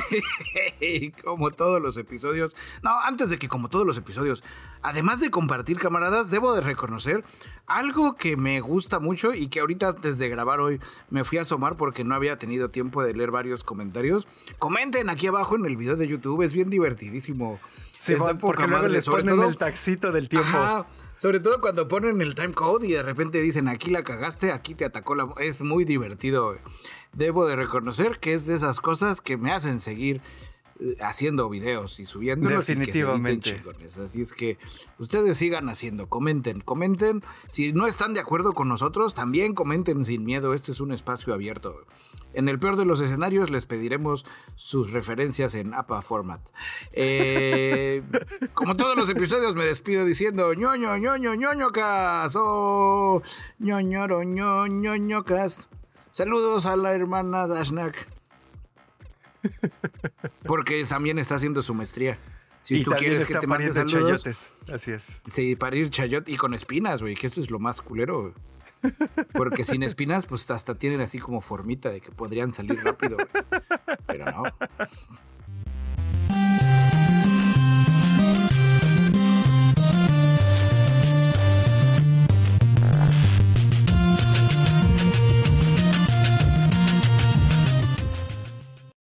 como 1.24 1.52
todos 1.52 1.82
los 1.82 1.98
episodios. 1.98 2.56
No, 2.82 3.00
antes 3.00 3.30
de 3.30 3.38
que 3.38 3.48
como 3.48 3.70
todos 3.70 3.86
los 3.86 3.98
episodios, 3.98 4.44
además 4.82 5.20
de 5.20 5.32
compartir 5.32 5.80
camaradas, 5.80 6.32
debo 6.32 6.54
de 6.54 6.62
reconocer 6.62 7.24
algo 7.66 8.16
que 8.16 8.36
me 8.36 8.60
gusta 8.60 9.00
mucho 9.00 9.34
y 9.34 9.48
que 9.48 9.62
ahorita 9.62 9.90
antes 9.90 10.18
de 10.18 10.28
grabar 10.28 10.60
hoy 10.60 10.82
me 11.10 11.24
fui 11.24 11.38
a 11.38 11.42
asomar 11.42 11.78
porque 11.78 12.04
no 12.04 12.16
había 12.16 12.38
tenido 12.38 12.72
tiempo 12.72 13.04
de 13.04 13.14
leer 13.14 13.32
varios 13.32 13.64
comentarios. 13.64 14.28
Comenten 14.60 15.10
aquí 15.10 15.28
abajo 15.28 15.56
en 15.56 15.66
el 15.66 15.78
video 15.78 15.96
de 15.96 16.08
YouTube, 16.08 16.42
es 16.42 16.54
bien 16.54 16.70
divertidísimo. 16.70 17.60
Sí, 17.96 18.16
porque 18.40 18.68
luego 18.68 18.88
les 18.90 19.06
ponen 19.06 19.40
el 19.40 19.56
taxito 19.56 20.12
del 20.12 20.28
tiempo. 20.28 20.86
sobre 21.16 21.40
todo 21.40 21.62
cuando 21.62 21.88
ponen 21.88 22.22
el 22.22 22.36
time 22.36 22.54
code 22.54 22.88
y 22.88 22.92
de 22.92 23.04
repente 23.04 23.40
dicen 23.40 23.68
aquí 23.70 23.92
la 23.92 24.04
cagaste, 24.04 24.52
aquí 24.52 24.76
te 24.76 24.84
atacó 24.84 25.16
la... 25.16 25.34
Es 25.40 25.62
muy 25.62 25.86
divertido 25.86 26.58
debo 27.14 27.48
de 27.48 27.56
reconocer 27.56 28.20
que 28.20 28.34
es 28.34 28.46
de 28.46 28.56
esas 28.56 28.80
cosas 28.80 29.22
que 29.22 29.38
me 29.38 29.52
hacen 29.52 29.80
seguir 29.80 30.22
eh, 30.80 30.98
haciendo 31.02 31.50
videos 31.50 32.00
y 32.00 32.06
subiéndolos 32.06 32.66
definitivamente. 32.66 33.62
y 33.80 34.02
así 34.02 34.22
es 34.22 34.34
que 34.34 34.58
ustedes 34.98 35.38
sigan 35.38 35.70
haciendo 35.70 36.08
comenten 36.08 36.62
comenten. 36.62 37.22
Si 37.48 37.74
no 37.74 37.86
están 37.86 38.16
de 38.16 38.20
acuerdo 38.20 38.54
con 38.54 38.70
nosotros 38.70 39.14
también 39.14 39.54
comenten 39.54 40.04
sin 40.04 40.24
miedo. 40.24 40.54
Este 40.54 40.72
es 40.72 40.82
un 40.82 40.92
espacio 40.92 41.34
abierto. 41.34 41.86
En 42.34 42.50
el 42.50 42.58
peor 42.60 42.76
de 42.76 42.86
los 42.86 43.02
escenarios 43.02 43.52
les 43.52 43.68
pediremos 43.68 44.26
sus 44.56 44.92
referencias 44.92 45.54
en 45.54 45.76
APA 45.76 46.02
format. 46.02 46.42
Eh, 46.92 48.02
como 48.56 48.76
todos 48.76 48.98
los 48.98 49.10
episodios 49.12 49.54
me 49.54 49.66
despido 49.66 50.06
diciendo 50.06 50.54
ñoño 50.56 50.98
ñoño 50.98 51.36
ñoño 51.36 51.70
cas 51.70 52.36
o 52.36 53.22
ñoñoro 53.60 54.24
ñoño 54.24 55.24
cas 55.24 55.70
Saludos 56.14 56.68
a 56.68 56.76
la 56.76 56.94
hermana 56.94 57.48
Dashnak. 57.48 58.08
Porque 60.46 60.86
también 60.86 61.18
está 61.18 61.34
haciendo 61.36 61.64
su 61.64 61.74
maestría. 61.74 62.20
Si 62.62 62.84
tú 62.84 62.92
quieres 62.92 63.28
que 63.28 63.34
te 63.34 63.48
mande 63.48 63.74
saludos. 63.74 64.22
Chayotes. 64.22 64.48
Así 64.72 64.92
es. 64.92 65.20
Sí, 65.26 65.56
parir 65.56 65.90
chayot 65.90 66.30
y 66.30 66.38
con 66.38 66.54
espinas, 66.54 67.02
güey, 67.02 67.16
que 67.16 67.26
esto 67.26 67.42
es 67.42 67.50
lo 67.50 67.58
más 67.58 67.82
culero. 67.82 68.36
Porque 69.34 69.64
sin 69.64 69.82
espinas, 69.84 70.28
pues 70.28 70.52
hasta 70.52 70.76
tienen 70.76 71.02
así 71.02 71.18
como 71.18 71.42
formita 71.42 71.90
de 71.90 72.00
que 72.00 72.12
podrían 72.12 72.54
salir 72.54 72.84
rápido. 72.84 73.18
Pero 74.06 74.26
no. 74.26 74.44